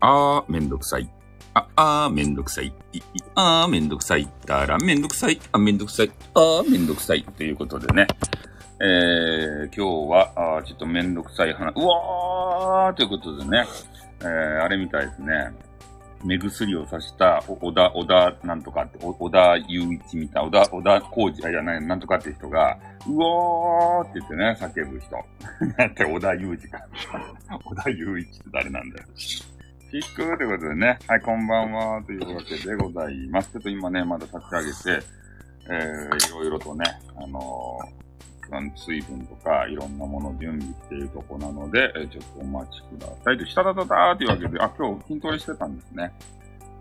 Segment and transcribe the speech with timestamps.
[0.00, 1.08] あー、めんどくさい。
[1.52, 2.72] あ、あー、めんどくさい。
[2.92, 3.02] い、い、
[3.34, 4.26] あー、めんどくさい。
[4.46, 5.38] たら、めんどくさい。
[5.52, 6.10] あ、めんどくさい。
[6.34, 7.22] あー、めんどくさい。
[7.22, 8.06] ということでね。
[8.80, 11.74] えー、今日は、あーちょっとめんどくさい話。
[11.76, 13.66] うわーということでね。
[14.20, 15.52] えー、あれみたいですね。
[16.24, 25.16] 目薬をさした、お小田、小田なんとかって、お小田雄一みたいな、小田、小田浩二、あ、いや、ななんとかって人が、うおーって言ってね、叫ぶ人。
[25.76, 26.78] なんて小田雄二か。
[27.64, 29.08] 小田雄一って誰なんだよ。
[29.90, 33.50] キックということでね、はい、こんばんは、というわけでございます。
[33.50, 35.06] ちょっと今ね、まだ立ち上げて、
[35.68, 36.84] えー、いろいろとね、
[37.16, 43.38] あのー、水分とかいろんなもの準備しているとこなので、えーちょっとお待ちください。
[43.38, 46.12] と、したたたたーというわけで、あ、今日筋トレしてたんですね。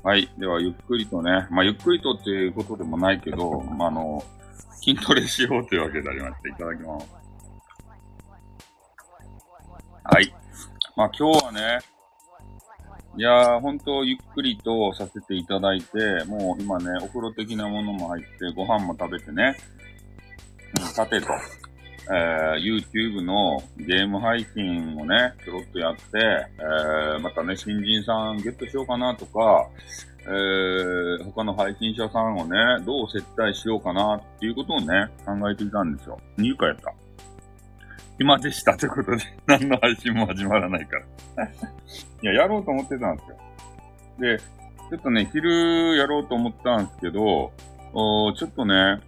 [0.03, 0.29] はい。
[0.37, 4.23] では、ゆっくりとね、まあ、ゆっくりとっていうことでもないけど、まあ、あの、
[4.83, 7.07] 筋トレしようというわけでありまして、いただきます。
[10.03, 10.31] はい。
[10.95, 11.79] まあ、今日はね、
[13.17, 19.57] いやー、ほんとゆっくりとさせていただいて、もう今ね、お風呂的なものも入って、ご飯も食べてね、
[20.79, 21.27] うん、さてと、
[22.11, 29.67] えー、YouTube のゲーム配信をね、ちょろっとやって、えー、またね、新人さんゲットしようかなとか、
[30.21, 36.19] えー、他の配信者さんをね、どう接待しようかなっていうことをね、考えていたんですよ。
[36.37, 36.93] 入荷やった。
[38.19, 40.97] 暇でしたということで、 何の配信も始まらないか
[41.37, 41.45] ら。
[42.21, 43.37] いや、やろうと思ってたんですよ。
[44.19, 47.51] で、ちょっとね、昼やろうと思ったんですけど、
[47.93, 48.99] おちょっとね、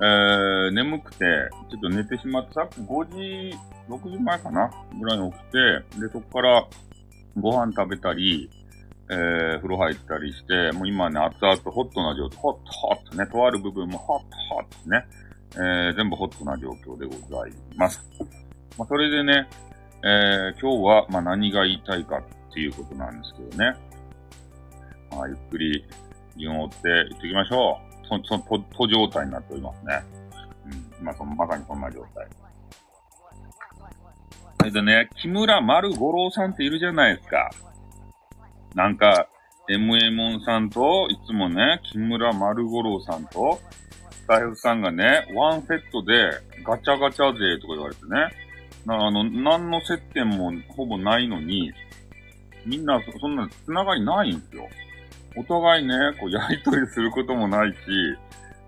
[0.00, 1.24] えー、眠くて、
[1.70, 3.56] ちょっと寝てしまって、さっき5時、
[3.88, 4.70] 6時前かな？
[5.00, 6.66] ぐらいに起きて、で、そこから
[7.40, 8.50] ご飯食べたり、
[9.10, 15.06] えー、風呂入ったりして、もう今ね、熱々ホットな状態、ホットホットね、とある部分もホットホットね、
[15.54, 18.02] えー、全部ホットな状況でございます。
[18.78, 19.48] まあ、それでね、
[20.04, 23.76] えー、今日は、ま、何が言いたいかっていうことなんですけどね。
[25.10, 25.84] まあ、ゆっくり
[26.36, 28.06] 順を追っていっていきましょう。
[28.06, 30.02] そ、そ、と、と状態になっておりますね。
[30.66, 30.92] うん。
[31.00, 32.26] 今、その、まさにそんな状態。
[34.58, 37.50] それでね、木村丸五郎さんっているじゃないですか。
[38.74, 39.28] なんか、
[39.68, 43.60] MA さんと、いつもね、木村丸五郎さんと、
[44.10, 46.30] スタイフさんがね、ワンセットで
[46.64, 48.28] ガチャガチャ勢とか言われてね、
[48.86, 51.72] あの、何の接点もほぼないのに、
[52.66, 54.68] みんなそそんな繋がりないんですよ。
[55.36, 57.76] お互いね、こう、やりとりすることもないし、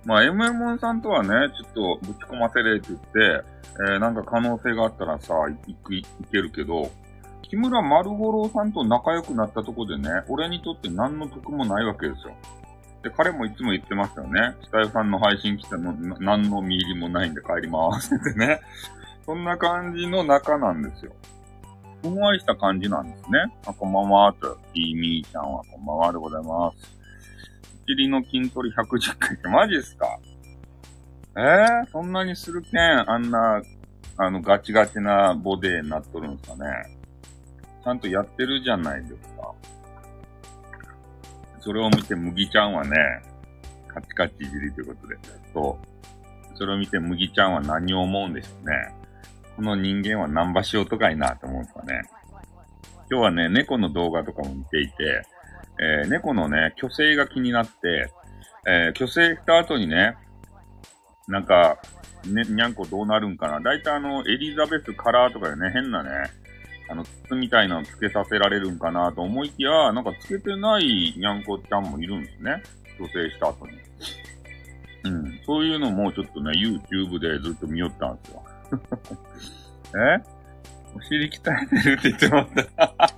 [0.04, 3.44] まあ、MM さんとはね、ちょっとぶち込ませれって言って、
[3.88, 5.34] えー、なんか可能性があったらさ、
[5.66, 6.90] いく、いけるけど、
[7.42, 12.34] 木村丸五郎さんと仲良くなったとこでね、俺にとって何の得もないわけですよ。
[13.02, 14.56] で、彼もいつも言ってましたよね。
[14.62, 18.60] スタイフさんの配信来たの、何の見入りもないんで帰りまーすってね。
[19.24, 21.12] そんな感じの仲なんですよ。
[22.02, 23.46] ふんわりした感じなんですね。
[23.64, 24.58] あ、こんばんは、と。
[24.74, 26.76] いいみーちゃんはこんばんはでございます。
[27.82, 30.18] お尻の筋トレ110回ってマジっすか？
[31.36, 33.62] えー、そんなにするけん、あんな、
[34.18, 36.98] あの、ガチガチなボデーになっとるんすかね。
[37.82, 39.54] ちゃんとやってるじゃないですか。
[41.60, 42.96] それを見て、麦ちゃんはね、
[43.88, 45.16] カチカチいじりということで、
[45.52, 46.56] そう。
[46.56, 48.94] それを見て、麦ちゃんは何を思うんでしょうね。
[49.56, 52.02] この人間はナンバしようとかいなと思うんですかね。
[53.10, 55.22] 今日はね、猫の動画とかも見ていて、
[55.78, 58.10] えー猫のね、虚勢が気になって、
[58.66, 60.16] えー虚勢した後にね、
[61.28, 61.78] なんか、
[62.26, 63.60] ね、にゃんこどうなるんかな。
[63.60, 66.10] だいたいあの、エリザベスカラーとかでね、変なね、
[66.88, 72.62] あの、筒みたいなのつけさせられるんかなと思いきや、なんかつけてないにゃんこちゃんもいるんですね。
[72.98, 73.72] 虚勢した後に。
[75.04, 75.40] うん。
[75.44, 78.44] そういうのもちょっとね、YouTube でずっと見よったんですよ。
[79.96, 80.22] え？
[80.96, 83.14] お尻鍛えてるって言ってました。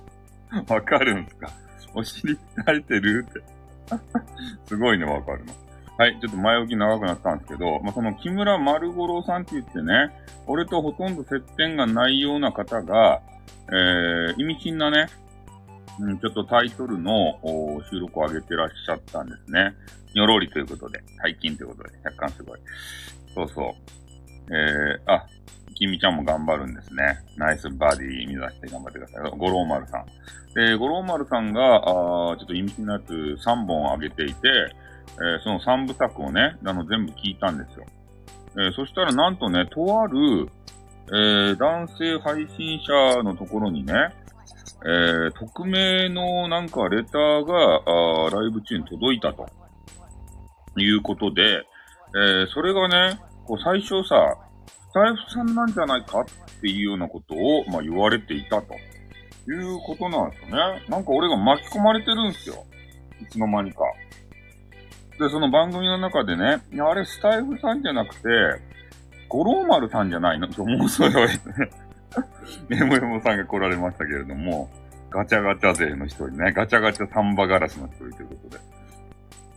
[0.73, 1.49] わかるんすか？
[1.93, 3.41] お尻鍛えてるって。
[4.67, 5.53] すごいね、わかるの。
[5.97, 10.11] はい、ちょっと前置き長くなったんですけど、まあ、その木村丸五郎さんって言ってね、
[10.45, 13.21] 俺とほとんど接点がないような方が、
[13.69, 15.07] えー、意味深なね、
[15.99, 17.39] うん、ちょっとタイトルの
[17.89, 19.73] 収録を上げてらっしゃったんですね。
[20.13, 22.59] にょろりということで、最近ということで、若干すごい。
[23.33, 23.73] そうそう。
[24.49, 25.25] えー、あ、
[25.75, 27.19] きみちゃんも頑張るんですね。
[27.35, 29.31] ナイスバディ目指して頑張ってください。
[29.37, 30.05] 五郎丸さん。
[30.55, 34.49] で、五郎丸さんが、あちょっと意味深なやつ3本上げていて、
[35.19, 37.85] えーその3部作をね、あの、全部聞いたんですよ。
[38.55, 40.49] えーそしたらなんとね、とある、
[41.09, 43.93] えー男性配信者のところにね、
[44.83, 47.81] えー匿名のなんかレターが、
[48.25, 49.47] あライブ中に届いたと。
[50.79, 51.63] いうことで、
[52.15, 54.37] えーそれがね、こう最初さ、
[54.89, 56.25] スタイフさんなんじゃないかっ
[56.61, 58.75] ていうようなことを、まあ、言われていたと。
[59.49, 60.85] いうことなんですよね。
[60.89, 62.65] なんか俺が巻き込まれてるんですよ。
[63.21, 63.79] いつの間にか。
[65.17, 68.27] で、その番組の中でね、いやあれスタイフさんじゃなくて、
[69.29, 70.49] 五郎丸さんじゃないの？
[70.49, 71.39] と思う、それはね。
[72.69, 74.69] エモエモさんが来られましたけれども、
[75.09, 78.63] ガチャガチャ勢の一人ね、ガチャガチャサンバガラスの一人ということで。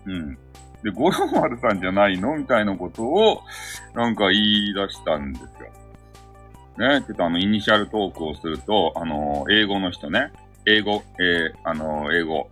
[0.07, 0.39] うん。
[0.83, 2.37] で、五郎丸さんじゃないの？
[2.37, 3.43] みたいなことを、
[3.95, 5.49] なんか言い出したんですよ。
[6.79, 10.33] ね、ちょっとあの、イニシャルトークをすると、あのー、英語の人ね、
[10.67, 12.49] 英語、えー、あのー、英語、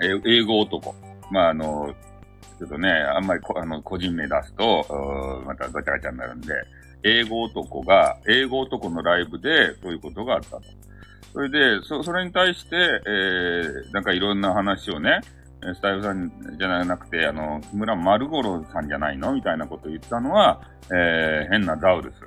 [0.00, 0.94] え英語男。
[1.30, 1.94] まあ、あの
[2.58, 6.54] ちょっとね、あんまりこあの個人名出すと、またガチャガチャになるんで、
[7.04, 10.62] 英語男が、英語男のライブでそういうことがあったと。
[11.32, 15.20] それで、そ、それに対して、えー、なんかいろんな話をね、
[15.74, 19.32] スタイフさんじゃなくて、あの、木村丸五郎さんじゃないの？
[19.32, 20.60] みたいなことを言ったのは、
[20.92, 22.20] えー、変なザウルス。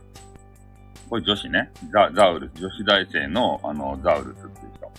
[1.10, 1.72] これ女子ね。
[1.92, 2.60] ザ、ザウルス。
[2.60, 4.92] 女子大生の、あの、ザウルスっていう人。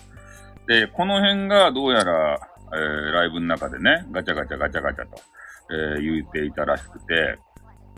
[0.67, 2.39] で、この辺がどうやら、
[2.75, 5.21] えー、ライブの中でね、ガチャガチャガチャガチャと、
[5.71, 7.39] えー、言っていたらしくて、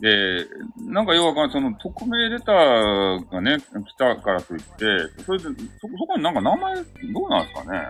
[0.01, 0.47] で、
[0.91, 6.81] なんか要はその匿名レターがね、来たからといって、それで、そ、そこになんか名前、ど
[7.27, 7.81] うなんですかね？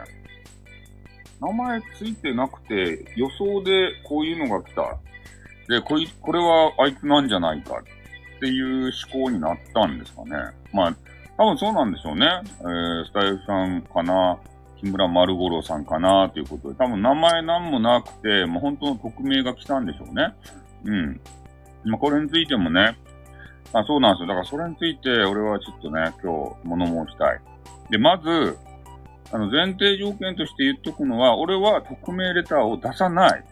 [1.41, 4.97] 名前ついてなくて、予想でこういうのが来た。
[5.69, 7.83] で、こい、これはあいつなんじゃないか
[8.37, 10.31] っていう思考になったんですかね。
[10.73, 10.97] まあ、
[11.37, 12.27] 多分そうなんでしょうね。
[12.61, 14.39] えー、スタイフさんかな、
[14.79, 20.35] 木村丸五郎さんかなということで、多分名前なんもなくて、もう本当の匿名が来たんでしょうね。
[20.85, 21.21] うん。
[21.85, 22.97] まあ、これについてもね、
[23.73, 24.29] あ、そうなんですよ。
[24.29, 27.41] だからそれについて、俺はちょっとね、今日、物申したい。
[27.91, 28.57] で、まず、
[29.33, 33.45] あの、前提条件として言っとくのは、俺は匿名レターを出さない。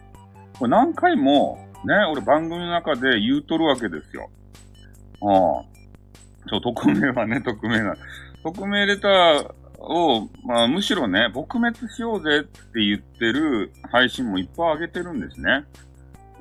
[0.57, 4.29] これ何回も、ね、俺番組の中で言うとるわけですよ。
[5.21, 5.73] ああ。
[6.49, 7.95] そう、匿名はね、匿名な。
[8.43, 15.65] 匿名レターを、まあ、むしろね、撲滅しようぜって言ってる配信もいっぱい上げてるんですね。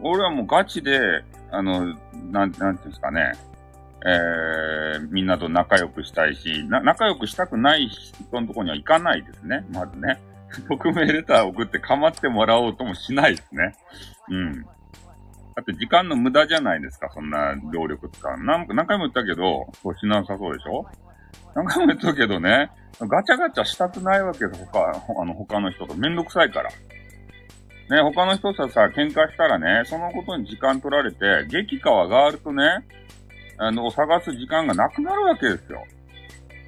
[0.00, 1.96] 俺はもうガチで、あの、なん、
[2.32, 3.32] なんていうんですかね、
[4.04, 9.64] えー、みんなと仲良くしたいし、な、仲良くしたくない人のところには行かないですね。
[9.72, 10.20] まずね。
[10.68, 13.74] 匿名レター送って構ってもらおうともしないですね。
[14.28, 14.62] うん。
[14.62, 14.68] だ
[15.60, 18.44] って時間の無駄じゃないですか、そんな労力使う。
[18.44, 20.86] 何何回も言ったけど、そうしなさそうでしょ？
[21.54, 22.70] 何回も言ったけどね、
[23.00, 24.80] ガチャガチャしたくないわけです、他、
[25.20, 25.94] あの、他の人と。
[25.94, 26.70] めんどくさいから。
[26.70, 32.64] ね、他の人とさ、喧嘩したらね、そのことに時間取られて、激化が上がるとね、
[33.62, 35.84] あの、探す時間がなくなるわけですよ。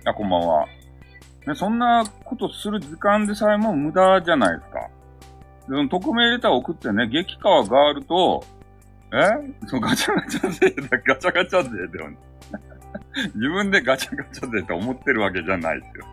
[0.05, 0.67] あ、こんばんは。
[1.45, 4.79] ね、そんなことする時間でさえも無駄じゃないですか。
[4.79, 4.89] で、
[5.71, 8.45] その匿名レターを送ってね、激化が上がると、
[9.13, 9.67] え？
[9.67, 12.17] そのガチャガチャ勢だ、 ガチャガチャ勢だよね。
[13.35, 16.07] 自分でガチャガチャ勢って思ってるわけじゃないですよ。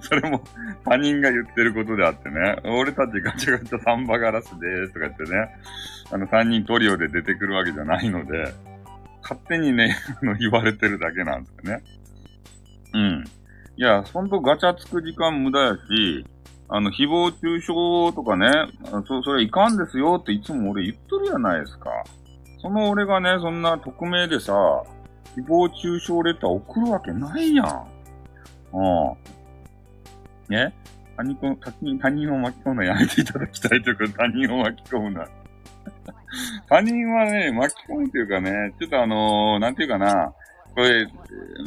[0.00, 0.42] それも
[0.84, 5.48] 他人が言ってることであってね、俺たちガチャガチャサンバガラスでーすとか言ってね、
[6.10, 8.52] あの三人トリオで出てくるわけじゃないので、
[9.28, 11.84] 勝手にね、 あの言われてるだけなんですよね。
[12.94, 13.24] うん。
[13.76, 16.24] いや、ほんとガチャつく時間無駄やし、
[16.70, 17.68] あの、誹謗中傷
[18.14, 18.50] とかね、
[19.06, 21.90] そ、それいかんですよっていつも俺言っとるやないですか。
[22.60, 24.52] その俺がね、そんな匿名でさ、
[25.36, 27.86] 誹謗中傷レター送るわけないやん。
[28.72, 28.82] う
[30.50, 30.54] ん。
[30.54, 30.74] ね、
[31.16, 35.26] 他人他人他人を巻き込むのやめていただきたいというか、他人を巻き込むな。
[36.68, 40.32] 他人はね、巻き込むというかね、ちょっとあのー、なんていうかな、
[40.74, 41.06] これ、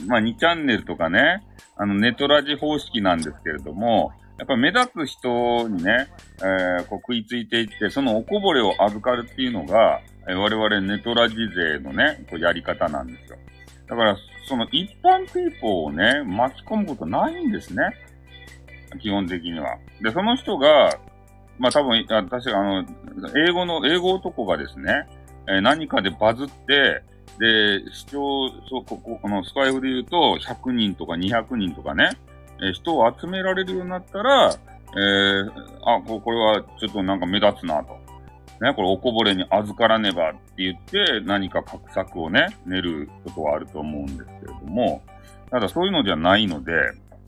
[0.07, 1.43] まあ2チャンネルとかね、
[1.75, 6.07] あのネトラジ方式なんですけれども、やっぱ目立つ人にね、
[6.39, 13.37] えー、こう食いついていって、そのおこぼれを預かるっていうのが、え、我々ネトラジ勢のね、こうやり方なんですよ。
[13.87, 17.83] だから、その一般ピーポーをね、巻き込むことないんですね。
[18.99, 19.77] 基本的には。
[20.01, 20.89] で、その人が、
[21.61, 22.85] まあ多分、あ確かあの、
[23.37, 25.07] 英語の、英語男がですね、
[25.47, 27.03] えー、何かでバズって、
[27.37, 32.09] で、視聴、そう、ここ、このスカイフで言うと、100人とか200人とかね、
[32.63, 35.51] えー、人を集められるようになったら、えー、
[35.85, 37.93] あ、ここれはちょっとなんか目立つなと。
[38.59, 45.03] ね、これおこぼれに預からねばって言って、何か画策をね、練ることはあると思うんですけれども、
[45.51, 46.73] ただそういうのじゃないので、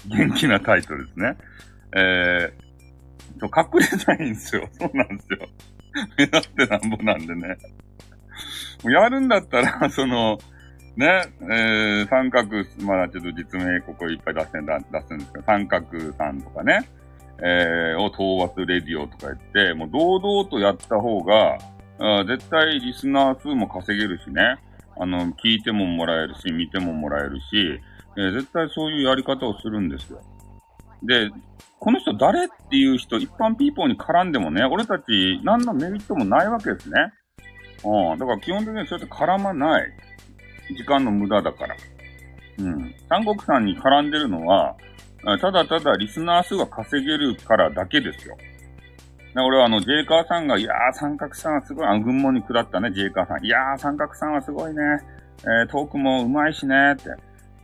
[0.07, 1.37] 元気なタイトルですね。
[1.95, 4.67] えー、と、隠れないんですよ。
[4.79, 5.39] そうなんですよ。
[6.17, 7.57] 目立ってなんぼなんでね。
[8.85, 10.39] やるんだったら、 その、
[10.95, 12.49] ね、えー、三角、
[12.85, 16.87] まだちょっと実名ここいっぱい出せ出すんですけど、三角さんとかね、
[17.39, 21.57] えー、を討伐レディオとか言って、もう堂々とやった方が、
[21.99, 24.57] あ絶対リスナー数も稼げるしね、
[24.97, 27.79] あの、聞いてももらえるし、見てももらえるし、
[28.17, 30.21] えー、絶対そういうやり方をするんですよ。
[31.03, 31.29] で、
[31.79, 37.13] この人誰っていう人、一般ピーポーに絡んでもね、俺たち何のメリットもないわけですね。
[37.83, 38.17] うん。
[38.17, 39.91] だから基本的にそうやって絡まない。
[40.77, 41.75] 時間の無駄だから。
[42.59, 42.95] うん。
[43.09, 44.75] 三国さんに絡んでるのは、
[45.39, 48.37] ただただリスナー数が稼げるからだけですよ。
[49.35, 53.43] 俺はあの、ジェイカーさんが、いやー、三角さんはすごい、あの、群馬に下ったね、ジェイカーさん。
[53.43, 54.81] いやー、三角さんはすごいね。
[55.41, 57.09] えー、トークも上手いしね、って。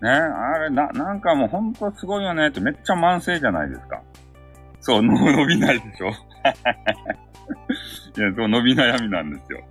[0.01, 4.01] ね、あれ、な、なんかもうほんとすごいよね、ってめっちゃ慢性じゃないですか。
[4.79, 6.09] そう、伸びないでしょ
[8.17, 9.61] いや、そう、伸び悩みなんですよ。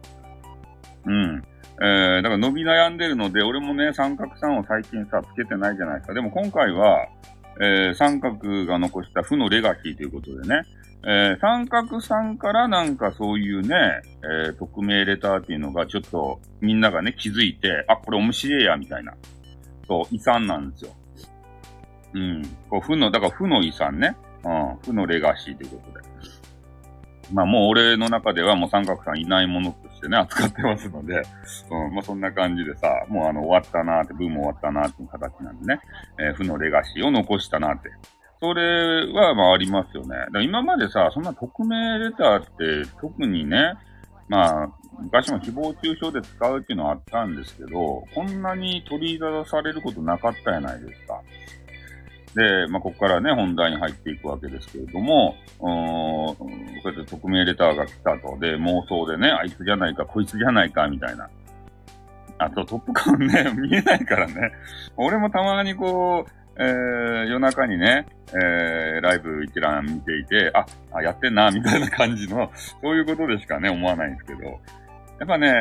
[1.07, 1.45] うん。
[1.81, 6.15] えー、だから伸び悩んでるので、俺もね、三角さんを最近さ、つけてないじゃないですか。
[6.15, 7.07] でも今回は、
[7.61, 10.63] えー、三角が残した負のレガシーということでね、
[11.05, 14.03] えー、三角さんからなんかそういうね、
[14.47, 19.15] えー、匿名レターっていうのがちょっとみんながね気づいて、あ、これ面白いや、みたいな。
[19.89, 20.93] そう、遺産なんですよ。
[22.15, 22.43] うん。
[22.69, 24.17] こう、負の、だから負の遺産ね。
[24.45, 24.77] うん。
[24.85, 26.09] 負のレガシーということで。
[27.33, 31.23] まあもう俺の中ではもう三角さんいないものとしてね、扱ってますので、
[31.71, 35.81] うん、まあそんな感じでさ、もうあの終わったなーって、ブーム終わったなーっていう形なんでね、
[36.19, 37.91] えー、負のレガシーを残したなーって。
[38.41, 40.17] それはまあありますよね。
[40.33, 43.75] だ今までさ、そんな匿名レターって特にね、
[44.29, 44.69] まあ、
[45.01, 51.23] 昔も誹謗中傷で使うっていうのはあったんですけど、こんなに取り出されることなかったやないですか。
[52.35, 56.37] で、まあ、ここからね、本題に入っていくわけですけれども、うーん、こ
[56.85, 58.39] うやって匿名レターが来たと。
[58.39, 61.29] で、妄想でね、あいつじゃないか、こいつじゃないか、みたいな。
[62.39, 64.53] あと、トップカンね、 見えないからね。
[64.97, 72.51] 俺もたまにこう、えー、夜中にね、えー、ライブ一覧見ていて、あ、あやってんな、みたいな感じの、
[72.83, 74.61] そういうことでしかね、思わないんですけど。
[75.19, 75.53] やっぱね、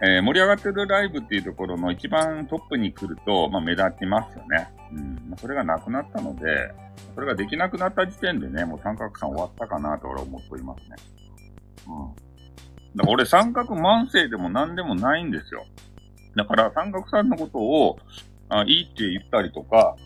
[0.00, 4.70] えー、盛り上がってるライブっていうところの一番トップに来ると、まあ、目立ちますよね。
[4.92, 5.34] うん。
[5.38, 6.72] それがなくなったので、
[7.14, 10.96] それができなくなった時点でね、もう三角さん終わったかなと俺は思っておりますね。
[11.88, 12.14] うん。
[12.96, 15.64] だから俺三角慢性でも何でもないんですよ。
[16.36, 17.98] だから三角さんのことを、
[18.50, 19.96] あいいって言ったりとか、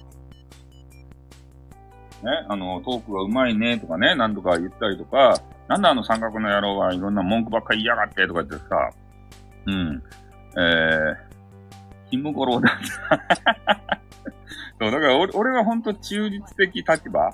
[2.22, 5.34] ね、あの、トークがうまいねとかね、何とか言ったりとか、
[5.72, 8.90] なんであの三角の野郎はいろんな文句ばっかり言いやがってとか言ってさ、
[9.66, 10.02] うん。
[10.58, 12.78] えー、キムゴロだ。
[14.78, 17.30] そう、だから俺俺は本当中立的立場。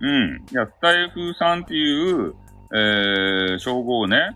[0.00, 0.44] うん。
[0.50, 2.34] いや、スタイフさんっていう、
[2.72, 4.34] えー、称号をね、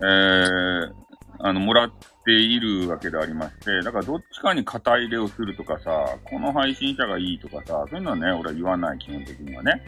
[0.00, 0.92] えー、
[1.38, 1.92] あの、もらっ
[2.24, 9.82] ているわけでありまして、だからどっちかに肩入れをするとかさ、この配信者がいいとかさ、そういうのはね、俺は言わない、基本的にはね。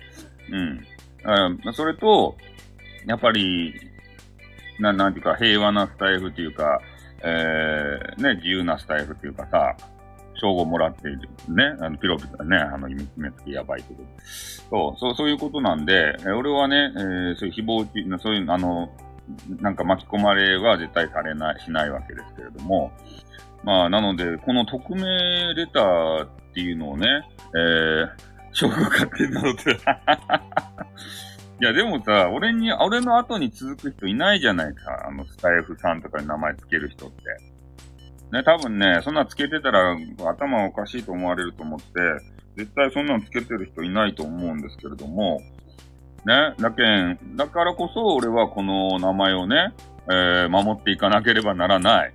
[0.53, 0.87] うん。
[1.73, 2.37] それと、
[3.07, 3.75] やっぱり、
[4.81, 6.81] ななんていうか、平和なスタイフっていうか、
[7.23, 9.77] えー、ね、自由なスタイフっていうかさ、
[10.35, 11.29] 称号もらっている。
[11.49, 14.03] ね、あの、ピロピロね、あの、秘密目付きやばいけど。
[14.71, 18.91] そう、そう、そういうことなんで、俺はね、えー、そういう誹謗中、そういう、あの、
[19.61, 22.93] なんか巻き込まれは絶対されない、しないわけですけれども、
[23.63, 27.07] まあ、なので、この匿名レターっていうのをね、
[27.57, 28.09] えー、
[28.53, 29.79] 称号勝手になって、
[31.61, 35.07] いや、でもさ、俺に、俺の後に続く人いないじゃないか。
[35.07, 37.23] あの、スタイフさんとかに名前つける人って。
[38.33, 39.97] ね、多分ね、そんなつけてたら
[40.29, 41.87] 頭おかしいと思われると思って、
[42.57, 45.41] 絶対そんなのつけてる人いないと思うんですけれども、
[46.27, 49.73] ね、だけん、だからこそ俺はこの名前をね、
[50.09, 52.13] えー、守っていかなければならない。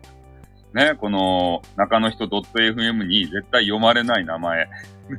[0.74, 4.67] ね、この中の人 .fm に絶対読まれない名前。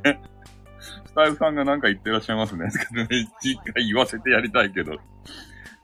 [0.03, 0.21] ね。
[1.11, 2.69] スタイフさんがなんか言ってらっしゃいますね。
[3.43, 4.93] 一回言わせてやりたいけど。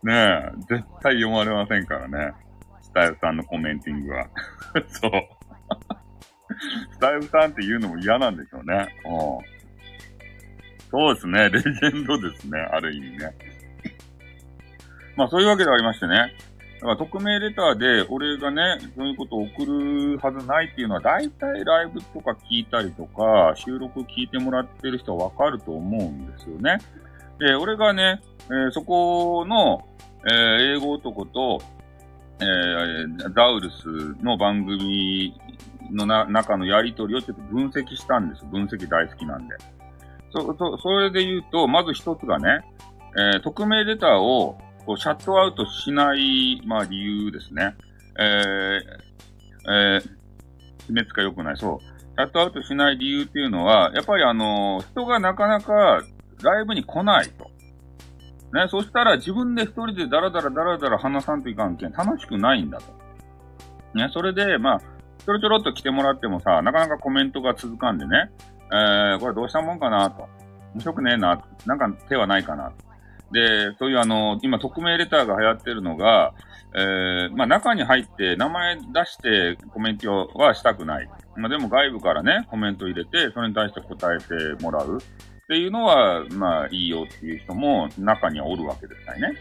[0.04, 2.34] ねえ、絶対読まれませんからね。
[2.82, 4.28] スタイフさんのコメンティングは。
[4.88, 5.12] そう。
[6.94, 8.88] スタイフさんって言うのも嫌なんでしょうね。
[9.06, 9.58] うん。
[10.90, 11.50] そうですね。
[11.50, 12.60] レジェンドですね。
[12.60, 13.36] ある意味ね。
[15.18, 16.34] まあそういうわけでありましてね。
[16.80, 26.78] だから匿名レターで俺がね、そういうことを送るはずないっていうのは、大体ライブとか聞いたりとか、収録聞いてもらってる人はわかると思うんですよね。
[27.40, 29.88] で、俺がね、えー、そこの、
[30.26, 31.62] えー、英語男と、
[32.40, 35.34] えー、ダウルスの番組
[35.92, 38.46] の中のやりとりをちょっと分析したんです。
[38.46, 39.56] 分析大好きなんで。
[40.32, 42.62] そ、そ、それで言うと、まず一つがね、
[43.36, 47.76] え、匿名レターをこう、シャットアウトしない、まあ、理由ですね。
[48.18, 50.02] えー、えー、
[50.80, 51.58] 決めつけ良くない。
[51.58, 51.80] そう。
[51.82, 56.02] シャットアウトしない理由っていうのは、やっぱりあの、人がなかなか
[56.42, 57.52] ライブに来ないと。
[58.54, 62.86] ね、そしたら自分で一人でダラダラダラダラ話さんといかんけん、楽しくないんだと。
[63.94, 68.32] ね、それで、まあ、ちょろちょろっと来てもらってもさ、なかなかコメントが続かんでね、
[68.72, 70.30] えー、これどうしたもんかなと。
[70.74, 72.87] 面白くねえな、なんか手はないかなと。
[73.32, 76.34] で、そういうあの、今、匿名レターが流行ってるのが、
[76.76, 81.10] えー、まあ中に入って名前出してコメントはしたくない。
[81.36, 89.38] まあでも外部からね、コメント入れて、それに対して答えてもらうっていうのは、まあいいよっていう人も中にはおるわけですからね。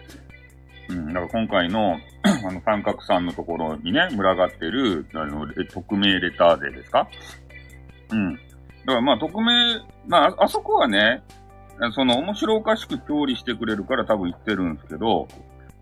[0.89, 1.99] うん、だから今回の、
[2.49, 7.09] あの、三角さんのところにね、群がってる、あの、匿名レターでですか？
[8.13, 8.35] うん。
[8.35, 8.41] だ
[8.87, 11.23] からまあ、匿名、まあ、あそこはね、
[11.93, 15.29] その面白おかしく調理してくれるから多分言ってるんですけど、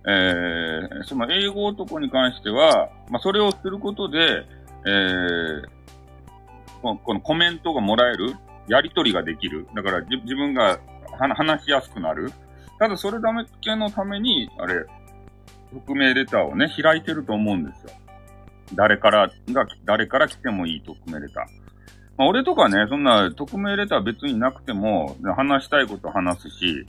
[0.06, 4.44] えー、その英語男に関しては、まあ、それをすることで、
[4.86, 5.62] えー、
[6.82, 8.34] このコメントがもらえる、
[8.68, 9.66] やりとりができる。
[9.74, 10.78] だから自分が
[11.18, 12.32] 話しやすくなる。
[12.78, 14.84] ただそれだけのために、あれ、
[15.72, 17.90] 匿名レターをね、開いてると思うんですよ。
[18.74, 21.63] 誰からが、誰から来てもいい匿名レター。
[22.16, 26.86] まあ、俺とかね、そんな匿名レター別になくても、話したいこと話すし、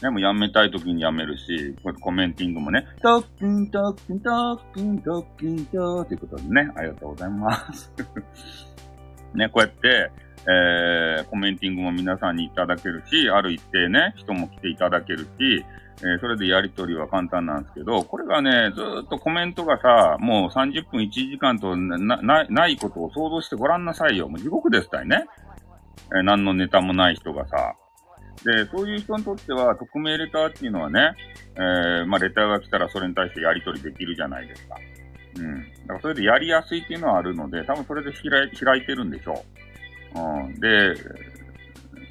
[0.00, 7.92] でもやめたい時にやめるし、こうやってコメンティングもね、トッキントッキントッキントッキントーということでね、ありがとうございます。
[9.34, 10.10] ね、こうやって、
[10.46, 15.64] えー、コメンティングも皆さんにいただけるし、ある一定ね、人も来ていただけるし、
[16.00, 24.28] えー、それでやりとりは簡単なんですけど、これがね、ずっとコメントがさ、もう30分1時間とな、な、ないことを想像してごらんなさいよ。
[24.28, 25.24] もう地獄ですたいね。
[26.16, 27.74] えー、何のネタもない人がさ。
[28.44, 31.14] で、そういう人にとっては、匿名レターっていうのはね、
[31.56, 34.76] えー、まあ、レターが来たらそれに対してやりとりできるじゃないですか。
[35.38, 35.62] うん。
[35.62, 39.44] だからそれでやりやすいっていうのはあるので、多分それで開い開いてるんでしょ
[40.14, 40.18] う。
[40.18, 40.60] うん。
[40.60, 40.94] で、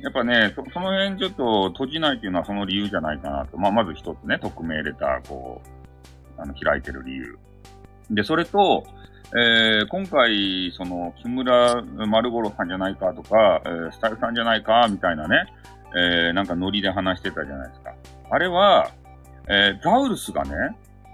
[0.04, 3.58] やっぱねそ、その辺ちょっと閉じないっていうのはその理由じゃないかなと。
[3.58, 5.62] まあ、まず一つね、匿名レター、こ
[6.38, 7.38] う、あの、開いてる理由。
[8.12, 8.84] で、それと、
[9.36, 15.46] えー、今回、その、木村丸五郎さんじゃないかとか、えー、スタイルさんじゃないか、みたいなね、
[15.96, 17.94] えー、なんかノリで話してたじゃないですか。
[18.30, 18.92] あれは、
[19.48, 20.52] え、ザウルスがね、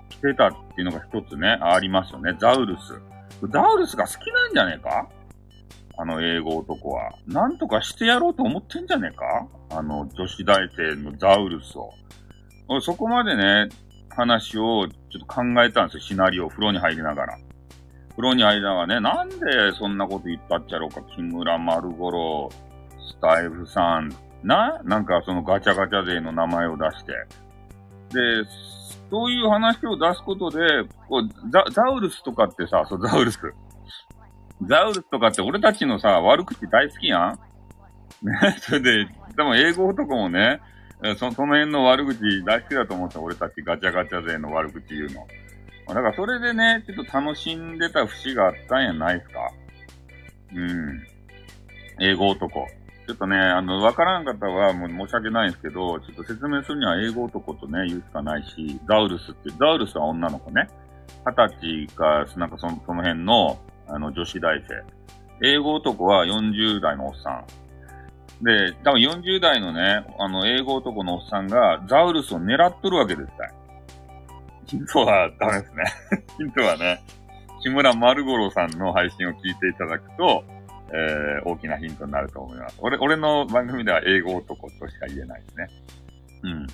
[0.10, 2.36] 来てたっていうのが一つね、ありますよね。
[2.39, 2.99] ザウルス。
[3.49, 5.08] ザウルスが好きなんじゃねえか？
[6.02, 7.12] あの英語男は。
[7.28, 9.48] なんとかしてやろうと思ってんじゃねえか？
[9.78, 11.92] あの女子大生のザウルスを。
[12.82, 13.68] そこまでね、
[14.10, 16.00] 話をちょっと考えたんですよ。
[16.02, 17.38] シナリオ、風呂に入りながら。
[18.12, 19.36] 風呂に入りながらね、なんで
[19.78, 21.02] そんなこと言ったっちゃろうか。
[21.02, 22.50] 木村丸五郎、
[23.00, 24.10] スタイフさん、
[24.42, 27.12] ななんかそのガチャガチャ勢の名前を出して。
[28.14, 28.50] で、
[29.10, 30.60] そういう話を出すことで、
[31.10, 33.40] こうザザウルスとかってさ、そう、ザウルス。
[34.63, 37.39] ザウルスとかって俺たちのさ、悪口大好きやん？
[38.26, 40.60] ね、 それで、でも英語男もね、
[41.17, 45.28] そその辺の悪口大好きだと思った俺たちガチャガチャ勢の悪口言うの。
[45.88, 49.39] だからそれでね、ちょっと楽しんでた節があったんやないですか？
[50.56, 51.04] うん。
[52.02, 52.67] 英語男。
[53.08, 60.67] ちょっとね、あの、わからん方はもう申し訳ないんですけど、ちょっと説明するには英語男とね、言うしかないし、ザウルスって、ザウルスは女の子ね。
[61.26, 63.58] 二十歳か、なんかその、その辺の、
[63.89, 64.84] あの、女子大生。
[65.41, 67.45] 英語男は40代のおっさん。
[68.43, 73.47] で、多分40代のね、あの、英語男のおっさんがザウルスを狙っとるわけですか
[74.65, 75.84] ヒントはダメですね。
[76.38, 77.02] ヒントはね、
[77.62, 80.43] 木村丸五郎さんの配信を聞いていただくと、
[80.91, 82.78] えー、大きなヒントになると思います。
[82.80, 85.67] 俺、俺の番組では英語男としか言えないですね。
[86.43, 86.67] うん。
[86.67, 86.73] だ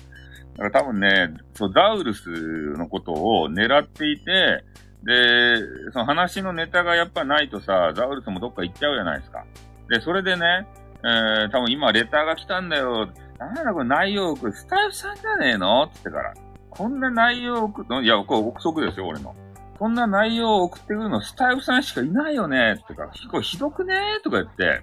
[0.58, 2.30] から多分ね、そう、ザウルス
[2.76, 4.62] のことを狙っていて、
[5.06, 9.44] で、その話のネタがやっぱないとさ、ザウルスもどっか行っちゃうじゃないですか。
[9.88, 10.66] で、それでね、
[11.04, 13.08] えー、多分今レターが来たんだよ。
[13.38, 15.84] なんだこれ内容これスタイフさんじゃねえの？
[15.84, 16.34] って言ってから。
[16.70, 19.34] こんな内容を送るのいや、これ憶測ですよ、俺の。
[19.78, 22.80] こんな内容を送ってくるのスタイフさんしかいないよね？
[22.82, 24.20] ってか、これひどくね？
[24.24, 24.82] とか言って。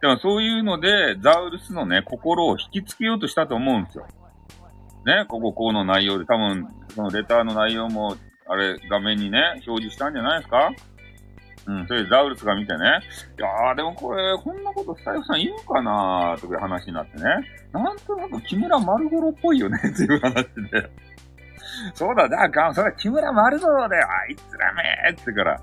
[0.00, 4.06] でもそういうので、ザウルスのね、心を引きつけようとしたと思うんですよ。
[5.04, 8.16] ね、こここの内容で、多分、そのレターの内容も
[8.50, 10.70] あれ、画面にね、表示したんじゃないですか？
[11.66, 12.78] うん、それでザウルスが見てね、
[13.38, 17.22] いやーでもこれ、こんなことスタイフさん言うかなーとかいう話になってね、
[17.72, 20.34] なんとなく木村丸五郎っぽいよね っていう話
[20.70, 20.90] で、
[21.94, 25.60] そうだ、だから、それは木村丸五郎だよ、あいつらめーってから、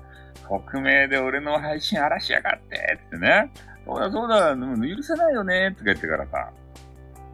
[0.48, 3.50] 匿名で俺の配信荒らしやがってってね、
[3.84, 6.50] そうだそうだ、許せないよねとか言ってからさ、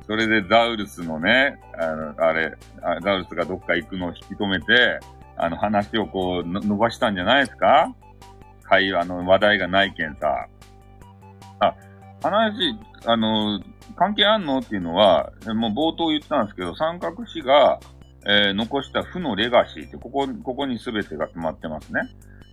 [0.06, 2.52] それでザウルスのね、あの、あれ、
[3.02, 4.98] ザウルスがどっか行くのを引き止めて、
[5.37, 7.94] あの話をこう、伸ばしたんじゃないですか？
[8.62, 10.49] 会話の話題がないけんさ。
[11.61, 11.75] あ、
[12.23, 13.61] 話、あの、
[13.97, 14.59] 関係あんの？
[14.59, 17.79] っていうのは、もう冒頭言ったんですけど、三角詞が、
[18.27, 22.01] えー、残した負のレガシーって、ここ、ここに全てが詰まってますね。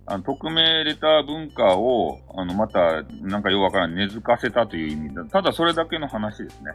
[0.04, 5.24] あの、匿名レター文化を、あの、また、なんかよくわからん、根付かせたという意味だ。
[5.24, 6.72] ただそれだけの話ですね。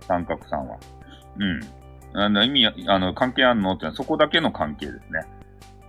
[0.00, 0.76] 三角さんは。
[1.38, 1.60] うん。
[2.20, 3.72] あの、意味、あの、関係あんの？
[3.72, 5.24] ってのはそこだけの関係ですね。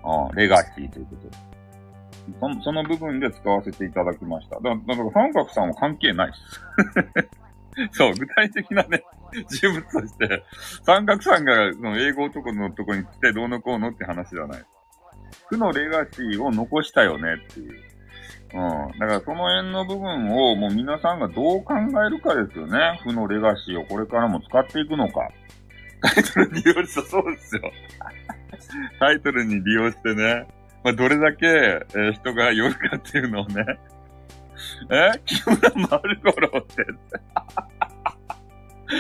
[0.05, 1.55] あレガシーということで。
[2.39, 4.59] そその部分で使わせていただきました。
[4.59, 7.91] だだから三角さんは関係ないです。
[7.91, 9.03] そう、具体的なね、
[9.49, 10.43] 人物として、
[10.83, 14.65] 三角さんがその英語男のとこに来てどうのこうのって話じゃない。
[15.49, 17.73] 負のレガシーを残したよねっていう。
[18.53, 18.99] うん。
[18.99, 22.99] だからその辺の部分をもう皆さんがどう考えるかですよね。
[23.03, 25.29] 負のレガシーをこれからも使っていくのか。
[26.01, 27.71] タイトルに利用した、そうですよ。
[28.99, 30.47] タイトルに利用してね。
[30.83, 33.79] まあ、どれだけ、えー、人が寄るかっていうのをね。
[34.89, 35.11] え？
[35.25, 36.85] 木村丸五郎って。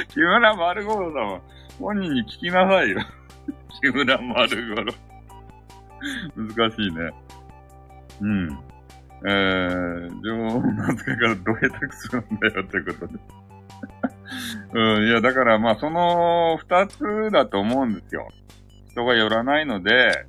[0.09, 1.41] 木村丸五郎だもん。
[1.79, 2.99] 本人に聞きなさいよ。
[3.81, 4.93] 木村丸五郎。
[6.35, 7.13] 難しいね。
[8.21, 8.59] うん。
[9.27, 13.19] えー、情報の扱いからどう下手くするんだよってことで。
[14.73, 18.27] うん、いや、だからまあ、その二つだと思うんですよ。
[18.95, 20.25] 人が寄らないので、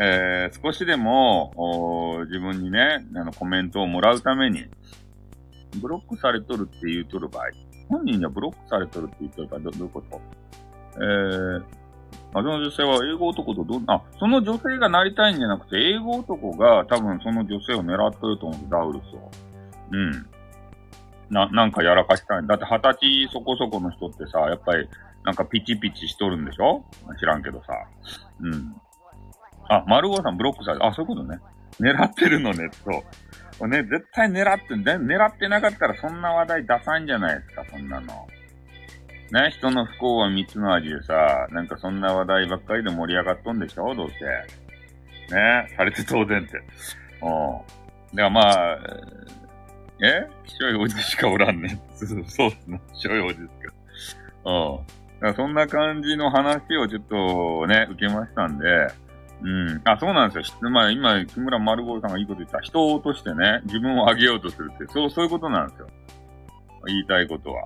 [0.00, 1.52] えー、少しでも、
[2.26, 4.64] 自分にね、あの、コメントをもらうために、
[5.80, 7.44] ブロックされとるって言うとる場合、
[7.88, 10.20] 本人にはブロックされとるって言っとる場合、どどういうこと？
[10.96, 11.62] えー、
[12.34, 19.30] あの女性は英語男とど、あ、その女性がなりたいんじゃなくて、英語男が多分その女性を狙ってると思う、ダウルスを。
[19.92, 20.26] うん。
[21.30, 22.46] な、なんかやらかしたい。
[22.46, 24.88] だって二十歳そこそこの人ってさ、やっぱり、
[25.24, 26.84] なんかピチピチしとるんでしょ？
[27.18, 27.72] 知らんけどさ。
[28.40, 28.74] うん。
[29.68, 31.38] あ、丸尾さんブロックされあ、そういうことね。
[31.80, 32.70] 狙ってるのね、
[33.58, 33.66] と。
[33.66, 38.26] ね、絶対狙って、狙ってなかったらそんな話題出さんじゃないですか、そんなの。
[39.30, 43.94] ね、人の不幸は三つの味でさ、なんかそんな話題ばっかりで盛り上がっとんでしょ？
[43.94, 45.34] どうせ。
[45.34, 46.56] ね、されて当然って。
[46.56, 46.62] うん。
[48.16, 48.78] だからまあ、
[50.00, 50.26] え？
[50.46, 51.78] 気象いおじしかおらんね。
[51.94, 52.80] そうですね。
[52.94, 53.66] 気象いおじですけ
[54.44, 54.80] ど。
[54.80, 54.97] うん。
[55.20, 58.66] だからそんな感じの話をちょっとね、受けましたんで、
[59.42, 59.80] うん。
[59.84, 60.70] あ、そうなんですよ。
[60.70, 62.60] まあ今、木村丸坊さんがいいこと言った。
[62.60, 65.88] 人を落としてね、自分を上げようとするって、そう、そういうことなんですよ。
[66.86, 67.64] 言いたいことは。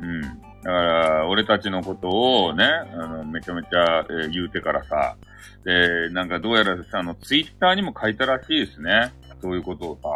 [0.00, 0.20] うん。
[0.20, 5.16] だから、俺たちのことをね、あの、めちゃめちゃ、えー、言うてからさ、
[5.64, 9.12] で、なんかどうやらさ、あの、ツイッターにも書いたらしいですね。
[9.42, 10.08] そういうことをさ、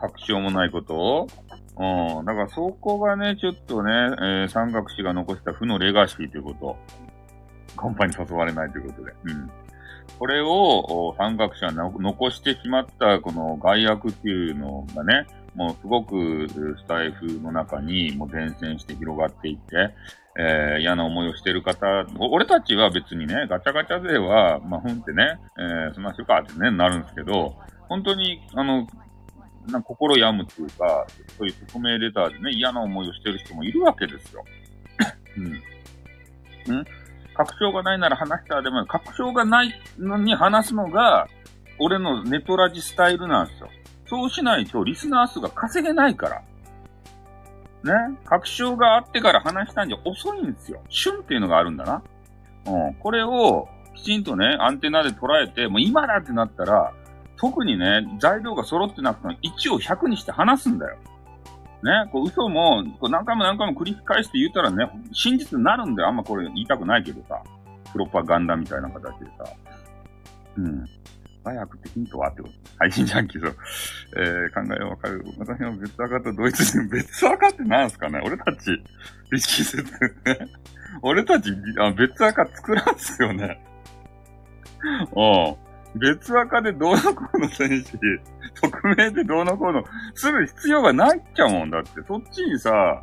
[0.00, 1.28] 確証もないことを。
[1.78, 2.24] うん。
[2.24, 6.76] だからそこがね、ちょっとね、えー、三角氏が残した負のレガシーということ。
[7.76, 9.12] コンパに誘われないということで。
[9.24, 9.50] うん。
[10.18, 19.94] これを三角者が残してしまったこの外役っていうのがね、もうすごくスタイフの中にもう伝染して広がっていって、
[20.38, 27.56] えー、嫌な思いをしてる方、俺たちは別にね、ガチャガチャ勢は、まあ、ふんってね、えー、そんなしよかってね、なるんですけど、
[27.88, 28.86] 本当に、あの、
[29.72, 34.44] な心病むっていうか、そういう匿名レターでね、嫌な思いをしてる人もいるわけですよ。
[35.36, 36.76] うん。
[36.76, 36.84] ん？
[37.34, 41.28] 確証がないなら話したらでも、確証がないのに話すのが、
[41.78, 43.68] 俺のネトラジスタイルなんですよ。
[44.08, 46.42] そうしないとリスナー数が稼げないから。
[48.10, 48.18] ね？
[48.24, 50.82] 確証があってから話したんじゃ遅いんですよ。
[50.88, 52.02] 旬っていうのがあるんだな。
[52.66, 52.94] うん。
[52.94, 56.92] これをきちんとね、アンテナで捉えて、もう今だってなったら、
[57.38, 60.96] 特にね、材料が揃ってなくても1を100にして話すんだよ。
[61.82, 66.08] ね、こう嘘も、こう何回も何回も繰り返して言ったらね、真実になるんだよ。
[66.08, 67.40] あんまこれ言いたくないけどさ。
[67.92, 69.44] プロパガンダみたいな形でさ。
[70.56, 70.84] うん。
[71.44, 72.54] 早くってヒントはってこと。
[72.78, 73.46] 配信ジャンキーと、
[74.16, 75.24] えー、考えはわかる。
[75.38, 78.70] 私の別赤とドイツ人、別赤って何すかね俺たち、
[79.32, 79.90] 意識するね。
[81.02, 83.64] 俺たち、あ別赤作らんすよね。
[85.14, 85.67] うん。
[85.98, 87.98] 別赤でどうのこうの選手、
[88.60, 89.84] 匿名でどうのこうの、
[90.14, 91.90] する必要がないっちゃもんだって。
[92.06, 93.02] そっちにさ、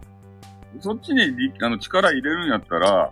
[0.79, 1.21] そっちに
[1.61, 3.11] あの力入れるんやったら、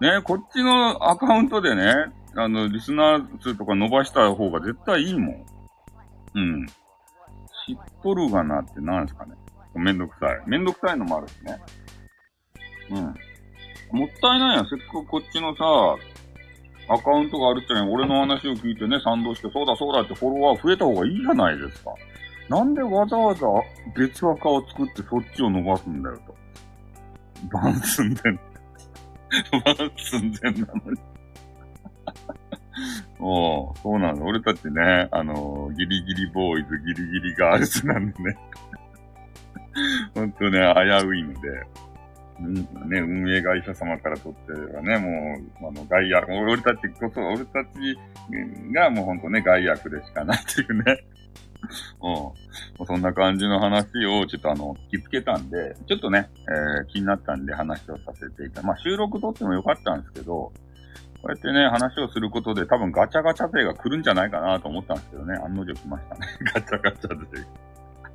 [0.00, 1.92] ね、こっちのアカウントでね、
[2.36, 5.46] あの、リスナー数とか伸ばした方が絶対いいもん。
[6.34, 6.66] うん。
[6.66, 9.34] 知っとるがなって何ですかね。
[9.74, 10.42] めんどくさい。
[10.46, 11.58] めんどくさいのもあるしね。
[12.90, 13.98] うん。
[13.98, 14.66] もったいないやん。
[14.68, 15.64] せっかくこっちのさ、
[16.92, 21.94] アカウントがあるってね、俺の話を聞いてね、賛同して、そうだそうだってフォロワー増えた方がいいじゃないですか。
[22.48, 23.46] なんでわざわざ
[23.96, 26.34] 別アカを作ってそっちを伸ばすんだよと。
[27.52, 28.32] バン寸前。
[29.64, 31.00] バン寸前なのに
[33.20, 34.26] おう、そうなの。
[34.26, 38.36] 俺たちね、あの、ギリギリボーイズ、ギリギリガールズなんでね。
[40.14, 41.48] ほんとね、危ういので。
[42.40, 45.08] ね、運営会社様からとってはね、も
[45.62, 51.04] う、あの、外役、俺たちこそ、俺たちがもうほんとね、外役でしかないっていうね。
[52.80, 52.86] うん。
[52.86, 58.62] そんな感じの話をちょっとあの、聞きつけたんで、ちょっとね、えー、気になったんで話をさせていた。
[58.62, 60.52] まあ、収録撮ってもよかったんですけど、
[61.22, 66.26] こうやってね、話をすることで多分ガチャガチャ勢が来るんじゃないかなと思ったんですけどね、案の定来ましたね。
[66.54, 67.46] ガチャガチャ勢。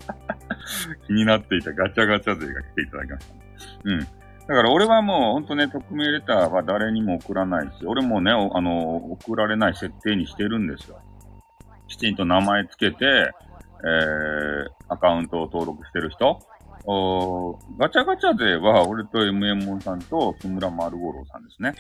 [1.08, 3.45] 気になっていたガチャガチャ勢が来ていただきましたね。
[3.84, 4.00] うん。
[4.00, 11.00] だから俺はもうほんとね、匿名レターは誰にも送らないし、俺もね、あの、送られない設定にしてるんですよ。
[11.88, 16.40] きちんと名前つけて、えー、アカウントを登録してる人。
[16.88, 21.74] おガチャガチャ勢は、俺と MM さんと木村丸五郎さんですね。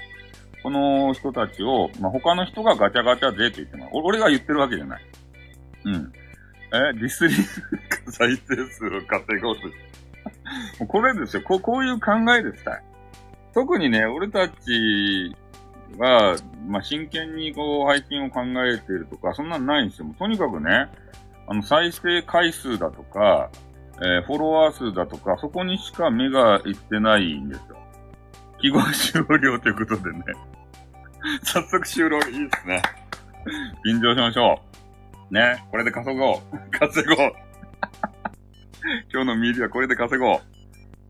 [0.64, 3.90] この人たちを、まあ、他の人がガチャガチャ勢って言ってます。
[3.94, 5.02] 俺が言ってるわけじゃない。
[5.86, 6.12] うん。
[6.74, 9.62] え、ディスリー再生数を稼ごうと。
[10.88, 11.44] これですよ。
[11.44, 12.84] こう、こういう考えですたい。
[13.54, 15.36] 特にね、俺たち
[15.98, 16.36] は、
[16.68, 20.08] まあ、真剣にこう、配信を考えているとか、そんなんないんですよ。
[20.18, 20.90] とにかくね、
[21.48, 23.50] あの、再生回数だとか、
[24.02, 27.78] えー、フォロワー数だとか、そこにしか目がいってないんですよ。
[28.60, 30.24] 記号終了ということでね。
[31.44, 32.82] 早速終了いいですね。
[33.84, 34.62] 便乗しましょ
[35.32, 35.34] う。
[35.34, 36.40] ね、これで稼ごう。
[36.72, 37.34] 稼ごう。
[39.12, 40.40] 今日のミーディはこれで稼ごう。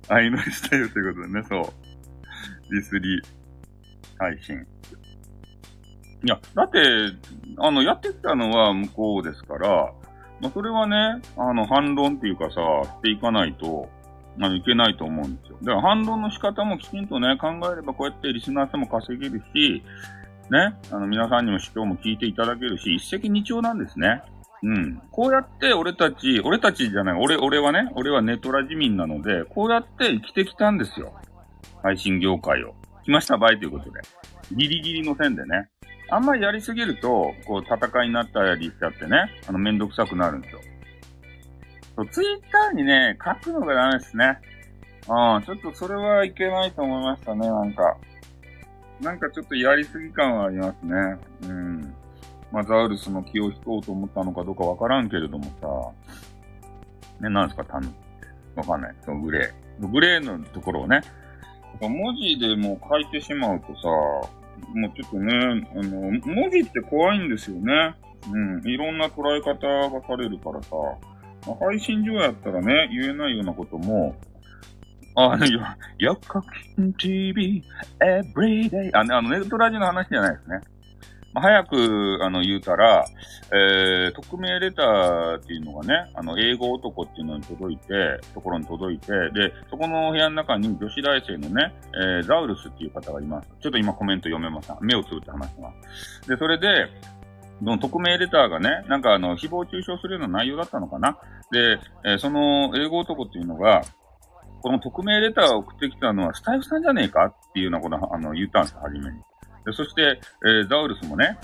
[0.08, 1.64] あ、祈りしたよということでね、そう。
[2.72, 3.22] ディスリ
[4.18, 4.56] 配信。
[6.24, 6.80] いや、だって、
[7.58, 9.92] あの、やってきたのは向こうですから、
[10.40, 12.52] まあ、それはね、あの、反論っていうかさ、
[12.98, 13.90] していかないと、
[14.38, 15.58] まあ、いけないと思うんですよ。
[15.62, 19.84] だから反論の仕方もきちんとね、考えればこうやってリスナーさんも稼げるし、
[20.50, 24.22] ね、あの、皆さんにも主張も聞いていただけるし、一石二鳥なんですね。
[24.66, 25.02] うん。
[25.12, 31.14] こうやって俺たち、俺たちじゃない、俺、俺はね、俺はネトラ自民なので、こうやって生きてきたんですよ。
[31.84, 32.74] 配信業界を。
[33.04, 34.02] 来ました場合ということで。
[34.52, 35.70] ギリギリの線でね。
[36.10, 40.62] あんまりやりすぎると、こう、戦いになったりしちゃってね、あの、めんどくさくなるんですよ。
[41.96, 44.40] そう、ツイッターにね、書くのがダメですね。
[45.08, 47.98] うん、ちょっとそれはいけないと思いましたね、なんか。
[49.02, 51.18] なんかちょっとやりすぎ感はありますね。
[51.44, 51.96] うん。
[52.56, 57.20] まあ、ザウルスの気を引こうと思ったのかどうかわからんけれどもさ。
[57.20, 57.94] ね、なんですか、タヌ
[58.56, 58.96] わかんない。
[59.04, 59.88] そのグレー。
[59.90, 61.02] グレーのところをね、
[61.82, 63.90] 文字でも書いてしまうとさ、
[64.74, 66.00] もうちょっとね、あの、
[66.34, 67.94] 文字って怖いんですよね。
[68.32, 68.66] うん。
[68.66, 70.70] いろんな捉え方がされるからさ、
[71.48, 74.16] まあ、配信上やったらね、言えないようなことも、
[75.16, 75.46] あの、
[75.98, 76.42] よく
[76.78, 77.66] きん TV
[78.00, 80.75] everyday あの、あのネットラジの話じゃないですね。
[81.36, 83.06] まあ、早く、あの、言うたら、
[83.52, 93.50] えー、匿名レターっていうのがね、あの、英語男っていうのに届いて、ところに届いて、で、そこの部屋の中に女子大生のね、えー、ザウルスっていう方がいます。
[93.60, 94.78] ちょっと今コメント読めました。
[94.80, 95.74] 目をつぶって話しま
[96.24, 96.30] す。
[96.30, 96.88] で、それで、
[97.60, 101.18] その匿名レターがね、なんかあの、誹謗中傷するような内容だったのかな
[101.52, 103.82] で、えー、その英語男っていうのが、
[104.62, 109.20] この匿名レターを送ってきたのはスタイフさんじゃねえかっていうようなことをあの言ったんです、初めに。
[109.66, 111.38] でそして、えー、ザウルスもね、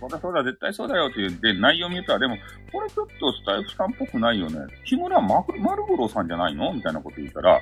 [0.00, 2.36] そうだそうだ、絶対そうだよっていう、で、内容見たら、でも、
[2.72, 4.58] これちょっとスタイフさんっぽくないよね。
[4.84, 5.44] 木村丸
[5.86, 6.72] 五郎さんじゃないの？
[6.72, 7.60] みたいなこと言ったら、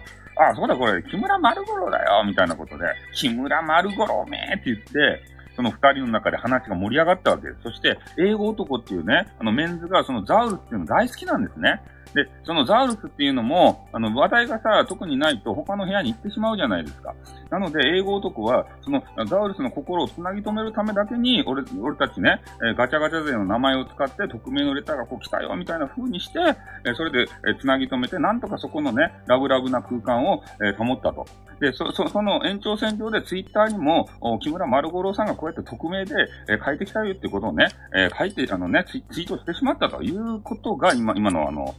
[0.51, 5.23] あ、そうだ、これ、木村丸五郎だよみたいなことで、木村丸五郎めって言って、
[5.55, 7.63] その二人の中で話が盛り上がったわけです。
[7.65, 11.83] そして、英語男っていうね、あのメンズがそのザウルスっていうの大好きなんですね。
[12.15, 17.15] で、そのザウルスっていうのも、あの、話題がさ、特にないと他の部屋に行ってしまうじゃないですか。
[17.51, 26.39] なので、英語男は、その、ザウルスの心を繋ぎ止めるためだけに、俺、俺たちね、えー、ガチャガチャ勢の名前を使って、匿名のレターがこう来たよ、みたいな風にして、
[26.85, 31.27] えー、それで、えー、繋ぎ止めて、なんとかそこのね、ラブラブな空間を、えー、保ったと。
[31.61, 34.09] で、そ、そ、その延長線上でツイッターにも、
[34.41, 36.15] 木村丸五郎さんがこうやって匿名で、
[36.49, 41.75] えー、書いてきたよってことをね、えー、書いて、あのね、ツイートしてしまったということが、今、今のあの、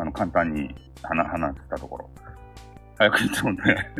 [0.00, 2.10] あの、簡単に話、話したところ。
[2.96, 3.94] 早く言ってもね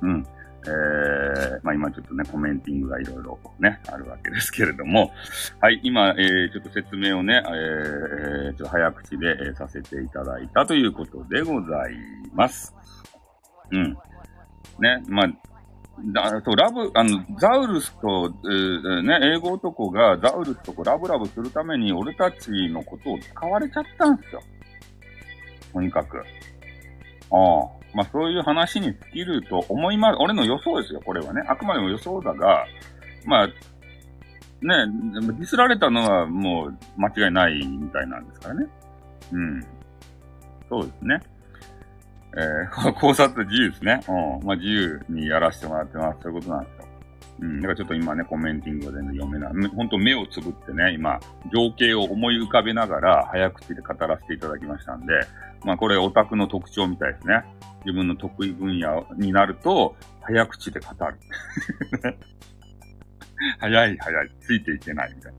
[0.02, 0.26] うん。
[0.66, 5.12] えー、まあ今ちょっとね、コメンティングがいろいろね、あるわけですけれども、
[5.60, 11.94] はい、今、えー、ちょっと説明をね、えー、ちょっと早口で、えー、させていただいたということでござい
[12.34, 12.74] ます。
[13.70, 13.96] うん。
[14.80, 15.26] ね、まあ、
[16.12, 24.42] だそうラブ、あの、ザウルスと、えー、ね、英語男がザウルスとこうラブラブするために俺たちのことを使われちゃったんですよ。
[25.72, 26.18] とにかく。
[26.18, 27.78] ああ。
[27.94, 30.16] まあそういう話に尽きると思います。
[30.20, 31.42] 俺の予想ですよ、これはね。
[31.48, 32.66] あくまでも予想だが、
[33.24, 33.52] まあ、ね、
[34.60, 38.66] ディスられたのはもう間違いないみたいなんですからね。
[39.32, 39.66] うん。
[40.68, 41.20] そうですね。
[42.36, 44.00] えー、 考察自由ですね。
[44.08, 44.46] うん。
[44.46, 46.20] まあ、自由にやらせてもらってます。
[46.22, 46.88] そういうことなんですよ。
[47.40, 47.56] うん。
[47.60, 49.68] だからちょっと今ね、コメンティングが全然読めない。
[49.68, 51.18] ほんと目をつぶってね、今、
[51.52, 55.20] 情景を思い浮かべながら、早口で語らせていただきましたんで、
[55.64, 57.42] まあこれオタクの特徴みたいですね。
[57.84, 61.16] 自分の得意分野になると、早口で語る。
[63.60, 64.30] 早い早い。
[64.40, 65.32] ついていけないみたい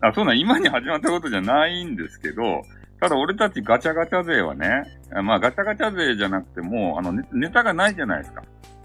[0.00, 0.08] な。
[0.08, 2.62] あ、そうなん、今に始まったことじゃないんですけど、
[3.00, 4.84] ただ俺たちガチャガチャ勢はね、
[5.22, 8.42] まあガチャガチャ勢じゃなくても、あのネ、ネタがないじゃないですか。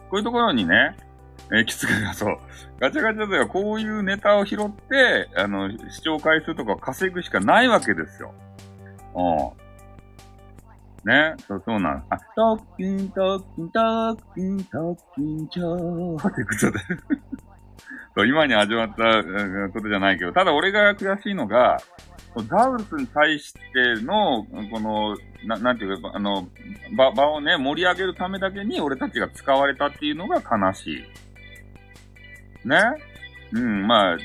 [0.10, 0.96] こういうところにね、
[1.52, 2.38] えー、きつくがそう。
[2.80, 8.34] ガチャガチャではこういうネタを拾って、あの、視聴回数とか稼ぐしかないわけですよ。
[9.16, 11.10] うん。
[11.10, 11.36] ね。
[11.48, 16.80] そう、そうなんですあ、トッキン、トッキン、トッキン、トッキン、チョーってことで
[18.16, 19.24] そう、今に味わった
[19.74, 21.78] ことじゃないけど、ただ俺が悔しいのが、
[22.44, 23.60] ザウルスに対して
[24.04, 26.48] の、この、ななんていうか、あの、
[26.96, 31.06] 場、場をね、盛り上げるためだけに俺たちが使われたっていうのが悲し
[32.64, 32.68] い。
[32.68, 32.78] ね？
[33.54, 34.18] うん、まあ、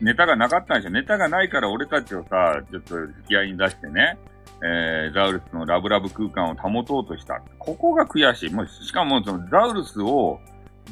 [0.00, 0.90] ネタがなかったんでしょ。
[0.90, 4.18] ネタがないから俺たちをさ、ちょっと引き合いに出してね、
[4.62, 7.42] えー、ザウルスのラブラブ空間を保とうとした。
[7.58, 8.50] ここが悔しい。
[8.50, 10.40] もうしかも、そのザウルスを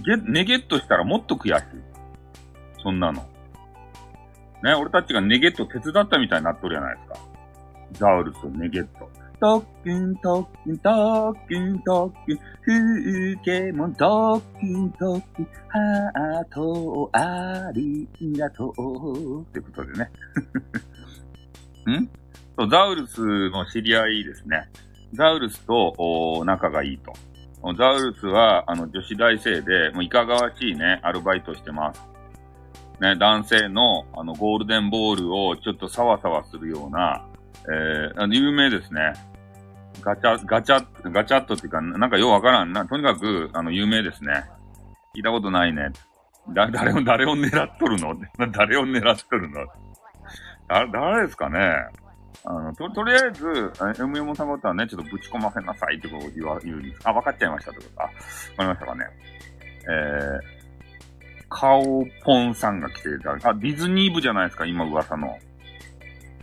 [0.05, 1.65] ゲ、ネゲットしたらもっと悔しい。
[2.83, 3.27] そんなの。
[4.65, 7.19] ね、俺たちがネゲット手伝ったみたいになっとるじゃないですか。
[7.93, 9.11] ザウルスネゲット。
[9.39, 19.43] トッキントッキントッキントッキン、風景もトッキントッキン、ハートをありがとう。
[19.43, 20.11] ってことでね。
[22.01, 22.09] ん？
[22.57, 24.71] そう、ザウルスの知り合いですね。
[25.13, 27.13] ザウルスと仲がいいと。
[27.77, 32.14] ザウルスは、あの、女子大生で、もういかがわしいね、アルバイトしてます。
[33.01, 37.27] ね、男性の、あの、ゴールデンボールをちょっとサワサワするような、
[37.67, 39.13] えー、あの有名ですね。
[40.01, 42.87] ガチャ、ガチャ、ガチャットっていうか、なんかようわからんな。
[42.87, 44.45] とにかく、あの、有名ですね。
[45.15, 45.91] 聞いたことないね。
[46.53, 48.15] だ、誰を、誰を狙っとるの？
[48.53, 49.65] 誰を狙っとるの？
[50.69, 51.59] だ、誰ですかね？
[52.47, 53.47] あの、と、とりあえず、
[53.79, 57.01] MM さんことはね、ちょっとぶち込ませなさいってことを言わ、言うんです。
[57.05, 58.03] あ、分かっちゃいましたってこと。
[58.03, 58.15] あ、わか
[58.59, 59.07] りましたかね？
[59.87, 60.54] えー、
[61.55, 63.31] カオポンさんが来ていた。
[63.31, 65.39] あ、ディズニー部じゃないですか、今噂の。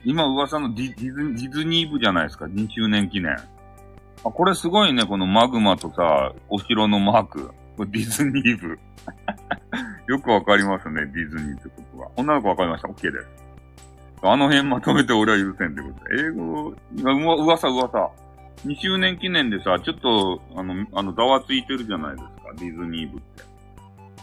[0.05, 3.33] 今噂のディディズディズニー部じゃないですか、2周年記念。
[3.33, 7.51] あ、これすごいね、このマグマとさ、お城のマーク。
[7.75, 8.79] これディズニー部。
[10.07, 12.07] よくわかりますね、ディズニーってことは。
[12.15, 12.87] 女の子わかりました。
[12.87, 13.27] OK です。
[14.23, 16.23] あの辺まとめて俺は許せんってことで。
[16.23, 18.09] 英語、今、噂噂。
[18.65, 23.50] 2周年記念でさ、ちょっと、あの、あの、ざわついてるじゃないですか、ディズニー部って。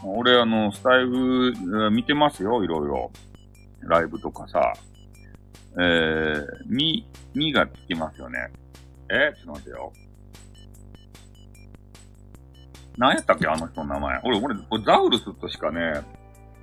[0.04, 3.10] 俺、あの、スタイル、見てますよ、いろいろ。
[3.82, 4.72] ライブとかさ。
[5.80, 8.50] えー、み、みがつきますよね。
[9.10, 9.92] えちょっと待ってよ。
[12.96, 14.20] 何やったっけあの人の名前。
[14.24, 16.02] 俺、俺、俺ザウルスとしかね、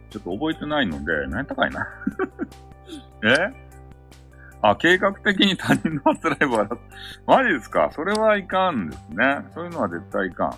[0.10, 1.88] ちょっと覚えてないので、何やったかいな。
[3.24, 3.54] え？
[4.62, 6.68] あ、計画的に他人の初ライブは、
[7.26, 7.90] マジですか？
[7.94, 9.46] それはいかんですね。
[9.54, 10.58] そういうのは絶対いかん。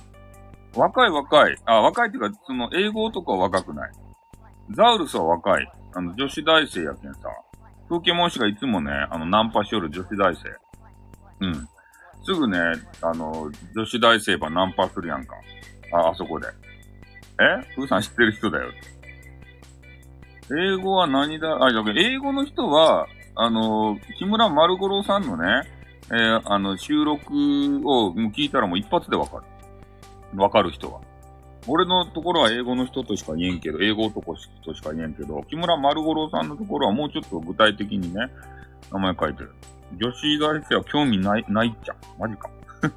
[0.78, 1.58] 若い若い。
[1.66, 3.92] あ、若いっていうか、その、英語とかは若くない。
[4.72, 5.72] ザウルスは若い。
[5.94, 7.22] あの、女子大生やけんさ。
[7.90, 10.42] 風景文字がいつもね、あの、ナンパしよる女子大生。
[11.46, 11.68] うん。
[12.24, 12.60] すぐね、
[13.02, 15.36] あの、女子大生ばナンパするやんか。
[15.94, 16.48] あ、あそこで。
[17.40, 17.76] え？
[17.76, 18.72] ふーさん知ってる人だよ。
[20.50, 25.46] 英語は何だ、あ、じゃ英語の人は、あの、木村丸五郎さんのね、
[26.10, 27.34] えー、あの、収録
[27.86, 29.44] を聞いたらもう一発でわかる。
[30.36, 31.02] わかる人は。
[31.68, 38.32] 俺のところは英語の人としか言えんけど、英語男としか言えんけど、木村丸五郎さんのところはもうちょっと具体的にね、
[38.92, 39.54] 名前書いてる。
[40.00, 41.96] 女子大生は興味ない、ないっちゃ。
[42.18, 42.50] マジか。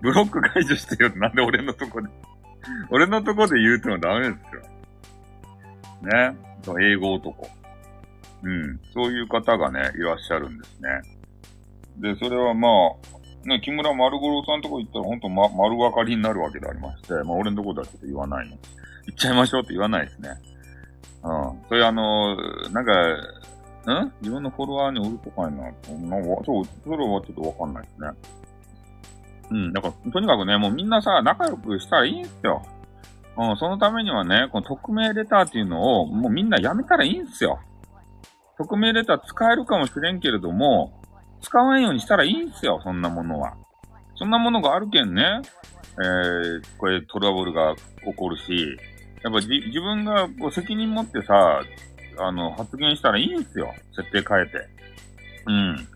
[0.00, 1.10] ブロック解除してよ。
[1.16, 2.08] なんで俺のとこで
[2.90, 4.62] 俺のとこで言うてもダメですよ。
[6.02, 6.36] ね。
[6.80, 7.48] 英語男。
[8.42, 8.80] うん。
[8.92, 10.88] そういう方がね、いらっしゃるんですね。
[11.96, 13.17] で、それはまあ、
[13.48, 18.56] ね、木村丸五郎さんとこ行ったらほんと、ま、丸分かりになるわけでありまして、まあ俺のとこではちょっと言わないの。
[19.06, 20.30] 行っちゃいましょうって言わないですね。
[21.24, 21.62] うん。
[21.68, 22.36] それあの、
[22.70, 22.92] なんか、
[24.04, 24.12] ん？
[24.20, 25.62] 自分のフォロワーにおるとかいな。
[25.62, 28.08] なんか、そう、それはちょっとわかんないですね。
[29.50, 29.72] うん。
[29.72, 32.62] だから、とにかくね、もうみんなさ、仲良くしたらいいんすよ。
[33.38, 37.60] うん、そのためにはね、この匿名レターっていうのを、もうみんなやめたらいいんすよ。
[38.58, 40.97] 匿名レター使えるかもしれんけれども、
[41.40, 43.54] 使わんようにしたらいいんすよ、そんなものは。
[44.16, 45.40] そんなものがあるけんね、
[46.00, 47.74] えー、これトラブルが
[48.04, 48.76] 起こるし、
[49.22, 51.62] やっぱじ自分がこう責任持ってさ、
[52.18, 53.72] あの、発言したらいいんすよ。
[53.94, 54.68] 設定変えて。
[55.46, 55.88] うん。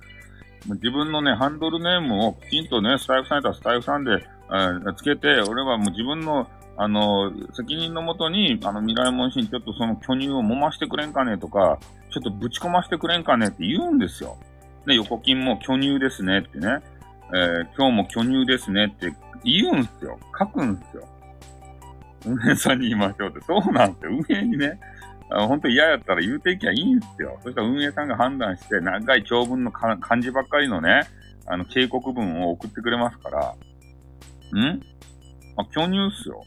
[0.74, 11.78] 自分のね、ハンドルネームをきちんとね、スタイフさんやったらスタイフさんで、えー、つけて、俺はもう自分のあの、責任のもとに、あの、未来問診ちょっとその巨乳を揉ましてくれんかねとか、
[12.10, 14.36] ちょっとぶち込ましてくれんかねって言うんですよ。
[14.86, 16.80] で、横金も巨乳ですねってね。
[17.34, 19.12] えー、今日も巨乳ですねって
[19.44, 20.18] 言うんすよ。
[20.38, 21.08] 書くんすよ。
[22.26, 23.40] 運営さんに言いましょうって。
[23.46, 24.10] そうなんですよ。
[24.28, 24.78] 運営にね、
[25.30, 27.38] 本当嫌やったら言うていきゃいいんすよ。
[27.42, 31.02] そしたら運営さんが判断して、長い長文の漢字ばっかりのね、
[31.46, 33.54] あの、警告文を送ってくれますから。
[34.60, 34.82] ん？
[35.56, 36.44] あ、巨乳っすよ。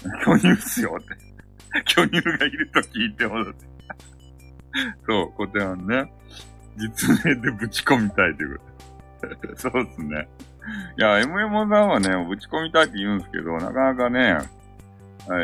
[0.24, 1.30] 巨乳っすよって。
[1.84, 3.66] 巨乳がいると聞いてもらって。
[5.06, 6.12] そう、こてはね、
[6.76, 8.64] 実名でぶち込みたいというこ
[9.54, 9.56] と。
[9.56, 10.28] そうっすね。
[10.98, 14.38] いや、MM さんはね、ぶち込みたいって言うんですけど、なかなかね、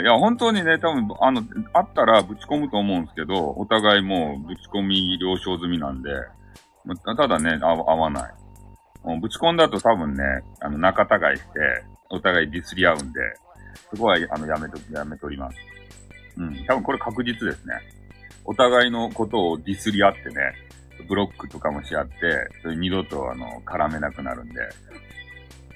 [0.03, 6.11] いや、本当にね、多分、あの、あったらぶち込むと思うんですけど、お互いもうぶち込み了承済みなんで、
[7.17, 8.35] ただね、合わない。
[9.21, 10.23] ぶち込んだと多分ね、
[10.61, 11.49] あの、仲違いして、
[12.11, 13.21] お互いディスり合うんで、
[13.91, 15.57] そこは、あの、やめと、やめとります。
[16.39, 16.65] うん。
[16.67, 17.75] 多分これ確実ですね。
[18.45, 20.35] お互いのことをディスり合ってね、
[21.05, 22.15] ブロックとかもし合って、
[22.63, 24.61] それ二度と、あの、絡めなくなるんで。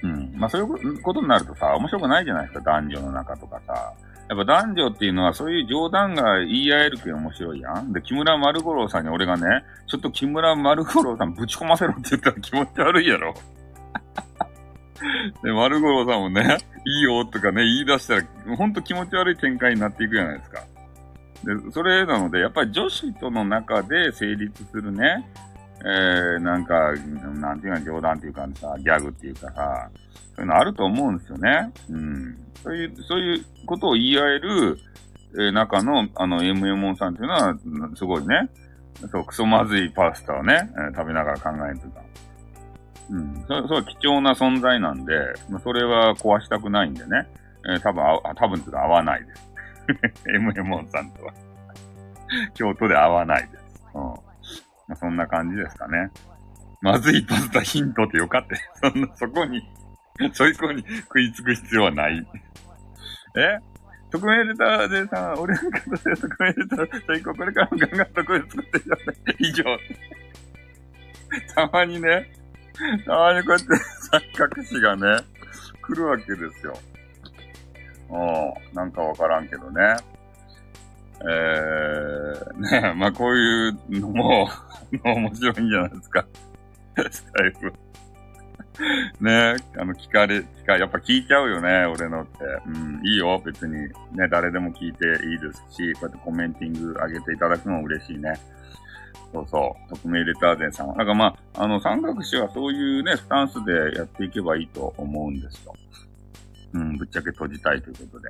[0.03, 0.33] うん。
[0.35, 3.93] まあ、そういうことになるとさ、面白くないじゃないですか、男女の中とかさ。
[4.31, 7.91] やっぱ男女っていうのはそういう冗談が言い合えるけん面白いやん。
[7.91, 9.45] で、木村丸五郎さんに俺がね、
[9.87, 13.33] ちょっと木村丸五郎さんぶち込ませろって言ったら気持ち悪いやろ。
[15.43, 20.63] で、丸五郎さんもね、いいよとかね、言い出したら、ほんと気持ち悪い展開になっていくじゃないですか。
[21.43, 25.27] で、それなので、やっぱり女子との中で成立するね、
[25.83, 26.93] えー、なんか、
[27.39, 29.89] なんていうか冗談っていうかさ、ギャグっていうかさ、
[30.35, 31.71] そういうのあると思うんですよね。
[31.89, 32.37] うん。
[32.63, 34.77] そういう、そういうことを言い合える、
[35.33, 37.57] えー、中の、あの、MMO さんっていうのは、
[37.95, 38.49] すごいね、
[39.11, 42.01] そう、クソまずいパスタをね、えー、食べながら考えてた。
[43.09, 43.43] うん。
[43.47, 45.13] それ、それは貴重な存在なんで、
[45.63, 47.27] それは壊したくないんでね。
[47.65, 49.50] えー、多分あ、多分というか合わないです。
[50.33, 51.33] m m ンさんとは
[52.53, 53.63] 京都で合わないです。
[53.93, 54.01] うん。
[54.01, 54.15] ま
[54.91, 56.11] あ、そんな感じですかね。
[56.81, 58.55] まずいパスタヒントってよかった。
[58.89, 59.61] そんな、そこに
[60.33, 62.27] そういう子に食いつく必要はない
[63.37, 63.59] え？
[64.11, 69.35] 特命レターでさ、俺の方で特命レター最高、これからもガンガン特命作ってください。
[69.39, 69.63] 以上。
[71.55, 72.29] たまにね、
[73.05, 73.67] たまにこうやって
[74.11, 75.23] 三角詞がね、
[75.81, 76.77] 来るわけですよ。
[78.11, 79.95] うん、なんかわからんけどね。
[81.21, 84.49] えー、ね まあこういうのも
[85.03, 86.25] 面白いんじゃないですか。
[87.09, 87.73] スタイフ。
[89.21, 92.43] ねあの、聞かれ、聞か、やっぱ聞いちゃうよね、俺のって。
[92.65, 93.73] うん、いいよ、別に。
[93.73, 98.33] ね、誰でも聞いていいですし、こうやってコメンティング上げていただくのも嬉しいね。
[99.31, 99.89] そうそう。
[99.95, 100.95] 匿名レターゼンさんは。
[100.97, 105.73] だかまあ、あの、三角詞はそういうね、スタンスでやっていけばいいと思うんですよ。
[106.73, 108.29] うん、ぶっちゃけ閉じたいということで。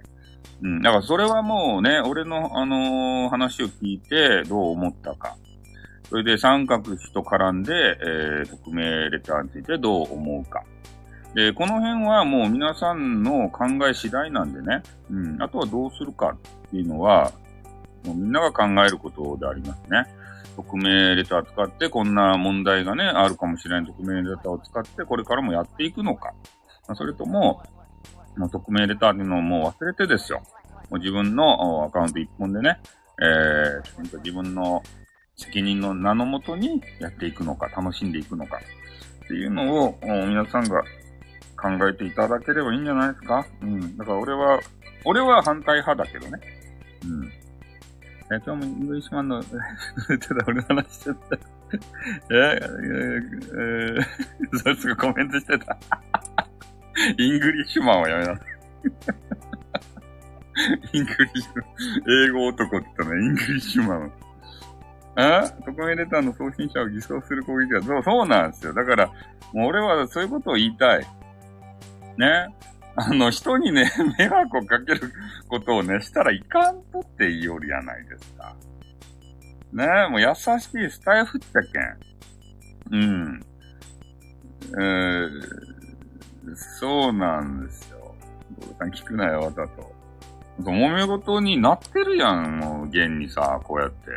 [0.63, 5.35] うん、だからそれはもうね、俺の、あのー、話を聞いてどう思ったか。
[6.09, 10.63] それで三角比と絡んで、えー、匿名レターについてどう思うか。
[11.33, 14.83] で、この辺はもう皆さんの考え次第なんでね。
[15.09, 15.41] うん。
[15.41, 16.35] あとはどうするか
[16.67, 17.31] っていうのは、
[18.05, 20.05] もうみんなが考えることでありますね。
[20.57, 26.33] 匿名レター使ってこんな問題がね、あるかもしれない匿名レターを使ってこれからもやっていくのか。
[26.93, 27.63] それとも、
[28.37, 30.41] もう匿名レターっていうのをもう忘れてですよ。
[30.89, 32.79] もう自分のアカウント一本でね、
[33.21, 34.81] えー、自分の
[35.37, 38.59] 責任の名のもとにやっていくのか、楽しんでいくのか、
[39.25, 40.81] っていうのを、皆さんが
[41.55, 43.45] 考えていただければいいんじゃないですか？
[43.61, 43.97] うん。
[43.97, 44.59] だから俺は、
[45.05, 46.39] 俺は反対派だけどね。
[47.05, 47.25] うん。
[47.25, 49.57] え、今日もイングリッシュマンの、 ちょ
[50.15, 51.35] っと俺の話しちゃった。
[51.77, 51.79] え、
[52.31, 52.65] えー、
[53.93, 55.77] えー、 そいつがコメントしてた。
[57.17, 58.47] イングリッシュマンはやめなさい。
[60.93, 64.11] イングリッシュ、英語男って言ったね、イングリッシュマン。
[65.15, 65.49] あ？
[65.65, 68.73] 匿名レターの送信者を偽装する攻撃は、そう、そうなんですよ。
[68.73, 69.07] だから、
[69.53, 71.07] もう俺はそういうことを言いたい。
[72.17, 72.53] ね？
[72.95, 75.13] あの、人にね、 迷惑をかける
[75.47, 78.55] ことをね、したらいかんとって言いよるやないですか。
[79.73, 79.85] ね？
[80.09, 81.97] もう優しいスタイフっちゃけん。
[82.91, 83.45] うん。
[84.73, 85.70] えー、
[86.55, 88.15] そうなんですよ。
[88.59, 89.91] ドルさん聞くなよ、わざと。
[90.59, 94.11] 揉め事になってるやん、もう、現にさ、こうやって。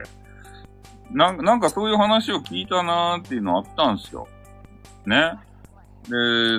[1.11, 4.27] ななんかそういう話を聞いたなーっていうのあったんすよ。
[5.07, 5.39] ね。
[6.05, 6.11] で、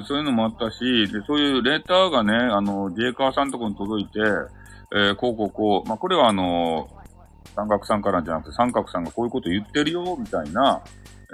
[0.08, 4.20] そういうのもあったし、で、そういうレーターがね、あの、ジェイカーさんとこに届いて、
[4.92, 6.90] えー、こうこうこう、まあ、これはあの、
[7.56, 10.82] 三角さんからじゃなくて三角さんがこういうこと言ってるよ、みたいな、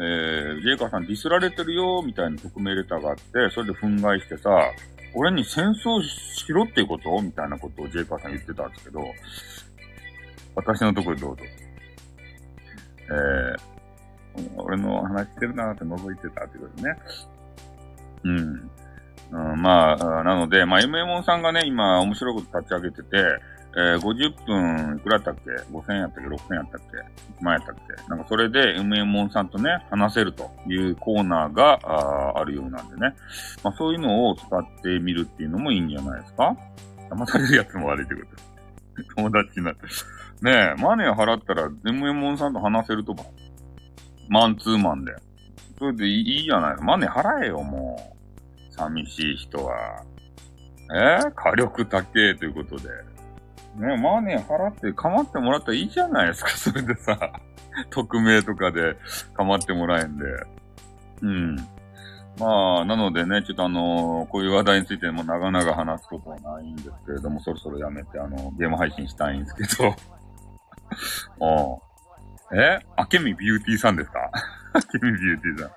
[0.04, 3.22] えー、ジェイカーさんディスられてるよ、みたいな匿名レターがあって、
[3.54, 4.50] それで憤慨してさ、
[5.14, 7.22] 俺に戦争しろっていうこと？
[7.22, 9.06] みたいなことをジェイカーさん言ってたんですけど、
[10.56, 11.44] 私のところどうぞ。
[14.38, 16.98] えー、俺の話してるなーって覗いてたってことね。
[18.24, 18.72] うん。
[19.32, 23.24] うん、まあ、なので、まあ、MMO さんがね、今、面白いこと立ち上げてて、
[23.74, 26.98] えー、50分、いくらやったっけ ?5000 やったっけ ?6000 やったっけ
[27.42, 28.10] ?1 万やったっけ？
[28.10, 33.16] なんかそれで MMO さんとね、話せるというコーナーがああるようなんでね。
[33.64, 36.56] まあそういうのを使ってみるっていうのもいいんじゃないですか？
[37.10, 39.06] 騙されるやつも悪いってこと。
[39.16, 39.82] 友達になって。
[40.42, 43.24] ねえ、マネー払ったら MMO さんと話せるとか。
[44.28, 45.14] マンツーマンで。
[45.80, 46.84] それでいいじゃないの。
[46.84, 48.16] マネー払えよ、も
[48.70, 48.74] う。
[48.74, 50.04] 寂しい人は。
[50.94, 52.90] えー、火力高えということで。
[53.76, 57.18] ね、マネー払って構ってもらったらいいじゃないですか、 それでさ。
[57.90, 58.98] 匿名とかで
[59.34, 60.26] 構ってもらえんで。
[61.22, 61.56] うん。
[62.38, 69.96] まあ、なのでね、ちょっとあのー、こういう話題についても長々話すことはないんですけれども、そろそろやめて、あの、ゲーム配信したいんですけど。
[71.40, 71.82] お
[72.54, 72.80] え？
[72.98, 74.20] あけみビューティーさんですか？
[74.74, 75.72] あけみビューティーさん。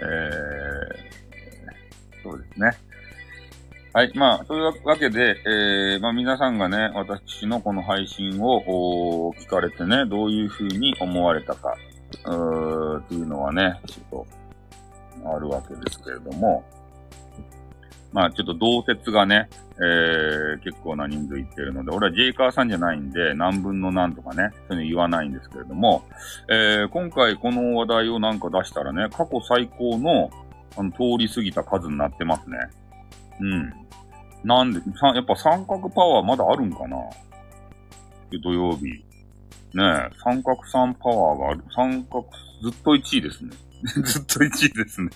[0.00, 2.70] えー、そうですね。
[3.98, 4.12] はい。
[4.14, 11.74] まあ、というわけで、えー、まあ皆さんがね、私のこの配信を聞かれてね、どういうふうに思われたか、
[12.24, 14.24] うーっていうのはね、ちょっ
[15.24, 16.64] と、あるわけですけれども、
[18.12, 26.04] まあちょっと同説がね、えー、結構な人数いってるので、俺はジェイカーさんじゃないんで、何分の何とかね、そういうの言わないんですけれども、
[26.48, 30.30] えー、今回この話題をなんか出したらね、過去最高の、
[30.76, 32.58] あの、通り過ぎた数になってますね。
[33.40, 33.72] うん。
[34.44, 36.96] なんで、さやっぱ三角パワーまだあるんかな？
[38.42, 38.84] 土曜日。
[39.74, 41.64] ねえ、三角三パワーがある。
[41.74, 42.26] 三角、
[42.62, 43.50] ずっと1位ですね。
[44.04, 45.10] ずっと1位ですね。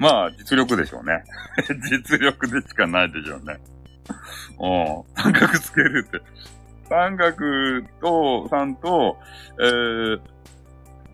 [0.00, 1.22] まあ、実力でしょうね。
[1.90, 3.58] 実力でしかないでしょうね。
[4.58, 5.22] うん。
[5.22, 6.20] 三角つけるって。
[6.88, 7.36] 三角
[8.00, 9.18] と、さんと、
[9.60, 10.20] えー、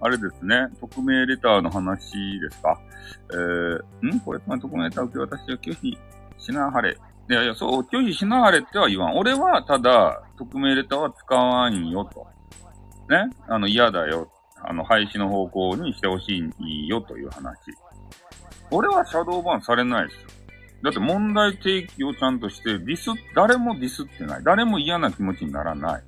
[0.01, 2.81] あれですね、匿名レターの話ですか？
[3.33, 4.21] えー、ん？
[4.21, 5.99] これ、ま匿名レター受け渡しは拒否
[6.39, 6.97] しなはれ。
[7.31, 9.17] いやいや、そう、拒否しなはれっては言わん。
[9.17, 12.27] 俺は、ただ、匿名レターは使わんよと。
[13.09, 13.31] ね？
[13.49, 14.31] あの、嫌だよ。
[14.63, 17.57] あの、廃止の方向にしてほしいよという話。
[18.71, 20.29] 俺はシャドーバンされないですよ。
[20.85, 24.45] だって問題提起をちゃんとして、ディス、誰もディスってない。
[24.45, 26.03] 誰も嫌な気持ちにならない。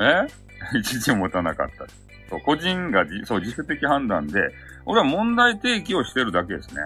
[0.00, 0.26] え？
[0.78, 1.86] 一時持たなかった。
[2.30, 4.40] そう、個人がそう、自主的判断で、
[4.86, 6.82] 俺は問題提起をしてるだけですね。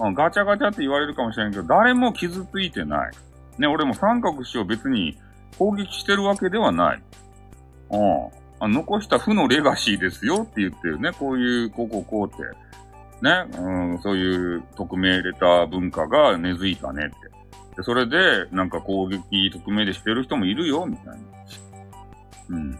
[0.00, 3.12] うん、ガチャガチャって言われるかもしれんけど、誰も傷ついてない。
[3.58, 5.18] ね、俺も三角氏を別に
[5.58, 7.02] 攻撃してるわけではない。
[7.90, 8.42] うん。
[8.60, 11.12] あ残した負のレガシーですよって言ってるね。
[11.12, 12.42] こういう、こうこうこうって。
[13.22, 17.16] ね、うん、そういう匿名レター文化が根付いたねって。
[17.76, 21.16] で、それで、なんか攻撃匿名でしてる人もいるよ、みたいな。
[22.50, 22.78] うん。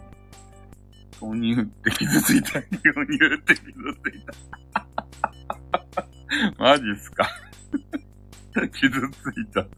[1.19, 2.53] そうに言って傷ついた。
[2.53, 2.63] そう
[3.09, 3.63] に言って傷
[4.03, 6.07] ついた。
[6.59, 7.29] マジっすか？
[8.73, 8.95] 傷つ
[9.41, 9.67] いた。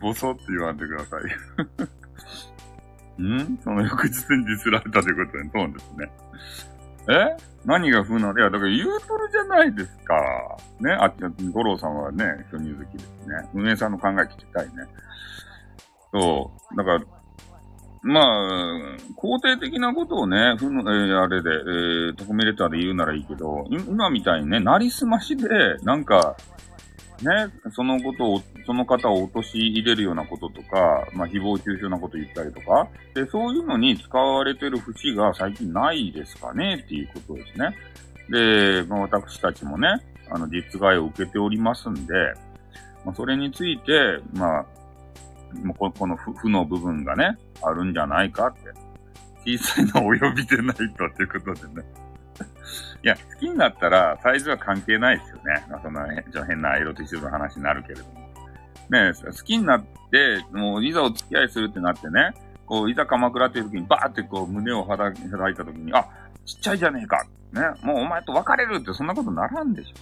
[0.00, 1.22] ボソって言わんでください。
[3.22, 3.58] ん？
[3.62, 6.10] その翌日にディスられたということで、そうですね。
[7.10, 7.36] え？
[7.64, 10.14] 何が風なのいや、だから言うとるじゃないですか。
[10.80, 10.92] ね？
[10.92, 13.48] あっち、五郎さんはね、巨乳好きですね。
[13.54, 14.72] 運営さんの考え聞きたいね。
[16.12, 16.76] そう。
[16.76, 17.00] だから、
[18.02, 25.48] まあ、肯定的なことをね、ふの、えー、あれで、えー、レターで言うならいいけど、今みたいにね、なりすましで、
[25.82, 26.36] なんか、
[27.22, 37.74] ね、そのことを、その方を陥れるようなこととか、まあ、誹謗中傷なこと言ったりとか、で、そういうのに使われてる節が最近ないですかねっていうことですね。
[38.30, 39.88] で、まあ、私たちもね、
[40.30, 42.14] あの、実害を受けておりますんで、
[43.04, 44.66] まあ、それについて、まあ、
[45.76, 48.88] ここの負の部分がね、あるんじゃないかって。
[49.44, 51.88] 小さいのを及びでないとっていうことでね。
[53.02, 55.66] いや、好きになったらサイズは関係ないですよね。
[55.70, 56.06] まあ、そんな、
[56.46, 58.28] 変なエロティシズの話になるけれども。
[58.90, 62.32] ね好きになって、もういざお付き合いするってなってね、
[62.66, 66.06] こう、いざ鎌倉っていう時にバーってこう胸を開いた時に、あ、
[66.44, 67.24] ちっちゃいじゃねえか。
[67.52, 69.94] ね、もうお前と別れるってそんなことならんでしょ。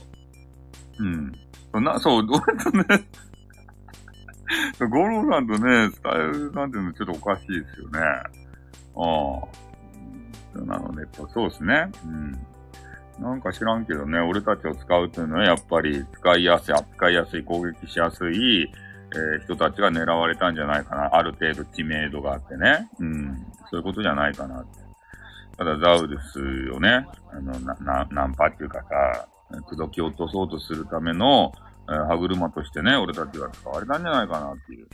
[1.00, 1.32] うん。
[1.72, 3.08] そんな、そう、俺とね、
[4.90, 8.00] ゴロさんとね、スタイルなんていうのちょっとおかしいですよね。
[8.96, 10.64] ああ。
[10.64, 11.90] なので、そうですね。
[12.04, 12.46] うん。
[13.22, 21.14] なんか知らんけどね、俺たちを使うというのはやっぱり使いやすい、扱いやすい、攻撃しやすい、えー、人たちが狙われたんじゃないかな。
[21.14, 22.88] ある程度知名度があってね。
[22.98, 23.46] うん。
[23.70, 24.86] そういうことじゃないかなって。
[25.56, 29.28] ただザウルスをね、あの、な、な、ナンパっていうかさ、
[29.62, 31.52] 口説き落とそうとするための、
[31.88, 34.86] えー、歯車としてね、俺たちは使われたんじゃないかなっていう。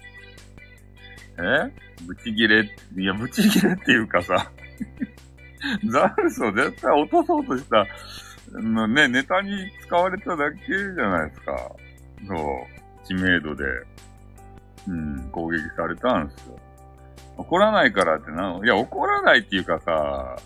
[1.38, 1.72] え？
[2.07, 4.51] ブチギレ、いや、ブチギレっていうかさ、
[5.90, 7.86] ザウルスを絶対落とそうとした、
[8.53, 11.72] のね、ネタに使われただけじゃないですか。
[12.28, 13.07] そう。
[13.07, 13.64] 知名度で、
[14.88, 16.59] うん、攻撃されたんですよ。
[17.38, 20.36] 怒らないからってな、いや、怒らないっていうかさ、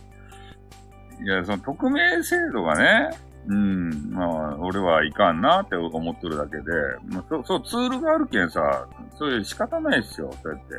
[1.21, 3.11] いや、その匿名制度がね、
[3.49, 6.63] うん、まあ、俺はいかんなって思ってるだけで、
[7.09, 8.89] まあ、そう、そう、ツールがあるけんさ、
[9.19, 10.75] そういう仕方ないっすよ、そうやって、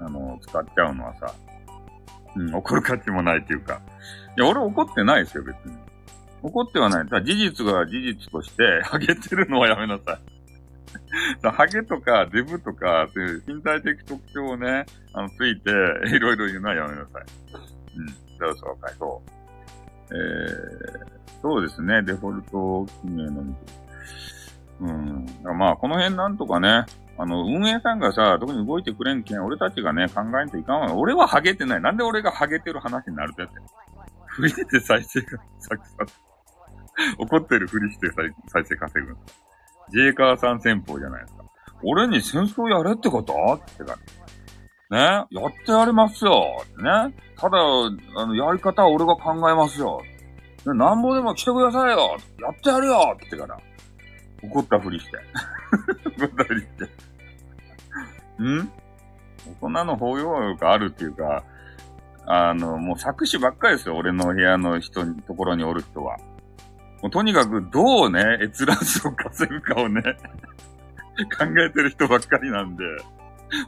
[0.00, 1.34] あの、使っちゃうのはさ。
[2.34, 3.80] うん、怒る価値もないっていうか。
[4.36, 5.76] いや、俺怒ってないですよ、別に。
[6.42, 7.08] 怒ってはない。
[7.08, 10.18] ただ事実が事実として、ハゲてるのはやめなさい。
[11.50, 15.70] ハゲとかデブとか、そういう身体的特徴をね、あの、ついて、
[16.14, 17.24] いろいろ言うのはやめなさい。
[17.96, 18.08] うん。
[18.08, 18.14] そ
[18.48, 18.94] うそう、かい。
[18.98, 19.42] そう。
[20.14, 23.54] えー、そうですね、デフォルト記名のみ。
[24.80, 25.26] うん。
[25.58, 26.84] まあ、この辺なんとかね、
[27.18, 30.94] あの、運営さんがさ、特に動いてくれんけん、俺たちがね、考えんといかんわ。
[30.94, 31.80] 俺はハゲてない。
[31.80, 33.56] なんで俺がハゲてる話になるってやって。
[34.26, 35.96] 振りして再生が、さっきさ、
[37.18, 39.16] 怒ってるふりして再再生稼ぐ。
[39.90, 41.44] ジェイカーさん戦法じゃないですか。
[41.84, 43.34] 俺に戦争やれってこと？
[43.54, 43.96] ってか
[44.90, 44.98] ね？
[44.98, 45.26] やっ
[45.66, 46.64] てやりますよ。
[46.78, 47.14] ね。
[47.36, 47.58] ただ、
[48.16, 50.00] あの、やり方は俺が考えますよ。
[50.64, 52.16] なんぼでも来てくださいよ。
[52.40, 53.58] やってやるよってから。
[54.42, 55.12] 怒ったふりして。
[56.18, 56.84] 怒ったふりして。
[58.42, 58.70] ん？
[59.60, 61.44] 大人の包容力あるっていうか、
[62.26, 63.96] あの、もう作詞ばっかりですよ。
[63.96, 66.18] 俺の部屋の人に、ところにおる人は。
[67.02, 70.02] もうとにかくどうね、閲覧数を稼ぐかをね
[71.36, 72.84] 考えてる人ばっかりなんで、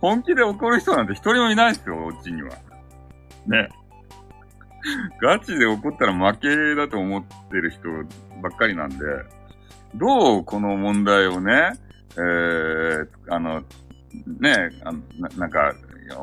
[0.00, 2.50] 本気で怒る人なんて一人もいないですよ、うちには。
[3.46, 3.68] ね。
[5.20, 7.88] ガチで怒ったら負けだと思ってる人
[8.42, 8.96] ばっかりなんで、
[9.94, 11.72] どうこの問題をね、
[12.16, 13.60] えー、あの、
[14.40, 15.74] ね、あななんか、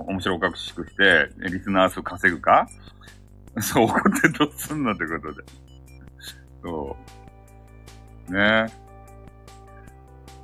[0.05, 2.67] 面白おかしくして、リスナー数稼ぐか？
[3.59, 5.43] そう、怒ってどうすんのってことで。
[6.61, 6.97] そ
[8.29, 8.33] う。
[8.33, 8.67] ね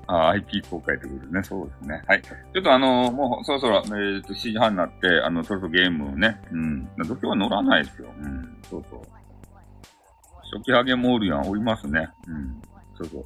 [0.08, 1.44] あ、IP 公開ってことでね。
[1.44, 2.04] そうですね。
[2.08, 2.22] はい。
[2.22, 6.88] ちょっとあのー、もうそろそろ、えっ、と、7時半になって、あの、そろそろゲームをね、うん。
[7.06, 8.08] 土俵は乗らないですよ。
[8.18, 8.58] うん。
[8.70, 9.02] そうそう。
[10.54, 12.10] 初期ハゲモールやん、おりますね。
[12.28, 12.62] うん。
[12.96, 13.26] そうそう。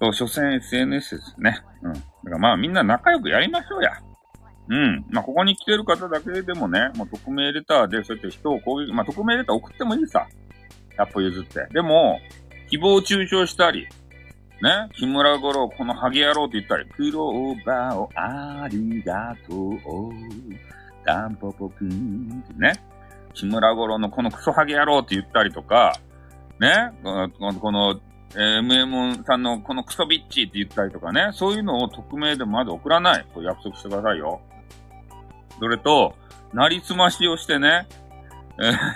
[0.00, 1.60] そう、所詮 SNS ですね。
[1.82, 1.92] うん。
[1.92, 3.92] だからまあみんな仲良くやりましょうや。
[4.68, 5.04] うん。
[5.10, 10.26] まあここに来てる方だけでもね、もう匿名レターでそうやって人を攻撃、まあ匿名レター送ってもいいさ。
[10.98, 11.66] 100歩譲って。
[11.72, 12.20] でも、
[12.70, 13.86] 誹謗中傷したり、
[14.60, 19.78] ね、木村五郎、このハゲ野郎って言ったり、クローバーをありがとう、
[21.04, 22.72] タンポポくんってね、
[23.34, 25.94] 木村五郎のこのクソハゲ野郎って言ったりとか、
[26.58, 28.00] ね、この、
[28.34, 33.26] えー、MM さんのこのクソビッチって言ったりとかね、そういうのを匿名でまず送らない。
[33.32, 34.40] これ約束してくださいよ。
[35.60, 36.14] それと、
[36.52, 37.86] なりすましをしてね、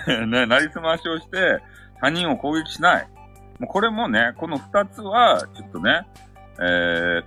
[0.07, 1.61] えー、ね、なりすましをして、
[2.01, 3.07] 他人を攻撃しない。
[3.67, 6.07] これもね、この二つは、ちょっとね、
[6.59, 7.23] えー、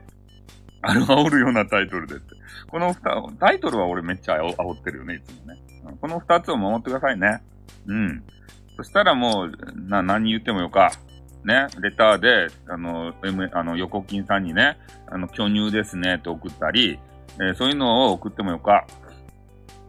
[0.83, 2.35] ある煽るようなタイトルでって。
[2.69, 5.61] この二、タイトルは俺めっちゃ煽ってるよね、いつもね。
[6.01, 7.43] この二つを守ってくださいね。
[7.87, 8.25] うん。
[8.77, 10.93] そしたらもう、な、何言ってもよか。
[11.45, 16.99] ね、レターで、あの、M、あの、横金さんにね、あの、巨乳ですね、って送ったり、
[17.37, 18.85] えー、そういうのを送ってもよか。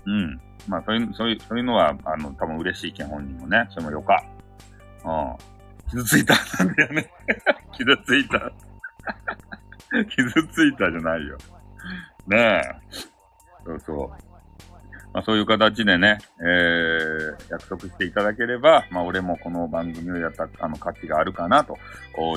[0.05, 0.39] うん。
[0.67, 3.65] まあ、そういう、そういう、そういうのは、あの、多分嬉しいけん、本人もね。
[3.71, 4.23] それもよか。
[5.03, 5.56] うん。
[5.89, 7.11] 傷ついたなんだよね。
[7.73, 8.51] 傷ついた。
[10.09, 11.37] 傷ついたじゃないよ。
[12.27, 12.61] ねえ。
[13.65, 14.09] そうそう。
[15.13, 21.77] まあ、そういう形でね、えー、約束していただければ、まあ、俺もこの番組をやった、あの、価値があるかな、と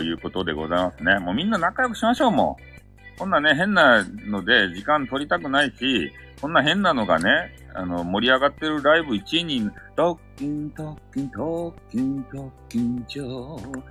[0.02, 1.18] いうことでございますね。
[1.18, 2.79] もうみんな仲良くしましょう、もう。
[3.20, 6.10] こんなね、変なので時間取りたくないし、
[6.40, 13.82] こんな変なのがね、あの、盛り上がってるライブ1位に、トッキン、トッキン、トッキン、トッキン、ジョー。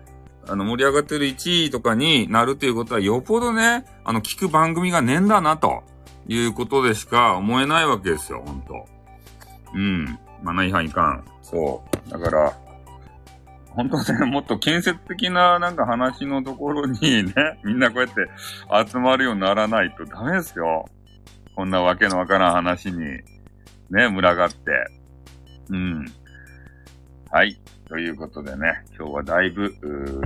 [0.48, 5.84] あの、盛り上がってる1位とかになるということは、よっぽどね、あの、聞く番組がねえんだな、と
[6.28, 8.88] いうことでしか思えないわけですよ、ほんと。
[9.76, 10.18] うん。
[10.42, 11.24] マナー違反いかん。
[11.44, 12.10] そう。
[12.10, 12.58] だから、
[13.80, 20.86] 本当ね、もっと建設的ななんか話のところにね、 みんなこうやって集まるようにならないとダメですよ。
[21.56, 23.00] こんなわけのわからん話に。
[23.00, 23.22] ね、
[23.90, 24.58] 群がって。
[25.70, 26.06] うん。
[27.32, 27.58] はい。
[27.88, 29.74] ということでね、今日はだいぶ、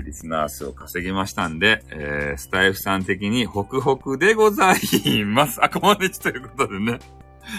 [0.04, 5.60] リスナー数を稼ぎましたんで、えー、スタイフさん的にホクホクでございます。
[5.64, 6.98] あここまでちということでね。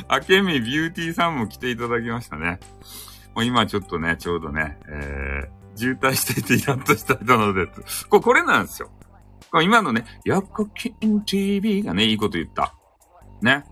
[0.09, 2.59] あけみビューティーさんも来ていただきましたね。
[3.37, 8.09] もう今ちょっとね、ちょうどね、えー渋滞していてイラッとした人のです。
[8.09, 8.91] これ、これなんですよ。
[9.51, 12.75] これ今のね、ヤコキン TV がね、いいこと言った。
[13.41, 13.65] ね。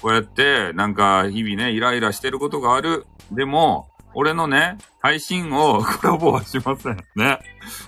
[0.00, 3.06] こうやって、なんか、日々ね、イライラしてることがある。
[3.30, 6.96] でも、俺のね、配信を コラボはしません。
[7.16, 7.38] ね。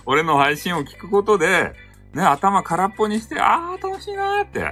[0.05, 1.73] 俺の配信を聞くことで、
[2.13, 4.71] ね、頭空っぽにして、あー楽しいなーって、ね、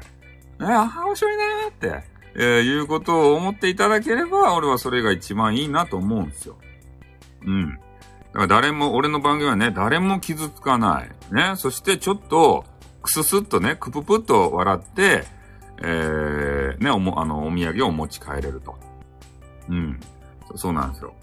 [0.61, 2.03] あー面白いなーって、
[2.35, 6.57] えー、いうことを思っていただければ、俺はそれが一番いいなと思うんですよ。
[7.45, 7.79] うん。
[8.33, 11.33] から誰も、俺の番組はね、誰も傷つかない。
[11.33, 11.53] ね。
[11.55, 12.65] そしてちょっと、
[13.01, 15.25] くすすっとね、くぷぷっと笑って、
[15.81, 18.75] えー、ね、おも、あの、お土産をお持ち帰れると。
[19.69, 19.99] うん。
[20.55, 21.13] そうなんですよ。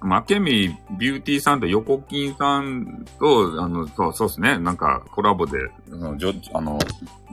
[0.00, 4.58] ま、ケミビューティーさんと横金さんと、あの、そう、そうですね。
[4.58, 5.58] なんか、コラボで、
[5.92, 6.78] あの、ジョあの、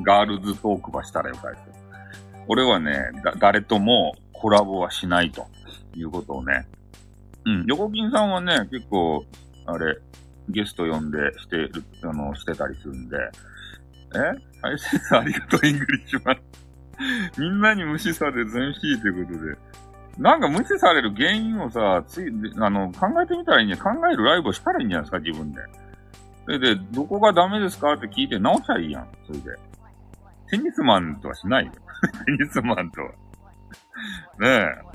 [0.01, 1.61] ガールズトークばしたらよかいた。
[2.47, 5.47] 俺はね、だ、誰ともコラボはしないと
[5.95, 6.67] いうことをね、
[7.45, 7.65] うん。
[7.67, 9.25] 横金さんはね、結構、
[9.67, 9.97] あれ、
[10.49, 11.71] ゲスト呼んでしてる、
[12.03, 13.17] あの、してたりするんで、
[14.15, 14.19] え？
[14.61, 16.37] 大 切ありがとう、イングリッシュマン。
[17.37, 19.55] みんなに無視され全否ということで。
[20.17, 25.61] なんか無視される原因をさ、つい、あの、考えてみたらいいんじゃ考えるライブをしたらいいんじゃないですか、自分で。
[26.45, 27.93] それで、どこがダメですか？
[27.93, 29.43] って聞いて直したらいいやん、それで。
[30.51, 31.71] テニスマンとはしないよ。
[32.25, 33.09] テニスマンとは。
[33.09, 33.15] ね
[34.47, 34.94] え。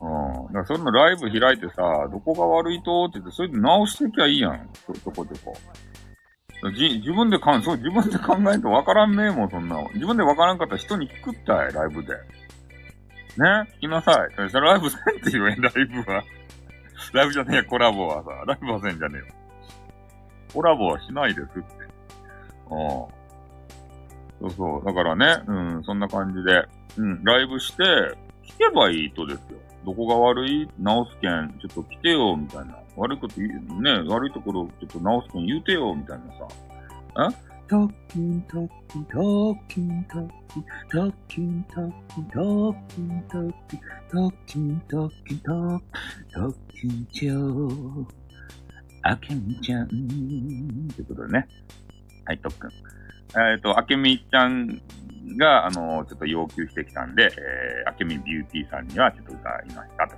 [0.00, 0.46] うん。
[0.46, 4.68] だから、そんなライブ開いてさ、どこが悪いとって言って、それで直してきゃいいやん。
[4.72, 5.56] ちょ、ちょこちょこ。
[6.74, 9.88] じ、自分でかん、そう、自分で考えんとわからんねえもん、そんなの。
[9.94, 12.14] 自分でわからんかったら人に聞くったい、ライブで。
[12.14, 13.68] ね？
[13.76, 14.50] 聞きなさい。
[14.50, 16.24] それライブせんって言えん、ライブは。
[17.12, 18.30] ライブじゃねえ、コラボはさ。
[18.46, 19.26] ライブはせんじゃねえよ。
[20.54, 21.60] コラボはしないですって。
[22.70, 22.78] うん。
[24.40, 24.84] そうそう。
[24.84, 26.66] だからね、うん、そんな感じで。
[26.96, 27.82] うん、ライブして、
[28.46, 29.58] 聞けばいいとですよ。
[29.84, 30.68] どこが悪い？
[30.78, 32.78] 直すけん、ちょっと来てよ、みたいな。
[32.96, 37.32] 悪いこと言う、ね、悪いところちょっと直すけん言うてよ、みたいなさ。
[37.32, 45.40] えタッキンタッキンタッキンタッキンタッキンタッキンタッキンタッキンタッキンタッキン
[46.30, 48.06] タッキンチョー
[49.02, 49.88] あけみちゃんっ
[50.96, 51.48] てことでね。
[52.24, 52.95] はい、トッキン。
[53.34, 54.80] えっ、ー、と、あけみちゃん
[55.36, 60.16] が、あの、ちょっと要求してきたんで、えー、あけみビューティーさんにはちょっと歌いましたと。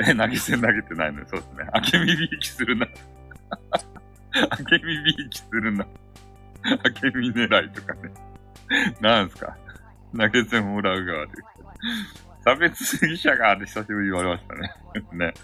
[0.00, 1.68] えー、投げ銭投げてないのに、そうですね。
[1.72, 2.86] あけみびいきするな。
[4.50, 5.86] あけみびいきするな。
[6.64, 8.12] あけみ狙いとかね。
[9.00, 9.56] なんすか。
[10.16, 11.32] 投げ銭もらう側で。
[12.44, 14.74] 差別主義者がで久しぶりに言われましたね。
[15.12, 15.34] ね。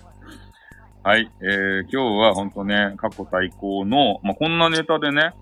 [1.03, 1.31] はい。
[1.41, 5.33] えー、今日は本当ね、過去最高の、まあ、こんなネタでね、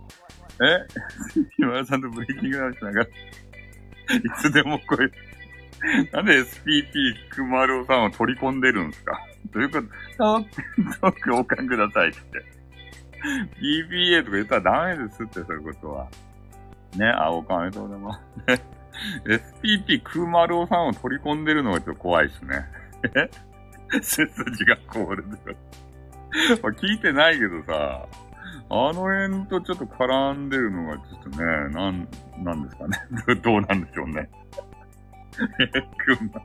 [0.60, 0.86] え？
[1.58, 3.08] 今田さんとブレイキングダウンしながら、い
[4.40, 5.10] つでもこれ、
[6.12, 9.18] なんで SPP103 を取り込んでるんですか？
[9.52, 9.82] どういうこ
[10.16, 10.24] と？
[11.02, 12.18] どうク、交換くださいって。
[13.60, 16.08] BBA とか言ったらダメですって、そういうことは。
[16.96, 18.62] ね、あ、おかめとうございます。
[19.62, 22.64] SPP103 を取り込んでるのがちょっと怖いっすね。
[23.14, 23.30] え
[24.00, 25.56] 背筋が凍れてる。
[26.80, 28.06] 聞いてないけどさ、
[28.68, 31.36] あの辺とちょっと絡んでるのがちょっとね、
[31.70, 32.08] なん、
[32.38, 32.98] なんですかね。
[33.42, 34.28] どうなんでしょうね。
[35.60, 35.70] えー、
[36.18, 36.42] くま。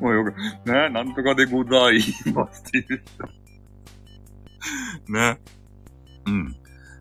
[0.00, 0.34] もうよく、
[0.70, 2.02] ね、なんとかでござい
[2.34, 3.28] ますっていう人。
[5.12, 5.38] ね。
[6.26, 6.56] うん。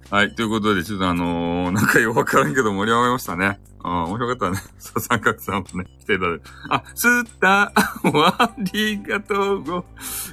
[0.09, 3.59] はい、ということで、ちょっとあのー、なんかよくわからんけど盛り上がりましたね。
[3.83, 4.57] ああ、面白かったね。
[4.77, 6.49] そう、三角さんもね、来ていただいて。
[6.69, 9.85] あ、スターありがとうご。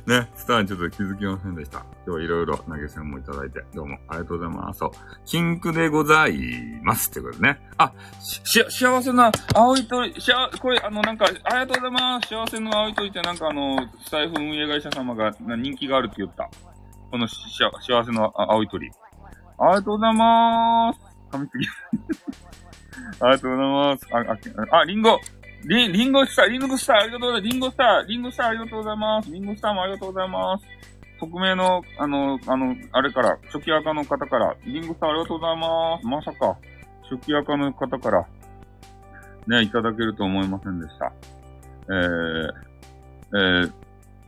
[0.07, 1.84] ね、スターにちょっと気づきませんでした。
[2.07, 4.78] 今日いろいろ投げ銭もいただいて、どうもありがとうございます。
[4.78, 4.90] そう、
[5.24, 6.36] 金句でござい
[6.82, 7.11] ます。
[7.11, 7.61] ってことね。
[7.78, 12.28] あ、し、幸せな青い鳥、しあ、これ、あの、なんか、ありがとうございます。
[12.28, 13.76] 幸せの青い鳥ってなんかあの、
[14.11, 16.49] 財布運営会社様が人気があるって言った。
[17.11, 18.90] このし、し幸せの青い鳥。
[19.59, 21.01] ありがとうございます。
[21.30, 21.66] 噛みすぎ。
[23.20, 24.07] ありがとうございます。
[24.12, 25.20] あ、あ、あ、リンゴ
[25.64, 27.50] リ、リンゴスター、リンゴスター、ありがとうございます。
[27.50, 29.30] リンゴスター、リンゴスター、ありがとうございます。
[29.32, 30.64] リンゴスターもありがとうございます。
[31.18, 36.07] 匿名の、あの、あの、あれから、初期赤の方から、リンゴスターありがとうございます。
[36.07, 36.57] まさか、
[37.11, 38.26] 初期赤の方から、
[39.48, 41.12] ね、いただけると思いませんでした。
[41.88, 42.50] えー、
[43.32, 43.72] えー、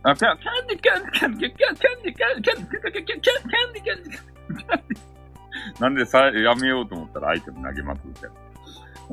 [0.03, 8.48] あ、キャンディ、キャンディ、キャンディ、キャンディ、キャンディ、キャンディ、キャンディ、キャンディ、キャンディ、キャンディ、キャンディ、キャンディ、なんでさ、やめようと思ったらアイテム投げまくって。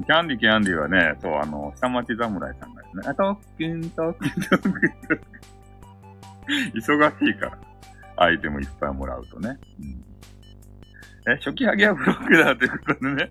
[0.04, 4.78] キャンディキャンディはね、そう、あの、下町侍さんがですね、あ、とっくん、とっくん、とっくん、とっ
[5.08, 5.20] くん。
[6.74, 7.58] 忙しいから。
[8.16, 9.58] アイテムいっぱいもらうとね。
[9.80, 13.30] うん、え、初期ハゲはブロックだってことでね。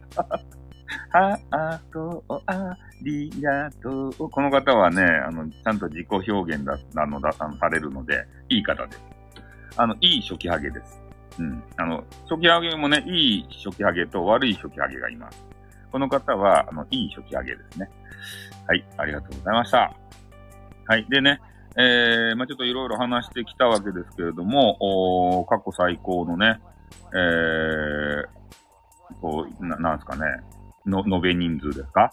[1.09, 4.29] ハート、ありがとう。
[4.29, 9.01] この方はね、あの、ちゃんと自己表現だ、あの、打算されるので、いい方です。
[9.77, 11.01] あの、いい初期ハゲです。
[11.39, 11.63] うん。
[11.77, 15.43] あの、初期ハゲもね、いい初期ハゲと悪い初期ハゲがいます。
[15.91, 17.89] この方は、あの、いい初期ハゲですね。
[18.67, 19.93] はい、ありがとうございました。
[20.87, 21.05] はい。
[21.09, 21.39] でね、
[21.77, 24.77] えー、まあ、ちょっといろいろ話してきたわけですけれども、
[25.39, 26.59] お過去最高のね、
[27.13, 28.25] えー、
[29.21, 30.25] こう、ななんですかね、
[30.85, 32.11] の、延べ人数ですか？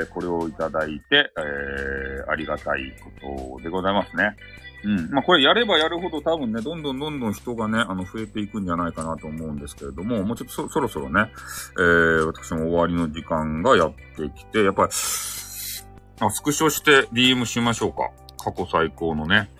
[0.00, 4.36] えー、これをいただいて、えー、ありがたいことでございますね。
[4.84, 5.10] うん。
[5.10, 11.32] まあ、これやればやるほど多分ね、どんどんどんどん人がね、あの、増えていくんじゃないかなと思うんですけれども、もうちょっとそそろそろね、
[11.78, 18.10] えー、私も終わりの時間がやってきて、やっぱり、あ、スクショして DM しましょうか。
[18.38, 19.50] 過去最高のね。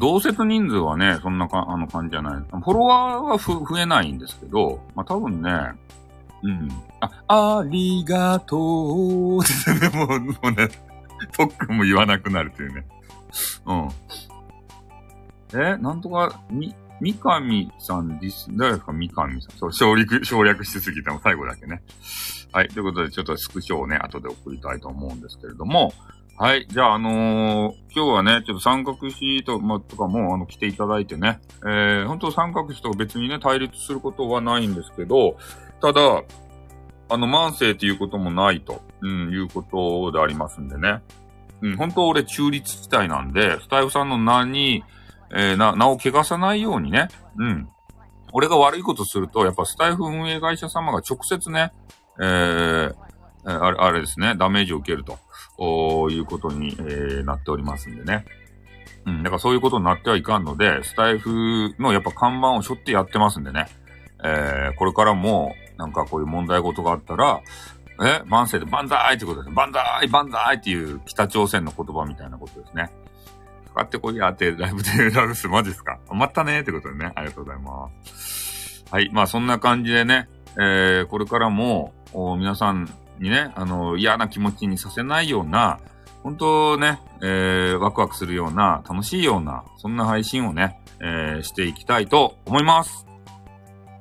[0.00, 2.34] 同説人数はね、そんなか、あの感じじゃない。
[2.34, 5.50] フォロワーはふ増えないんですけど、まあ、多分ね、
[6.42, 6.68] うん。
[7.00, 10.68] あ、ありがとうってね、 もう、もうね、
[11.36, 12.84] トックも言わなくなるというね。
[13.66, 13.88] うん。
[15.54, 18.48] え、なんとか、み、三上さんです。
[18.56, 19.58] 誰ですか三上さん。
[19.58, 21.82] そう、省略、省略しすぎても最後だけね。
[22.52, 22.68] はい。
[22.68, 25.92] ということで、ちょっとスクショをね、後で送りたいと思うんですけれども、
[26.38, 26.66] はい。
[26.68, 35.38] じゃあ、あのー、今日はね、ちょっと三角詞と、ま、とかも、あの、来ていただいてね、えー、本当三角詞と別にね、対立することはないんですけど、
[35.80, 36.22] ただ、
[37.08, 41.00] あの、慢性っていうこともないと、うん、いうことでありますんでね。
[41.62, 44.84] うん、本当俺中立地帯なんで、スタイフさんの名に、
[45.34, 47.68] えー、な、名を汚さないようにね、うん。
[48.32, 51.72] 俺が悪いことすると、やっぱスタイフ運営会社様が直接ね、
[52.20, 52.94] えー、
[53.44, 55.18] あれ、あれですね、ダメージを受けると、
[55.58, 58.24] おいうことに、えー、なっておりますんでね。
[59.06, 63.66] うん、だからそういうことになってはいかんので、スタイフのやっぱ看板を背負ってやってますんでね。
[64.24, 67.40] えー、これからも、なんかこういう問題事があったら、
[68.04, 69.54] え万世で万歳ってことですね。
[69.54, 72.90] 万歳万歳っていう北朝鮮の言葉みたいなことですね。
[73.68, 75.98] かかってこいやってライブでラブスマジですか？
[76.10, 77.12] またねってことでね。
[77.14, 78.84] ありがとうございます。
[78.90, 79.10] はい。
[79.12, 80.28] まあそんな感じでね、
[80.58, 81.92] えー、これからも、
[82.38, 82.88] 皆さん
[83.18, 85.80] にね、あの、嫌な気持ちにさせないような、
[86.22, 93.06] 本当ね、えー、ワクワクするような、楽しいような、そんな配信をね、えー、していきたいと思います。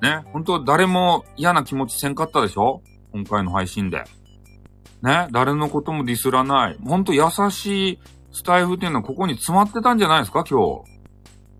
[0.01, 2.81] ね、本当誰も嫌な気持ちせんかったでしょ？
[3.15, 4.03] 今回の配信で。
[5.01, 6.77] ね、誰のこともディスらない。
[6.85, 7.99] ほんと優しい
[8.33, 10.91] スタイフっていうのはここに詰まってたんじゃないですか、今日。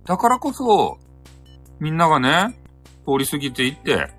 [0.05, 0.99] だからこそ、
[1.79, 2.59] みんながね、
[3.07, 4.11] 通り過ぎていって、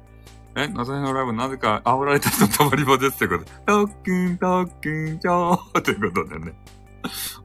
[0.54, 6.54] え、なぜのライブなぜか煽られた人たまり場ですってことで、トックン、トックン、ちょーということでね。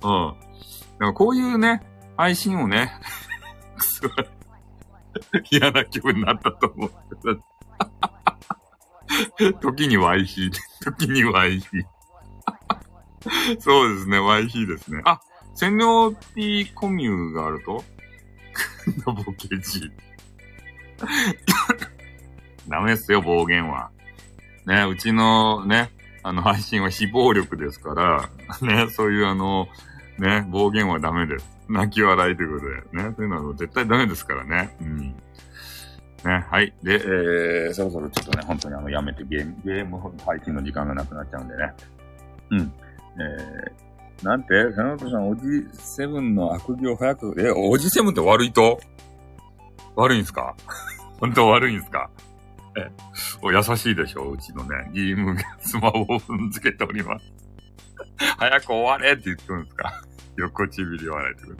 [0.04, 0.34] うん。
[1.00, 1.82] でもこういうね、
[2.16, 2.94] 配信をね、
[3.80, 4.14] すごい
[5.52, 6.92] 嫌な気分になったと思う。
[9.62, 10.52] 時には IC、
[10.82, 11.68] 時には IC。
[13.60, 15.02] そうですね、YC ですね。
[15.06, 15.20] あ、
[15.56, 17.84] 洗脳 T コミューがあると？
[19.06, 19.92] ボケジ。
[22.68, 23.90] ダメっすよ、暴言は。
[24.66, 25.92] ね、うちのね、
[26.24, 28.30] あの配信は非暴力ですから、
[28.62, 29.68] ね、そういうあの、
[30.20, 31.58] ね、暴言はダメです。
[31.68, 34.76] 泣き笑いということで、ね、そういうのは絶対ダメですからね。
[34.82, 35.16] うん。
[36.24, 36.74] ね、はい。
[36.84, 41.74] で、えー、そろそろちょっとね、本当にあの、やめてゲーム、ゲーム配信の時間がなくなっちゃうんでね。
[42.52, 42.74] うん。
[43.20, 45.42] えー、なんて佐野さん、おじ
[45.74, 48.80] セブンの悪行早く、え、おじセブンって悪いと？
[49.96, 50.56] 悪いんすか？
[51.20, 52.10] 本当悪いんすか？
[52.78, 52.90] え、
[53.42, 54.30] お優しいでしょ？
[54.30, 57.26] うちのね、ゲームがスマホを踏んづけております。
[58.38, 59.92] 早く終われって言ってるんですか？
[60.38, 61.58] 横ちびり笑いてくる。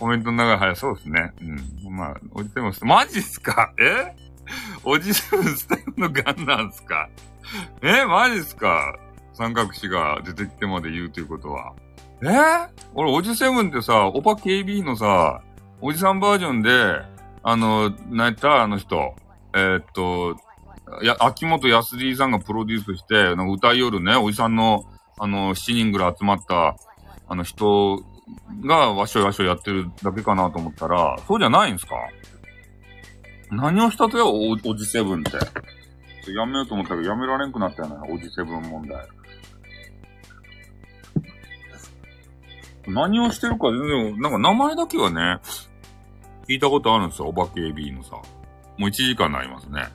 [0.00, 1.32] コメントの中で早そうですね。
[1.86, 1.94] うん。
[1.94, 3.74] まあ、おじセブン、マジっすか？
[3.78, 4.16] え？
[4.82, 7.10] おじセブンスタイルのガンなんすか？
[7.82, 8.06] え？
[8.06, 8.98] マジっすか？
[9.34, 11.74] 三角詞が出てきてまで言うということは。
[12.22, 12.26] え？
[12.26, 15.42] ー、俺、おじセブンってさ、オパ KB のさ、
[15.82, 16.70] おじさんバージョンで、
[17.42, 18.62] あの、何やった？
[18.62, 19.14] あの人。
[19.54, 20.36] えー、っと、
[21.02, 24.84] や、秋元康さんがプロデュースして、歌いよるね、おじさんの、
[25.18, 26.76] あの、7人ぐらい集まった、
[27.28, 28.02] あの人
[28.64, 31.94] がわしょいわしょいやってるだけかなと思ったら、そうじゃないんすか？
[33.50, 35.38] 何をしたとよ、お、おじセブンって。
[36.32, 39.08] やめようと思ったけど、やめられんくなったよね、おじセブン問題。
[42.86, 43.80] 何をしてるか全
[44.14, 45.38] 然、なんか名前だけはね、
[46.48, 48.12] 聞いたことあるんですよ、お化け AB のさ。
[48.78, 49.88] もう1時間になりますね。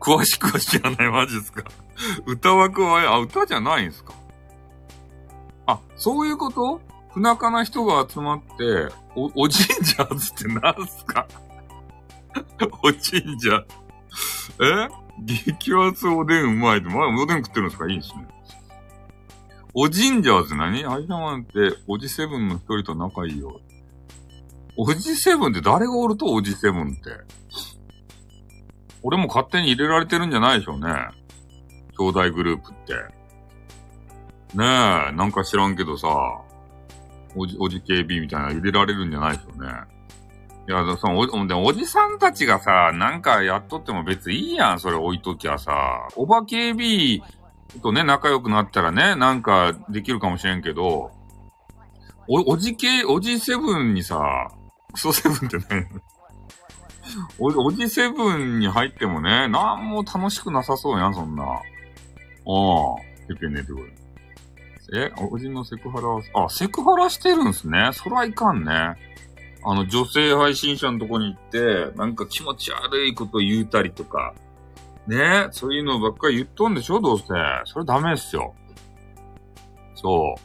[0.00, 1.64] 詳しくは知らない、マジですか。
[2.26, 4.14] 歌枠は、あ、歌じゃないんすか。
[5.66, 6.80] あ、そういうこと？
[7.16, 11.26] 不仲な人が集まって、お、おじんじゃーズって何すか？
[12.84, 13.64] おじんじゃ
[14.60, 14.88] え？
[15.24, 17.88] 激圧おでんうまいって、まあ、おでん食ってるんですか？
[17.90, 18.28] いいですね。
[19.72, 20.84] おじんじゃーズ何？
[20.84, 23.62] アイダマンって、おじセブンの一人と仲いいよ。
[24.76, 26.26] おじセブンって誰がおると？
[26.34, 27.12] おじセブンって。
[29.02, 30.88] 俺も勝手に入れられてるんじゃないでしょうね。
[31.98, 32.92] 兄弟グループって。
[34.54, 34.66] ね
[35.08, 36.08] え、なんか知らんけどさ、
[37.36, 39.70] おじ、おじ KB みたいな入れられるんじゃないでしょうね。
[40.68, 46.08] いや、そのお、でおじさんたちがさ、なんかやっとっても別にいいやん、それ置いときゃさ。
[46.16, 47.22] おば KB
[47.82, 51.12] とね、仲良くなったらね、なんかできるかもしれんけど、
[52.28, 54.50] お、おじ系、おじセブンにさ、
[54.92, 55.86] クソセブンって何？
[57.38, 61.44] お、おじセブンに入ってもね、なんも楽しくなさそうやん、そんな。
[61.44, 61.60] ああ、
[63.28, 63.84] ペペねってこと。
[64.94, 67.90] え、おじのセクハラ、あ、セクハラしてるんすね。
[67.92, 68.70] そらいかんね。
[68.70, 74.34] あの、女性配信者のとこに行って、なんか気持ち悪いこと言うたりとか、
[75.08, 77.24] ねそういうのばっかり言っとんでしょどうせ。
[77.64, 78.54] それダメっすよ。
[79.94, 80.40] そう。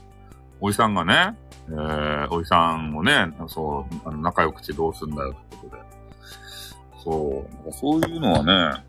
[0.59, 1.35] おじさんがね、
[1.69, 5.83] えー、おじさんもね、そう、あの仲良くしてどうすんだよってことで。
[7.03, 8.83] そう、なんかそういうのはね、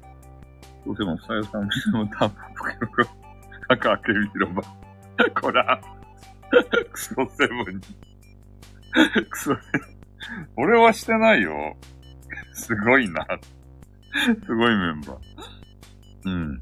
[0.87, 2.39] どうせも、さよさん、みんなもたぶん、
[2.81, 3.09] 僕、
[3.69, 4.63] 赤開けみろば。
[5.41, 5.81] こら、
[6.91, 7.81] クソセブンに。
[9.31, 9.93] クソセブン。
[10.57, 11.77] 俺はしてないよ。
[12.53, 13.27] すごいな。
[14.45, 15.19] すごいメンバー。
[16.25, 16.61] うん。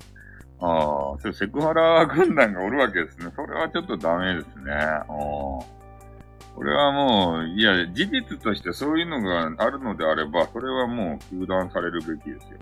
[0.60, 3.32] ああ、それセクハラ軍団がおるわけですね。
[3.34, 4.72] それはちょっとダメですね。
[4.72, 12.58] あこれはもう、いや、事実としてそういうのがあるのであれば、それはもう、休断されるべきですよ。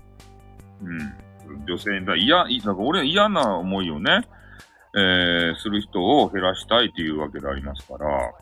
[0.83, 1.65] うん。
[1.65, 4.21] 女性にだ、嫌、だから俺嫌な思いをね、
[4.95, 8.33] えー、する人を減らしたいというわけでありますから、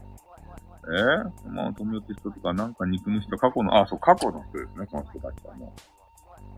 [0.89, 5.73] えー、まあ、富代って人とか、なんか憎む人、過去の、あ、そう、過去の人ですね、その人たちはも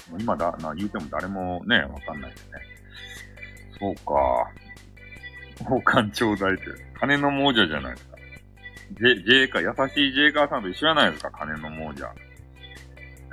[0.08, 0.12] う。
[0.12, 2.52] もう今だ、な、言うても誰もね、わかんないですね。
[3.80, 4.52] そうか。
[5.62, 6.64] 交換ちょうだいって。
[7.00, 8.18] 金の亡者じゃないですか。
[9.02, 12.14] J、J か、優しい J カーさんと一緒じゃないですか、金の亡者。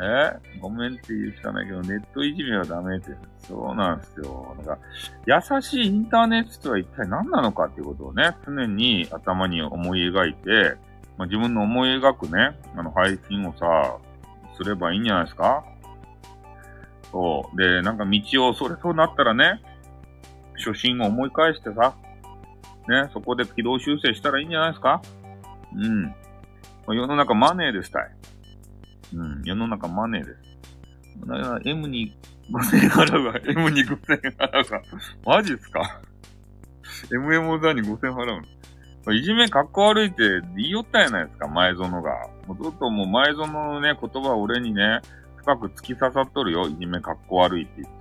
[0.01, 0.59] え？
[0.61, 3.17] ごめんって言うしかないけど、ネットいじめはダメって。
[3.39, 4.55] そうなんですよ。
[4.57, 4.79] なんか、
[5.27, 10.77] 優しいインターネットとは一体何なのかっていうことをね、常に頭に思い描いて、
[11.17, 13.99] まあ、自分の思い描くね、あの、配信をさ、
[14.57, 15.65] すればいいんじゃないですか？
[17.13, 17.57] そう。
[17.57, 19.63] で、なんか道を、それそうなったらね、
[20.57, 21.95] 初心を思い返してさ、
[22.89, 25.03] ね、そこで軌道修正したらいいんじゃないですか？
[25.75, 26.15] うん。
[26.89, 28.11] 世の中マネーでしたい。
[29.47, 30.41] 世の中マネーです。
[31.65, 32.13] M に
[32.51, 33.41] 5000円払うわ。
[33.47, 34.83] M に5000円払うわ。
[35.25, 36.01] マジっすか
[37.11, 38.43] ?MM 座に5000円払う
[39.07, 39.13] の？
[39.15, 40.17] いじめかっこ悪いって
[40.57, 42.29] 言いよったやないですか、前園が。
[42.49, 45.01] もうずっともう前園のね、言葉俺にね、
[45.37, 46.67] 深く突き刺さっとるよ。
[46.67, 47.95] いじめかっこ悪いって言っ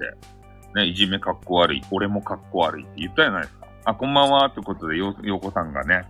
[0.74, 0.80] て。
[0.80, 1.84] ね、いじめかっこ悪い。
[1.92, 3.68] 俺もかっこ悪いって言ったやないですか。
[3.86, 6.06] あ、こんばんはってことで、よ、よこさんがね、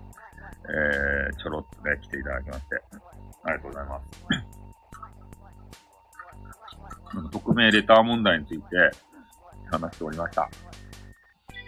[0.64, 2.66] えー、ちょろっとね、来ていただきまして。
[3.44, 4.65] ありがとうございます。
[7.24, 8.64] 匿名レター問題について
[9.72, 10.50] 話しておりました。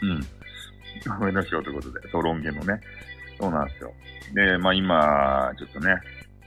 [0.01, 1.17] うん。
[1.19, 2.79] ごめんなさいということで、そう、論言のね。
[3.39, 3.93] そうなんですよ。
[4.33, 5.95] で、まあ今、ちょっとね、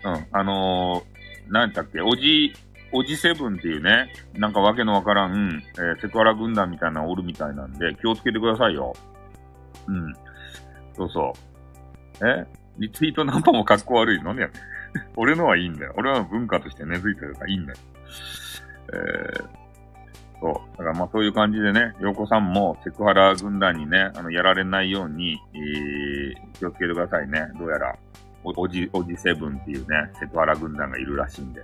[0.04, 2.52] うん、あのー、なんだっけ、おじ、
[2.92, 8.92] おじセブンっていうね、なんかわけのわからん、えー、セクハラ軍団みたいなのおるみたいなんで、気をつけてくださいよ。
[9.86, 10.12] うん。
[10.96, 11.32] そうそ
[12.20, 12.26] う。
[12.26, 12.46] え？
[12.78, 14.34] リツイートナンパも格好悪いの？
[14.34, 14.48] ね。
[15.16, 15.94] 俺のはいいんだよ。
[15.96, 17.78] 俺は文化として根付いてるからいいんだよ。
[18.92, 20.54] えー、そう。
[20.78, 27.48] だからまあそういう感じでね、洋子さんもセクハラ軍団にね、あの、やられないように、えー、気をつけてくださいね。
[27.58, 27.96] どうやら、
[28.42, 31.62] おおじ、おじセブンっていうね、セクハラ軍団がいるらしいんで。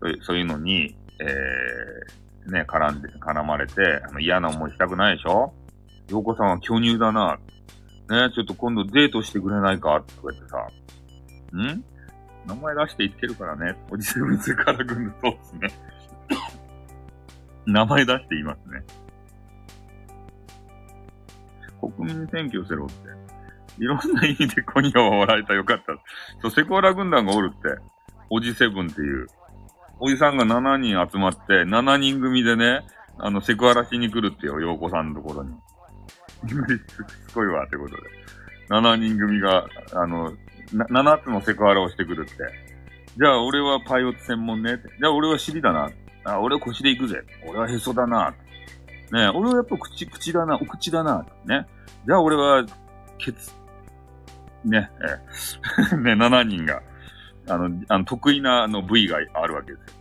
[0.00, 5.52] そういうそういうのに、えー、ね、絡んで、絡まれて、あの嫌な思いしたくないでしょ？
[6.10, 7.38] 洋子さんは巨乳だな。
[8.10, 10.04] ね、ちょっと今度デートしてくれないか？
[10.16, 10.58] とか言ってさ。
[11.56, 11.84] ん？
[12.46, 13.74] 名前出して言ってるからね。
[13.90, 15.68] おじセブンセクハラ軍団そうですね。
[17.66, 18.82] 名前出していますね。
[21.80, 22.94] 国民に選挙せろって。
[23.78, 25.84] いろんな意味で今夜は笑えたよかった。
[26.40, 27.80] そう、セコーラ軍団がおるって。
[28.30, 29.26] おじセブンっていう。
[30.00, 32.80] おじさんが7人集まって、7人組でね、
[33.18, 35.54] あの、セクハラしに来るってよ、洋子さんのところに。
[37.28, 38.02] すごいわ、ってことで。
[38.70, 40.32] 7人組が、あの、
[40.72, 42.34] 7つのセクハラをしてくるって。
[43.16, 44.88] じゃあ、俺はパイオツ専門ねって。
[44.88, 45.90] じゃあ、俺は尻だな。
[46.24, 47.22] あ、俺は腰で行くぜ。
[47.46, 48.34] 俺はへそだな。
[49.12, 51.26] ね俺はやっぱ口、口だな、お口だな。
[51.44, 51.66] ね。
[52.06, 52.64] じゃあ俺は、
[53.18, 53.52] ケツ。
[54.64, 54.90] ね、
[55.92, 56.82] え ね、7人が、
[57.48, 59.94] あの、あの得意なあの部位があるわけですよ。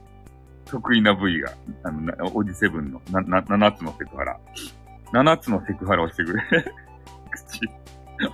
[0.65, 1.51] 得意な部位が、
[1.84, 4.39] あの、おじセブンの、な、な、7つのセクハラ。
[5.11, 6.43] 7つのセクハラをしてくれ。
[7.32, 7.59] 口。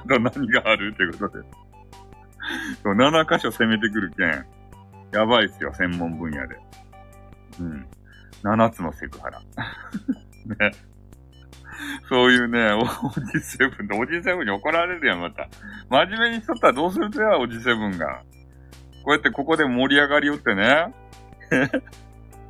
[0.07, 1.45] と何があるってことで。
[2.83, 4.45] そう、7箇所攻めてくるけん。
[5.11, 6.57] やばいっすよ、専門分野で。
[7.59, 7.87] うん。
[8.43, 9.39] 7つのセクハラ。
[10.57, 10.71] ね。
[12.09, 12.81] そういうね、お
[13.31, 15.47] じセブンで、おじセブンに怒られるやん、また。
[15.89, 18.21] 真面目にしとったらどうするとや、おじセブンが。
[19.03, 20.93] こうやってここで盛り上がりよってね。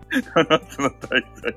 [0.10, 1.56] 7つの大罪。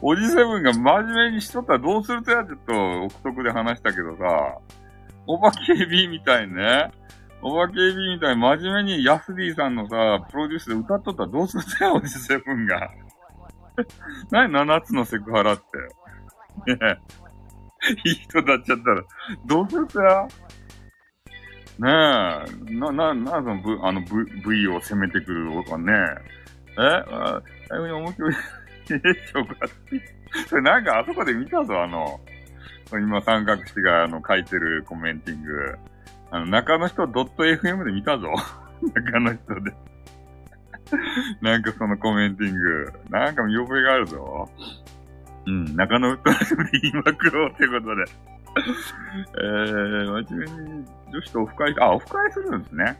[0.00, 4.58] おじセブンが真面目にしとったらどうするとや、ちょっと憶測で話したけどさ、
[5.26, 6.90] おばけびみたいね。
[7.42, 12.90] おばけびみたいに真面目にヤスディさんのさ、プロデュースで歌っとったらどうするとや、おじセブンが。
[14.30, 15.56] 何7つのセクハラっ
[16.66, 16.74] て。
[16.74, 16.98] ねえ。
[18.04, 19.02] いい人だっちゃったら、
[19.44, 20.26] どうするとや
[21.78, 21.90] ね
[22.70, 22.74] え。
[22.74, 24.08] な、な、な、その、v、あの、v、
[24.44, 25.92] V を攻めてくるとかね。
[26.78, 28.34] えあ、最後に面白い。
[28.34, 29.54] え、しょうか
[30.48, 32.20] それなんかあそこで見たぞ、あの、
[32.92, 35.78] 今三角詞があの書いてるコメンティング。
[36.30, 38.32] あの、中の人 .fm で見たぞ。
[38.94, 39.72] 中の人で。
[41.40, 42.92] なんかそのコメンティング。
[43.10, 44.48] なんか見覚えがあるぞ。
[45.46, 48.04] うん、中野ウッドライブで言いまくろうってことで。
[49.38, 52.98] えー、真面目に女子とオフ会、あ、オフ会するんですね。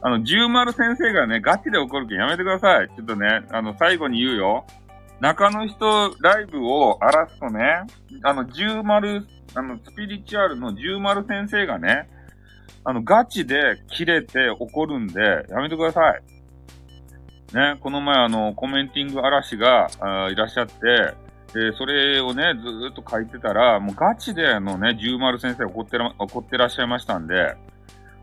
[0.00, 2.88] あの、十丸先生がね、ガチで怒るけんやめてください。
[2.88, 4.64] ちょっとね、あの、最後に言うよ。
[5.20, 7.82] 中の人ライブを荒らすとね、
[8.22, 12.08] あの、十丸、あの、スピリチュアルの十丸先生がね、
[12.84, 16.22] あの、ガチで切れて怒るんで、やめてください。
[17.54, 20.74] ね、この前あの、コメンティング嵐があいらっしゃって、
[21.54, 27.56] で、それをね、ずっと書いてたら、もうガチであのね、十丸先生怒ってら、怒ってらっしゃいましたんで、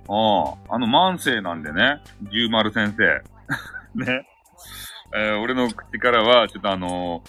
[0.07, 3.23] ああ、あの、万世なんでね、十丸先生。
[3.95, 4.27] ね。
[5.15, 7.23] えー、俺の口からは、ちょっとあの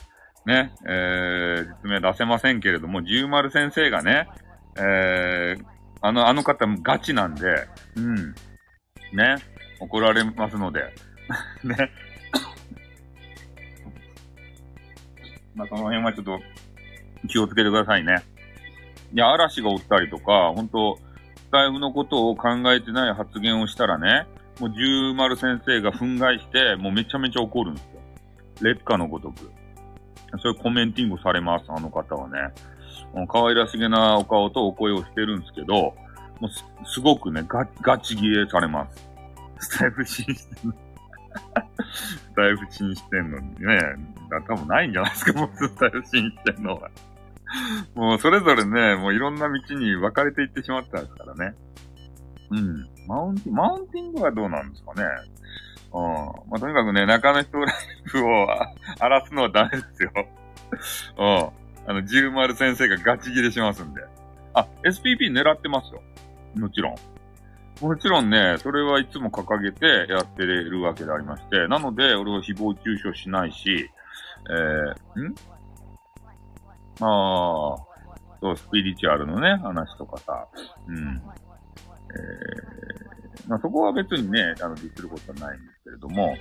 [0.46, 4.28] ー、ね、えー、実名出せませんけれども、十丸先生がね、
[4.76, 5.64] えー、
[6.06, 8.34] あの、あの方もガチなんで、うん。
[9.12, 9.36] ね、
[9.80, 10.94] 怒られますので、
[11.64, 11.90] ね。
[15.54, 16.40] まあ、その辺はちょっと
[17.28, 18.22] 気をつけてくださいね。
[19.12, 24.26] いや、嵐がおったりとか、本当スタイフのことを考えてない発言をしたらね、
[24.60, 28.00] もう十丸先生が憤慨して、もうめちゃめちゃ怒るんですよ。
[28.62, 29.50] 劣化のごとく。
[30.42, 32.52] そういうコメンティングされます、あの方はね。
[33.28, 35.94] 可愛らしげなお顔とお声をしてるんですけど、
[36.40, 39.08] もうす、すごくね、ガガチ切れされます。
[39.58, 40.74] スタイフ新してんの。
[41.94, 43.78] スタイフ新してんのにね、
[44.46, 46.90] 多分ないんじゃないですか、 もうスタイフ新してんのは。
[47.94, 51.54] もうそれぞれね、もういろんな道に分かれていってしまったんですからね。
[52.50, 52.88] うん。
[53.06, 55.04] マウンティング、マウンティングはどうなんですかね。
[55.92, 56.02] うん。
[56.50, 57.74] まあ、とにかくね、中の人ライ
[58.12, 58.46] ブを
[59.00, 60.10] 荒らすのはダメですよ。
[61.18, 61.24] う
[61.62, 61.65] ん。
[61.86, 64.02] あの、ジューマル先生がガチ切れしますんで。
[64.54, 66.02] あ、SPP 狙ってますよ。
[66.56, 66.96] もちろん。
[67.80, 73.90] もちろんね、それはいつも掲げてやってるわけでありまして、なので、俺は誹謗中傷しないし、
[74.48, 75.34] えー、ん？
[77.00, 77.76] ああ、
[78.40, 80.48] そう、スピリチュアルのね、話とかさ、
[80.88, 80.96] うん。
[80.96, 86.34] えー、まあ、そこは別にね、あの、ディスることはないんですけれども、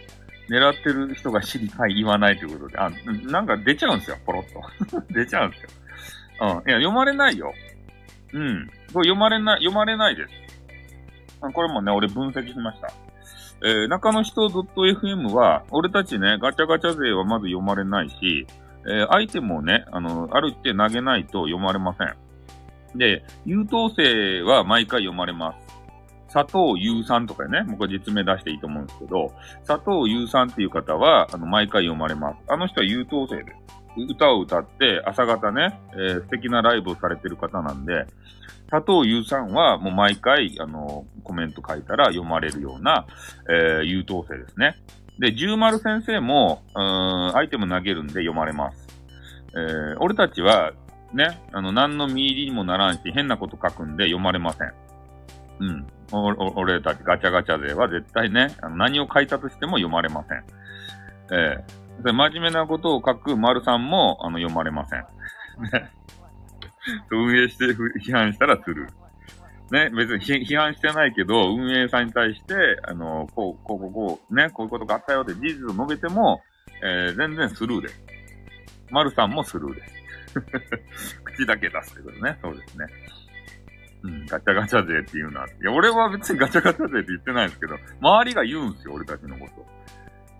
[0.50, 2.90] 狙ってる人が知りたい、言わないということで、あ、
[3.30, 5.04] なんか出ちゃうんですよ、ポロッと。
[5.14, 5.70] 出ちゃうんですよ。
[6.42, 6.48] うん。
[6.48, 7.54] いや、読まれないよ。
[8.34, 8.68] うん。
[8.94, 10.30] これ読まれない、読まれないです。
[11.54, 12.90] これもね、俺分析しました。
[13.64, 18.48] えー、中の人 .fm は、俺たちね、ガチャガチャ勢はまず読まれないし、
[18.88, 22.98] えー、アイテムをね、あの、あるって投げないと読まれません。
[22.98, 25.65] で、優等生は毎回読まれます。
[26.36, 29.32] 佐藤優さんとかね、もうこれ実名出していいと思うんですけど、
[29.66, 32.36] 佐藤優さんっていう方は、あの、毎回読まれます。
[32.50, 34.04] あの人は優等生です。
[34.10, 38.06] 歌を歌って、朝方ね、えー、素敵なライブをされてる方なんで、
[38.70, 43.06] 佐藤優さんはもう毎回、あの、コメント書いたら読まれるような、
[43.50, 44.76] えー、優等生ですね。
[45.18, 48.88] で、十丸先生も、うん、アイテム投げるんで読まれます。
[49.56, 50.74] えー、俺たちは、
[51.14, 54.74] ね、あの、何の見入りにもならんし、変なこと書くんで読まれません。
[55.60, 55.88] うん。
[56.12, 60.44] 俺たちガチャガチャ勢は絶対ね、あの何を書いたとしても読まれません。
[61.32, 65.00] えー、で真面目なことを書く丸さんも、あの、読まれません。
[65.72, 65.92] ね。
[67.10, 68.88] 運営して批判したらする。
[69.72, 72.54] ね、別に批判してないけど、運営さんに対して、
[72.84, 76.42] あの、こう、こう、こう、こう、ね、こういうことがあったよって事実を述べても、
[76.84, 78.04] えー、全然スルーです。
[78.92, 79.96] 丸さんもスルーです。
[81.24, 82.38] 口だけ出すってことね。
[82.42, 82.86] そうですね。
[84.28, 85.48] ガチャガチャ勢っていうのは。
[85.48, 89.48] いや、俺は別にガチャガチャ勢って言ってないんですけど、周りが言うんですよ、俺たちのこ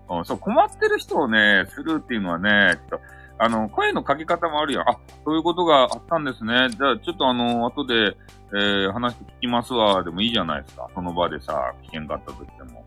[0.08, 0.16] と。
[0.18, 3.06] うん、そう、困ってる人をね、スルーっていうのはね、ちょっと、
[3.38, 4.88] あの、声の書き方もあるやん。
[4.88, 6.68] あ、そういうことがあったんですね。
[6.70, 8.16] じゃあ、ちょっとあの、後で、
[8.54, 10.04] えー、話聞きますわ。
[10.04, 10.88] でもいいじゃないですか。
[10.94, 12.86] その場でさ、危険があったとしても。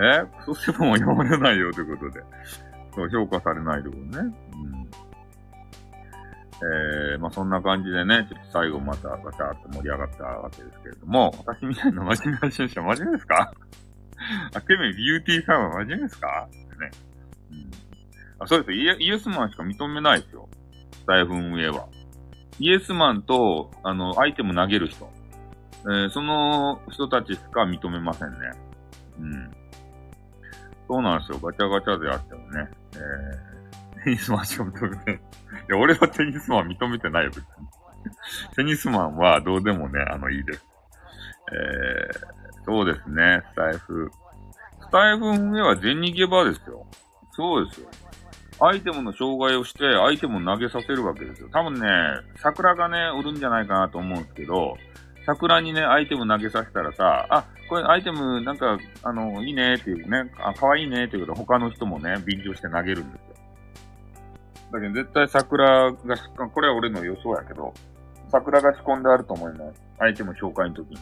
[0.00, 0.24] え？
[0.38, 2.24] クソセブンは読まれないよということで。
[2.94, 4.02] そう、評価されないとこね。
[4.12, 4.32] うん。
[6.62, 13.52] えー、まあそんな感じでね、ちょっと最後またガチャッと盛り上がったわけですけれども、私みたいな真面目な初心者真面目ですか？
[14.54, 16.48] あけめビューティーさんは真面目ですか？
[16.48, 16.90] ってね。
[17.50, 17.70] うん。
[18.40, 18.96] あ、そうですイエ。
[18.98, 20.48] イエスマンしか認めないですよ。
[20.92, 21.86] スタイフ運営は。
[22.58, 25.10] イエスマンと、あの、アイテム投げる人。
[25.84, 28.38] えー、その人たちしか認めませんね。
[29.18, 29.50] うん。
[30.86, 31.38] そうなんですよ。
[31.38, 32.68] ガチャガチャでやってもね。
[32.96, 33.49] えー、
[34.04, 35.14] テニスマンしか認めてない。
[35.16, 35.18] い
[35.68, 37.44] や、俺はテニスマン認めてないよ、別に。
[38.56, 40.66] テニスマンはどうでもね、あの、いいです。
[41.52, 44.10] えー、そうですね、スタイフ。
[44.80, 46.86] スタイフ運営は全逃げ場ですよ。
[47.32, 47.88] そうですよ。
[48.62, 51.48] アイテムの障害をして、アイテムを投げさせるわけですよ。
[51.50, 51.88] 多分ね、
[52.36, 54.76] 桜がね、売るんじゃないかなと思うんですけど、
[55.24, 63.29] 桜にね、アイテム投げさせたらさ、あ、これアイテムなんか、あの、いいねっていうね、あ、かわいいねっていうこと他の人もね、便乗して投げるんですよ。
[64.72, 65.96] だけど絶対桜が、
[66.52, 67.74] これは俺の予想やけど、
[68.30, 69.82] 桜が仕込んであると思います。
[69.98, 70.96] アイテム紹介の時に。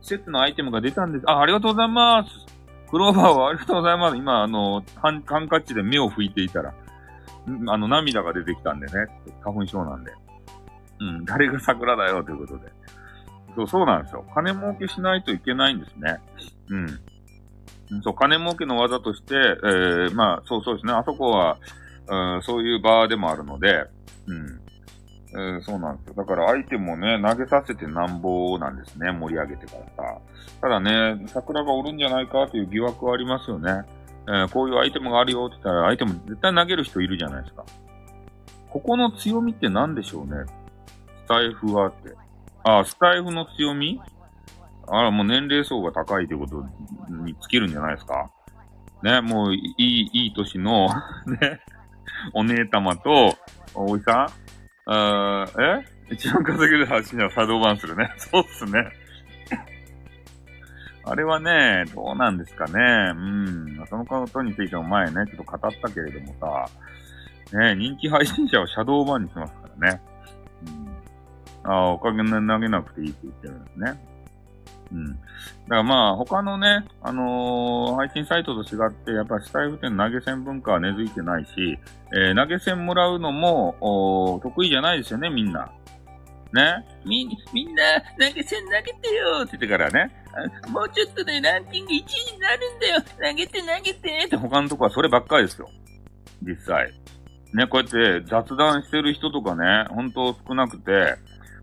[0.00, 1.24] 施設のアイテムが出たんです。
[1.28, 2.30] あ、ありがとうございます。
[2.90, 4.16] クローバーはありがとうございます。
[4.16, 6.74] 今、あの、ハンカチで目を拭いていたら、
[7.68, 8.92] あの、涙が出てきたんでね。
[9.40, 10.12] 花粉症なんで。
[11.00, 12.72] うん、誰が桜だよということで。
[13.56, 14.24] そう、そうなんですよ。
[14.34, 16.20] 金儲けしないといけないんですね。
[16.68, 16.76] う
[17.96, 18.02] ん。
[18.02, 20.92] そう、金儲けの技として、えー、まあ、そうそうですね。
[20.92, 21.58] あそこは、
[22.12, 23.86] うん、そういう場でもあるので、
[24.26, 24.60] うん。
[25.34, 26.14] えー、そうなんですよ。
[26.14, 29.10] だから相手もね、投げさせてなんぼなんですね。
[29.12, 30.18] 盛り上げてからさ。
[30.60, 33.82] ただね、桜がおるんじゃないかという疑惑はありますよね。
[34.28, 37.64] えー、こういうアイテムがあるよって言ったら、相手も絶対投げる人いるじゃないですか。
[38.68, 40.44] ここの強みって何でしょうね？
[41.24, 42.14] スタイフはって。
[42.64, 44.00] あ、スタイフの強み？
[44.86, 46.62] あら、もう年齢層が高いということ
[47.24, 48.30] に尽きるんじゃないですか？
[49.02, 50.88] ね、もういい、いい年の
[51.40, 51.60] ね、
[52.34, 53.36] お姉様と、
[53.74, 54.30] おじさ
[54.86, 54.90] ん？
[54.90, 55.84] あえ？
[56.12, 58.12] 一番稼げる発信者は作動版するね。
[58.18, 58.84] そうっすね。
[61.04, 63.12] あれはね、どうなんですかね。
[63.14, 63.86] うん。
[63.88, 66.34] そのことについても前ね、ちょっと語ったけれども
[67.52, 70.00] さ、ね、人気配信者はシャドーバンにしますからね。
[71.64, 71.70] うん。
[71.70, 74.11] ああ、おかげで投げなくていいって言ってるんですね。
[74.92, 75.06] うん。
[75.08, 81.78] だからまあ、他のね、あのー、配信サイトと違って、やっぱりスタイフ店投げ銭文化は根付いてないし、
[82.12, 85.70] えー、投げ銭もらうのも、得意じゃないですよね、みんな。
[86.52, 90.10] ねみ、みんな、投げ銭投げてよって言ってからね、
[90.68, 91.98] もうちょっとでランキング1位
[92.32, 95.68] になるんだよ投げて投げてって他のとこはそればっかりですよ。
[96.42, 96.92] 実際。
[97.54, 101.16] ね、こうやって雑談してる人とかね、本当少なくて、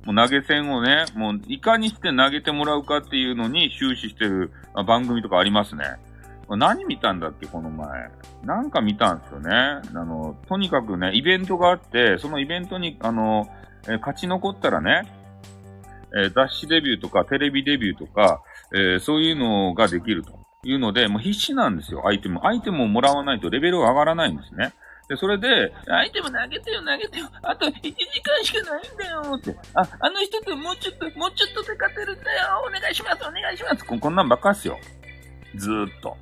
[0.06, 4.52] もう投げ銭をね、もういかにして投げてもらうかっていうのに終始してる
[4.88, 5.84] 番組とかありますね。
[6.58, 8.10] 何見たんだっけ、この前。
[8.44, 9.52] なんか見たんですよね。
[9.52, 13.48] あの、とにかくね、イベントがあって、そのイベントに、あの、
[13.88, 15.04] え、勝ち残ったらね、
[16.18, 18.42] え、雑誌デビューとかテレビデビューとか、
[18.74, 22.40] えー、そういうのができるというので、もう必死なんですよ、アイテム。
[22.44, 24.74] アイテムをもらわないとレベルが上がらないんですね。
[25.10, 27.28] で、それで、アイテム投げてよ、投げてよ。
[27.42, 29.56] あと1時間しかないんだよって。
[29.74, 32.64] あ、あの人ともうちょっと、もうちょっとで勝てるんだよ。
[32.68, 33.84] お願いします、お願いします。
[33.84, 34.78] ここんなんばっかっすよ。
[35.56, 36.16] ずーっと。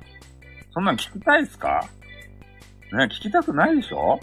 [0.72, 1.86] そんなん聞きたいっすか？
[2.92, 4.18] ね、聞きたくないでしょ？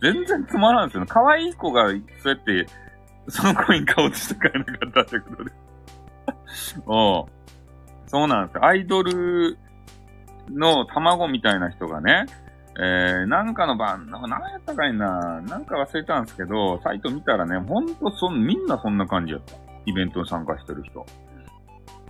[0.00, 1.06] 全然つまらんですよ。
[1.08, 2.66] 可愛い子が、そうやって、
[3.28, 5.50] その子に買おうとして買えなかったってことで。
[6.86, 7.28] お
[8.06, 8.64] そうなんですよ。
[8.64, 9.58] アイドル
[10.50, 12.26] の卵みたいな人がね、
[12.76, 19.54] えー、なんかの番、なんか何やったかいな、なんか忘れたんですけど、サイト見たらね、ほんとそん、みんなそんな感じやった。
[19.86, 21.06] イベントに参加してる人。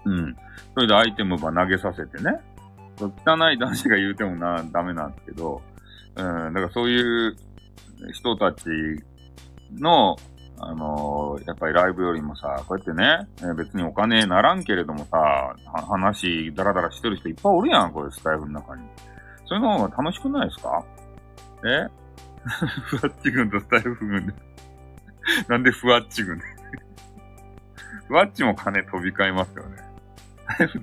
[0.05, 0.37] うん。
[0.75, 2.41] それでアイテムば投げさせてね。
[2.99, 5.61] 汚い男子が言うてもな、ダメなんですけど、
[6.17, 7.37] うん、だからそういう
[8.13, 8.65] 人たち
[9.79, 10.17] の、
[10.59, 15.57] あのー、やっぱりライブよりもさ、こうやってね、えー、別にお金ならんけれどもさ、
[15.89, 18.85] 話、ダラダラしてる人いっぱいおるやん、これ、スタイフの中に。
[19.47, 20.85] そういうのが楽しくないですか？
[21.65, 21.89] え？
[22.85, 24.35] ふわっち軍とスタイフ軍で
[25.49, 26.45] なんでふわっち軍で？
[28.09, 29.77] ふわっちも金飛び交いますよね。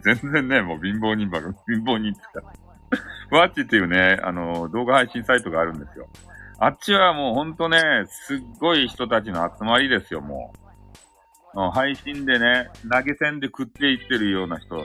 [0.02, 2.54] 全然ね、もう貧乏人ばか、貧乏人って言ったら。
[3.30, 6.10] ふわっちっていうね、あの、動画配信サイトがあるんですよ。
[6.58, 10.54] あっちはもうほんとね、すっごい人たちの集まりですよ、も
[11.54, 11.60] う。
[11.74, 14.84] 配信でね、投げ銭で食っていってるような人。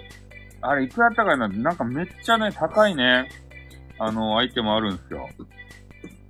[0.61, 1.49] あれ、いくら高いな？
[1.49, 3.31] なんかめっちゃね、高いね。
[3.99, 5.29] あの、アイテムあるんですよ。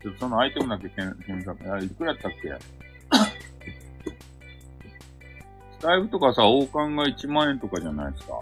[0.02, 2.48] ちょっとそのアイテムだけ検索、あ、いくらやったっけ？
[5.78, 8.34] スタイブとかさ、王冠が1万円とかじゃないですか。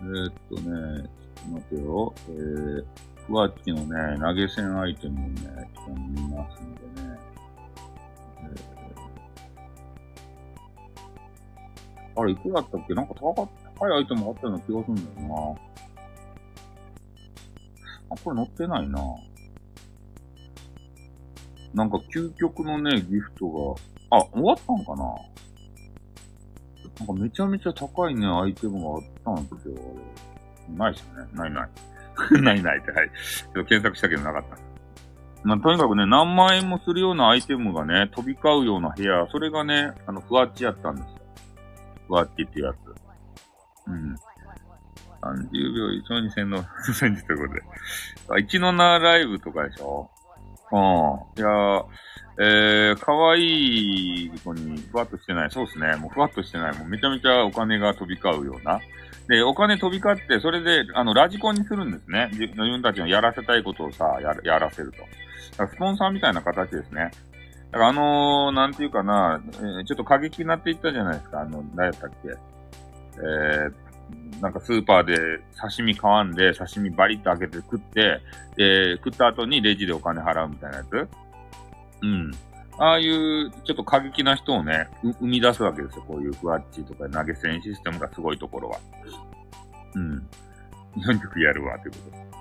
[0.00, 2.14] えー、っとね、ちょっと待てよ。
[2.28, 2.84] えー、
[3.26, 7.11] ふわっちのね、投げ銭アイテムをね、ちょっと見ますんでね。
[12.14, 12.94] あれ、いくらだったっけ？
[12.94, 13.48] なんか高か
[13.78, 15.34] 高いアイテムがあったような気がするんだよな。
[18.10, 19.00] あ、これ載ってないな。
[21.74, 23.78] なんか究極のね、ギフト
[24.10, 25.04] が、あ、終わったんかな？
[26.98, 30.76] なんかめちゃめちゃ高いね、アイテムがあったんですよ、あれ。
[30.76, 31.26] ないっすね。
[31.32, 31.68] ないない。
[32.42, 33.08] ないないって、はい。
[33.08, 34.58] ちょっと検索したけどなかった。
[35.44, 41.11] まあ、とにかくね、何万円もするようなアイテムがね、飛び交うような部屋、それがね、あの、ふわっちやったんです
[42.02, 42.06] よ。
[42.08, 42.76] ふわっちっていうやつ。
[43.88, 44.16] うん。
[45.22, 46.64] 30秒以上に洗脳
[46.94, 47.54] 戦時というこ
[48.28, 48.44] とで。
[48.44, 50.10] 17ライブとかでしょ？
[50.72, 50.78] うん。
[50.78, 51.84] いやー、
[52.40, 55.50] えー、可愛い子にふわっとしてない。
[55.50, 55.96] そうですね。
[55.96, 56.78] もうふわっとしてない。
[56.78, 58.80] もうめちゃめちゃお金が飛び交うような。
[59.28, 62.28] で、お金飛び交って、それで、あの、ラジコンにするんですね。
[62.32, 65.66] 自分たちのやらせたいことをさ、ややらせると。
[65.68, 67.10] スポンサーみたいな形ですね。
[67.72, 71.40] だからあのー、なんていうかな、えー、ちょっと過激になっていったじゃないですか。
[71.40, 72.28] あの、何やったっけ。
[72.28, 75.16] えー、なんかスーパーで
[75.58, 78.20] 刺身買わんで、刺身バリッと開けて食って、
[78.56, 81.08] で、食った後にレジでお金払うみたいなやつ
[82.02, 82.30] うん。
[82.78, 86.04] ああいうちょっと過激な人をね、生み出すわけですよ。
[86.06, 88.80] こういうふわっちとか投げ銭システムがすごいところは。
[89.94, 90.26] うん。
[91.02, 92.31] とにかくやるわ、ということ。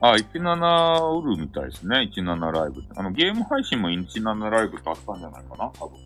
[0.00, 2.10] あ、17売るみたいですね。
[2.14, 2.82] 17ライブ。
[2.96, 5.70] あの、ゲーム配信も17ライブってあったんじゃないかな？
[5.78, 5.98] 多分。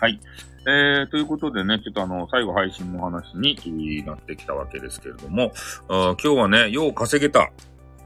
[0.00, 0.20] はい。
[0.66, 5.52] えー、ということでね、ちょっとあの、最後配信の話になってきたわけですけれども、
[5.88, 7.50] あ今日はね、よう稼げた。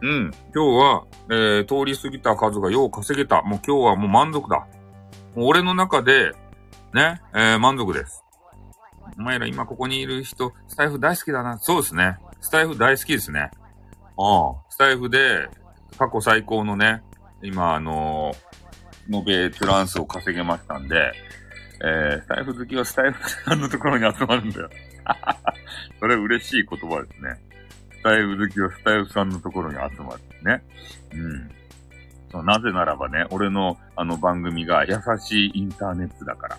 [0.01, 0.31] うん。
[0.55, 3.43] 今日は、えー、通り過ぎた数がよう稼げた。
[3.43, 4.67] もう今日はもう満足だ。
[5.35, 6.33] もう俺の中で、
[6.95, 8.22] ね、えー、満足です。
[9.19, 11.59] お前ら今ここにいる人、スタイフ大好きだな。
[11.59, 12.19] そうですね。
[12.41, 13.51] スタイフ大好きですね。
[14.17, 15.49] ああ、スタイフで
[15.99, 17.03] 過去最高のね、
[17.43, 21.13] 今あのー、延べトランスを稼げましたんで、
[21.85, 24.71] えー、スタイフ好きはスタイフさんのところに集まるんだよ。
[25.99, 27.41] それ嬉しい言葉ですね。
[27.99, 30.65] スタイフ好きはスタイフさんのところに集まるね。
[31.13, 32.47] うん。
[32.47, 36.59] なぜならばね、俺のあの番組が優しいインターネットだから。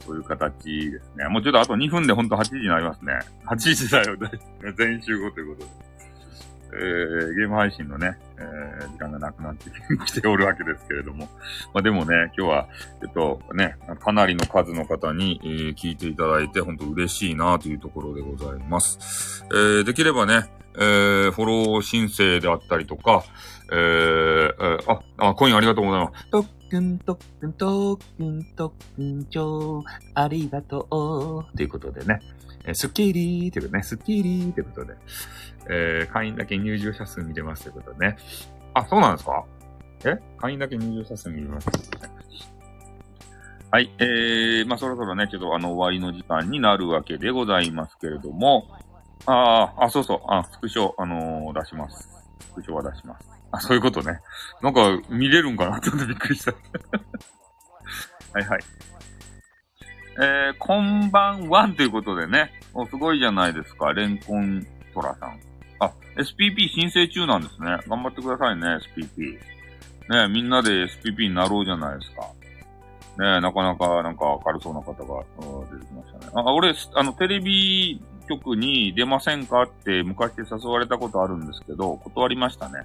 [0.00, 1.28] そういう形ですね。
[1.28, 3.18] もうちょっとあと2分でほんと8時になりますね。
[3.46, 4.16] 8時だよ。
[4.76, 5.92] 全員集合ということで。
[6.74, 9.70] えー、ゲーム配信のね、えー、時間がなくなって
[10.06, 11.28] きておるわけですけれども。
[11.74, 12.68] まあでもね、今日は、
[13.02, 19.44] えっとね、かなりの数の方に、えー、聞いていただいて、本当嬉しいなというところでございます。
[19.50, 23.22] えー、できればね、えー、フォロー申請であったりとか、
[23.70, 26.61] えー、えー、あ、あ、コインありがとうございます。
[26.72, 29.84] 特訓、特訓、特訓、特訓、超、
[30.14, 31.56] ありがとう。
[31.56, 32.20] ということでね、
[32.64, 34.94] えー、スッキリーということね、スッキリーということで、
[35.68, 38.16] えー、会員だけ入場者数見れますということでね。
[38.72, 39.44] あ、そうなんですか
[40.04, 41.68] え会員だけ入場者数見れます、
[43.70, 43.92] はい。
[43.98, 48.66] えー、まあ、そろそろね、ちょっとあの、終わりの時間になるわけでございますけれども、
[49.26, 52.08] ああ、あ、そうそう、あ、スクショ、あのー、出します。
[52.40, 53.31] スクショは出します。
[53.52, 54.18] あ、そういうことね。
[54.62, 56.52] なんか、見れるんかなちょっとびっくりした。
[58.32, 58.60] はいはい。
[60.18, 62.50] えー、こんばんはということでね。
[62.74, 63.92] お、すごいじゃないですか。
[63.92, 65.38] レンコントラさん。
[65.80, 67.78] あ、SPP 申請中なんですね。
[67.88, 68.62] 頑張ってくださいね、
[68.96, 69.38] SPP。
[70.08, 72.22] ねみんなで SPP になろうじゃないですか。
[73.18, 75.24] ねなかなか、なんか明るそうな方が
[75.70, 76.32] 出てきましたね。
[76.34, 82.80] あ、俺、あの、テレビ局に出ませんかって昔誘われたことあるんですけど、断りましたね。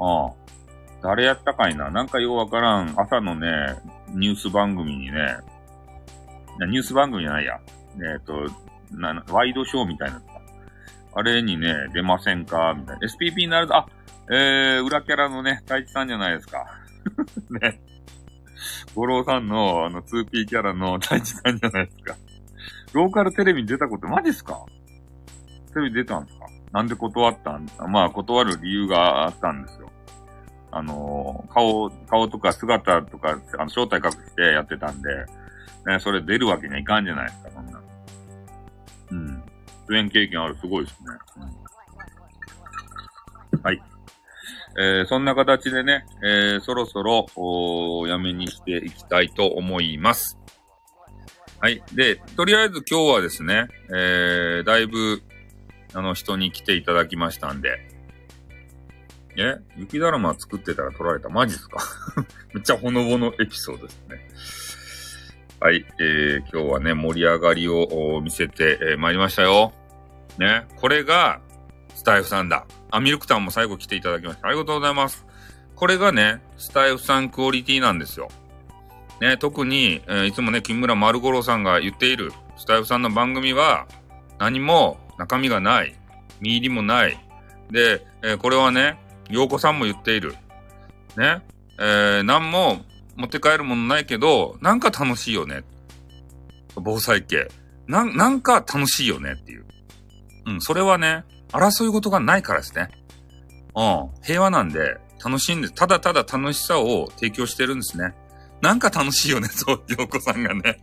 [0.00, 0.32] ああ。
[1.02, 3.48] 誰やったかいななんかようわからん、朝のね、
[4.10, 5.38] ニュース番組にね、
[6.68, 7.60] ニュース番組じゃないや。
[7.96, 8.52] えっ、ー、と、
[8.96, 10.20] な、ワイドショーみたいな
[11.14, 12.74] あれにね、出ませんか？
[12.78, 13.06] みたいな。
[13.06, 13.88] SPP になると、あ、
[14.30, 16.64] えー、裏キャラのね、太一さんじゃないですか。
[17.50, 17.80] ね。
[18.94, 22.14] 五郎さんの、あの、2P キャラの太一さんじゃないですか。
[22.92, 24.64] ローカルテレビに出たことマジっすか？
[25.74, 26.46] テレビ出たんですか？
[26.72, 27.66] なんで断ったん？
[27.88, 29.87] まあ、断る理由があったんですよ。
[30.70, 35.08] あの、顔、顔とか姿とか、あの、正体隠してやってたんで、
[35.86, 37.82] ね、それ出るわけにはいかんじゃないですか、そんな。
[39.10, 39.42] うん。
[39.88, 41.08] 出演経験ある、すごいですね。
[43.62, 43.82] はい。
[44.78, 50.38] えー、そんな形でね、えー、そろそろ、おやめにしていきたいと思います。
[51.60, 51.82] はい。
[51.94, 55.22] で、とりあえず今日はですね、えー、だいぶ、
[55.94, 57.97] あの、人に来ていただきましたんで、
[59.40, 61.28] え雪だるま作ってたら取られた？
[61.28, 61.78] マジっすか？
[62.54, 64.28] めっちゃほのぼのエピソードですね。
[65.60, 69.72] はい、えー、今日はね、盛り上がりを見せて、えー、参りましたよ。
[70.38, 71.40] ね、これが、
[71.94, 72.64] スタイフさんだ。
[72.92, 74.46] あ、ミルクタンも最後来ていただきました。
[74.46, 75.26] ありがとうございます。
[75.74, 78.28] これがね、スタイフさんクオリティなんですよ。
[79.20, 83.88] ね、特に、えー、いつもね、木村丸五郎さんが言っている、スタイフさんの番組は、
[84.38, 85.96] 何も中身がない。
[86.40, 87.18] 見入りもない。
[87.72, 88.96] で、えー、これはね、
[89.28, 90.34] 洋子さんも言っている。
[91.16, 91.42] ね、
[91.78, 92.80] えー、何も
[93.16, 95.64] 持って帰るものないけど、なんか楽しいよね。
[96.76, 97.48] 防災系。
[97.86, 99.66] なん、なんか楽しいよねっていう。
[100.46, 102.88] うん、それはね、争い事がないからですね。
[103.74, 108.14] うん、平和なんで、楽しんで、ただただ楽しさを提供してるんですね。
[108.60, 110.80] なんか楽しいよね、そう、洋子さんがね。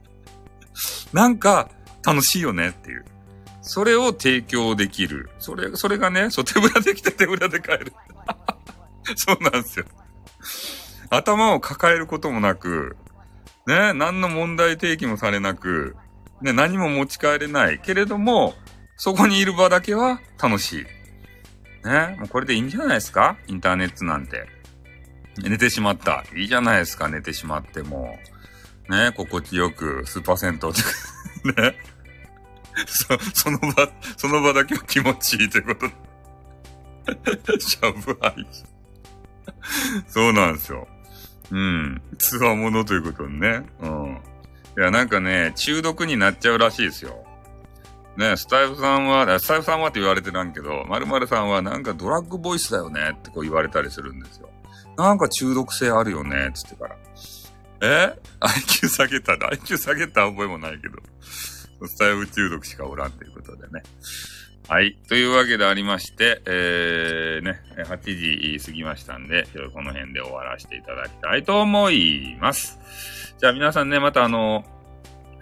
[1.13, 1.69] なんか
[2.05, 3.05] 楽しいよねっていう。
[3.67, 5.29] それを提供できる。
[5.39, 7.93] それ、それがね、そう、手ぶらできて手ぶらで帰る。
[9.17, 9.85] そうなんですよ。
[11.09, 12.95] 頭を抱えることもなく、
[13.67, 15.95] ね、何の問題提起もされなく、
[16.41, 17.79] ね、何も持ち帰れない。
[17.79, 18.55] けれども、
[18.97, 20.81] そこにいる場だけは楽し
[21.83, 21.87] い。
[21.87, 23.37] ね、もうこれでいいんじゃないですか？
[23.47, 24.47] インターネットなんて。
[25.37, 26.23] 寝てしまった。
[26.35, 28.17] いいじゃないですか、寝てしまっても。
[28.89, 31.75] ね、心地よく、スーパー銭湯 ね。
[32.87, 35.93] そ、その場、その場だけは気持ちいいということで。
[37.59, 38.47] しゃぶはい。
[40.07, 40.87] そうなんですよ。
[41.51, 42.01] うん。
[42.17, 43.65] つわものということでね。
[43.81, 44.21] うん。
[44.77, 47.23] いや、なんかね、中毒になっちゃうらしいですよ。
[48.17, 54.49] ね、スタイフさんは、スタイフさんはって言われてなんけど、〇〇さんはなんかドラッグボイスだよねってこう言われたりするんですよ。
[54.97, 56.95] なんか中毒性あるよね、つってから。
[57.81, 60.97] え ?IQ 下げた ?IQ 下げた覚えもないけど。
[61.83, 63.83] スタイフ中毒しかおらんということでね。
[64.67, 64.97] はい。
[65.07, 72.79] というわけでありまして、えー、ね、8時過ぎましたんで、この辺で終わらせていただきたいと思います。
[73.37, 74.65] じゃあ皆さんね、またあの、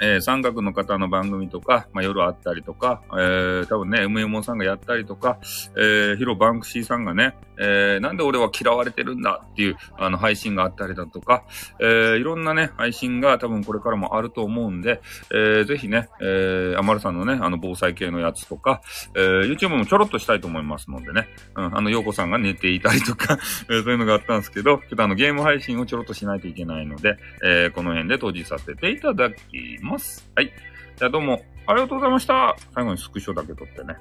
[0.01, 5.39] えー、三角の方の番組とか、まあ、夜あったりとか、えー、多分ね、MMO さんがやったりとか、
[5.77, 11.43] えー、ヒロバンクシーさんがね、えー、なんで俺は嫌われてるんだっていう、あの、配信があったりだとか、
[11.79, 15.01] えー、いろんなね、配信が多分これからもあると思うんで、
[15.31, 18.81] えー、ぜひね、えー、アマルさんのね、あの、防災系のやつとか、
[19.15, 23.37] えー、YouTube もちょろっとしたいと思いますのでね、うん、あの、ヨーコさんが寝ていたりとか、
[23.69, 29.82] えー、そういうのがあったんですけど、ちょっとあの、ゲーム配信をちょろっとしないといけないので、えー、この辺で閉じさせていただきます。
[29.83, 30.29] ます。
[30.35, 30.51] はい。
[30.95, 32.55] じゃあどうもありがとうございました。
[32.73, 33.97] 最後にスクショだけ撮ってね。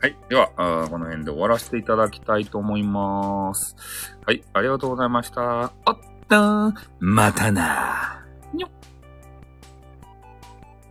[0.00, 0.16] はい。
[0.28, 0.48] では、
[0.88, 3.74] この辺で終わらせていただきたいと思います。
[4.24, 4.44] はい。
[4.52, 5.72] ありがとうございました。
[5.86, 5.98] おっ
[6.28, 8.22] とまたな。
[8.24, 8.27] ー。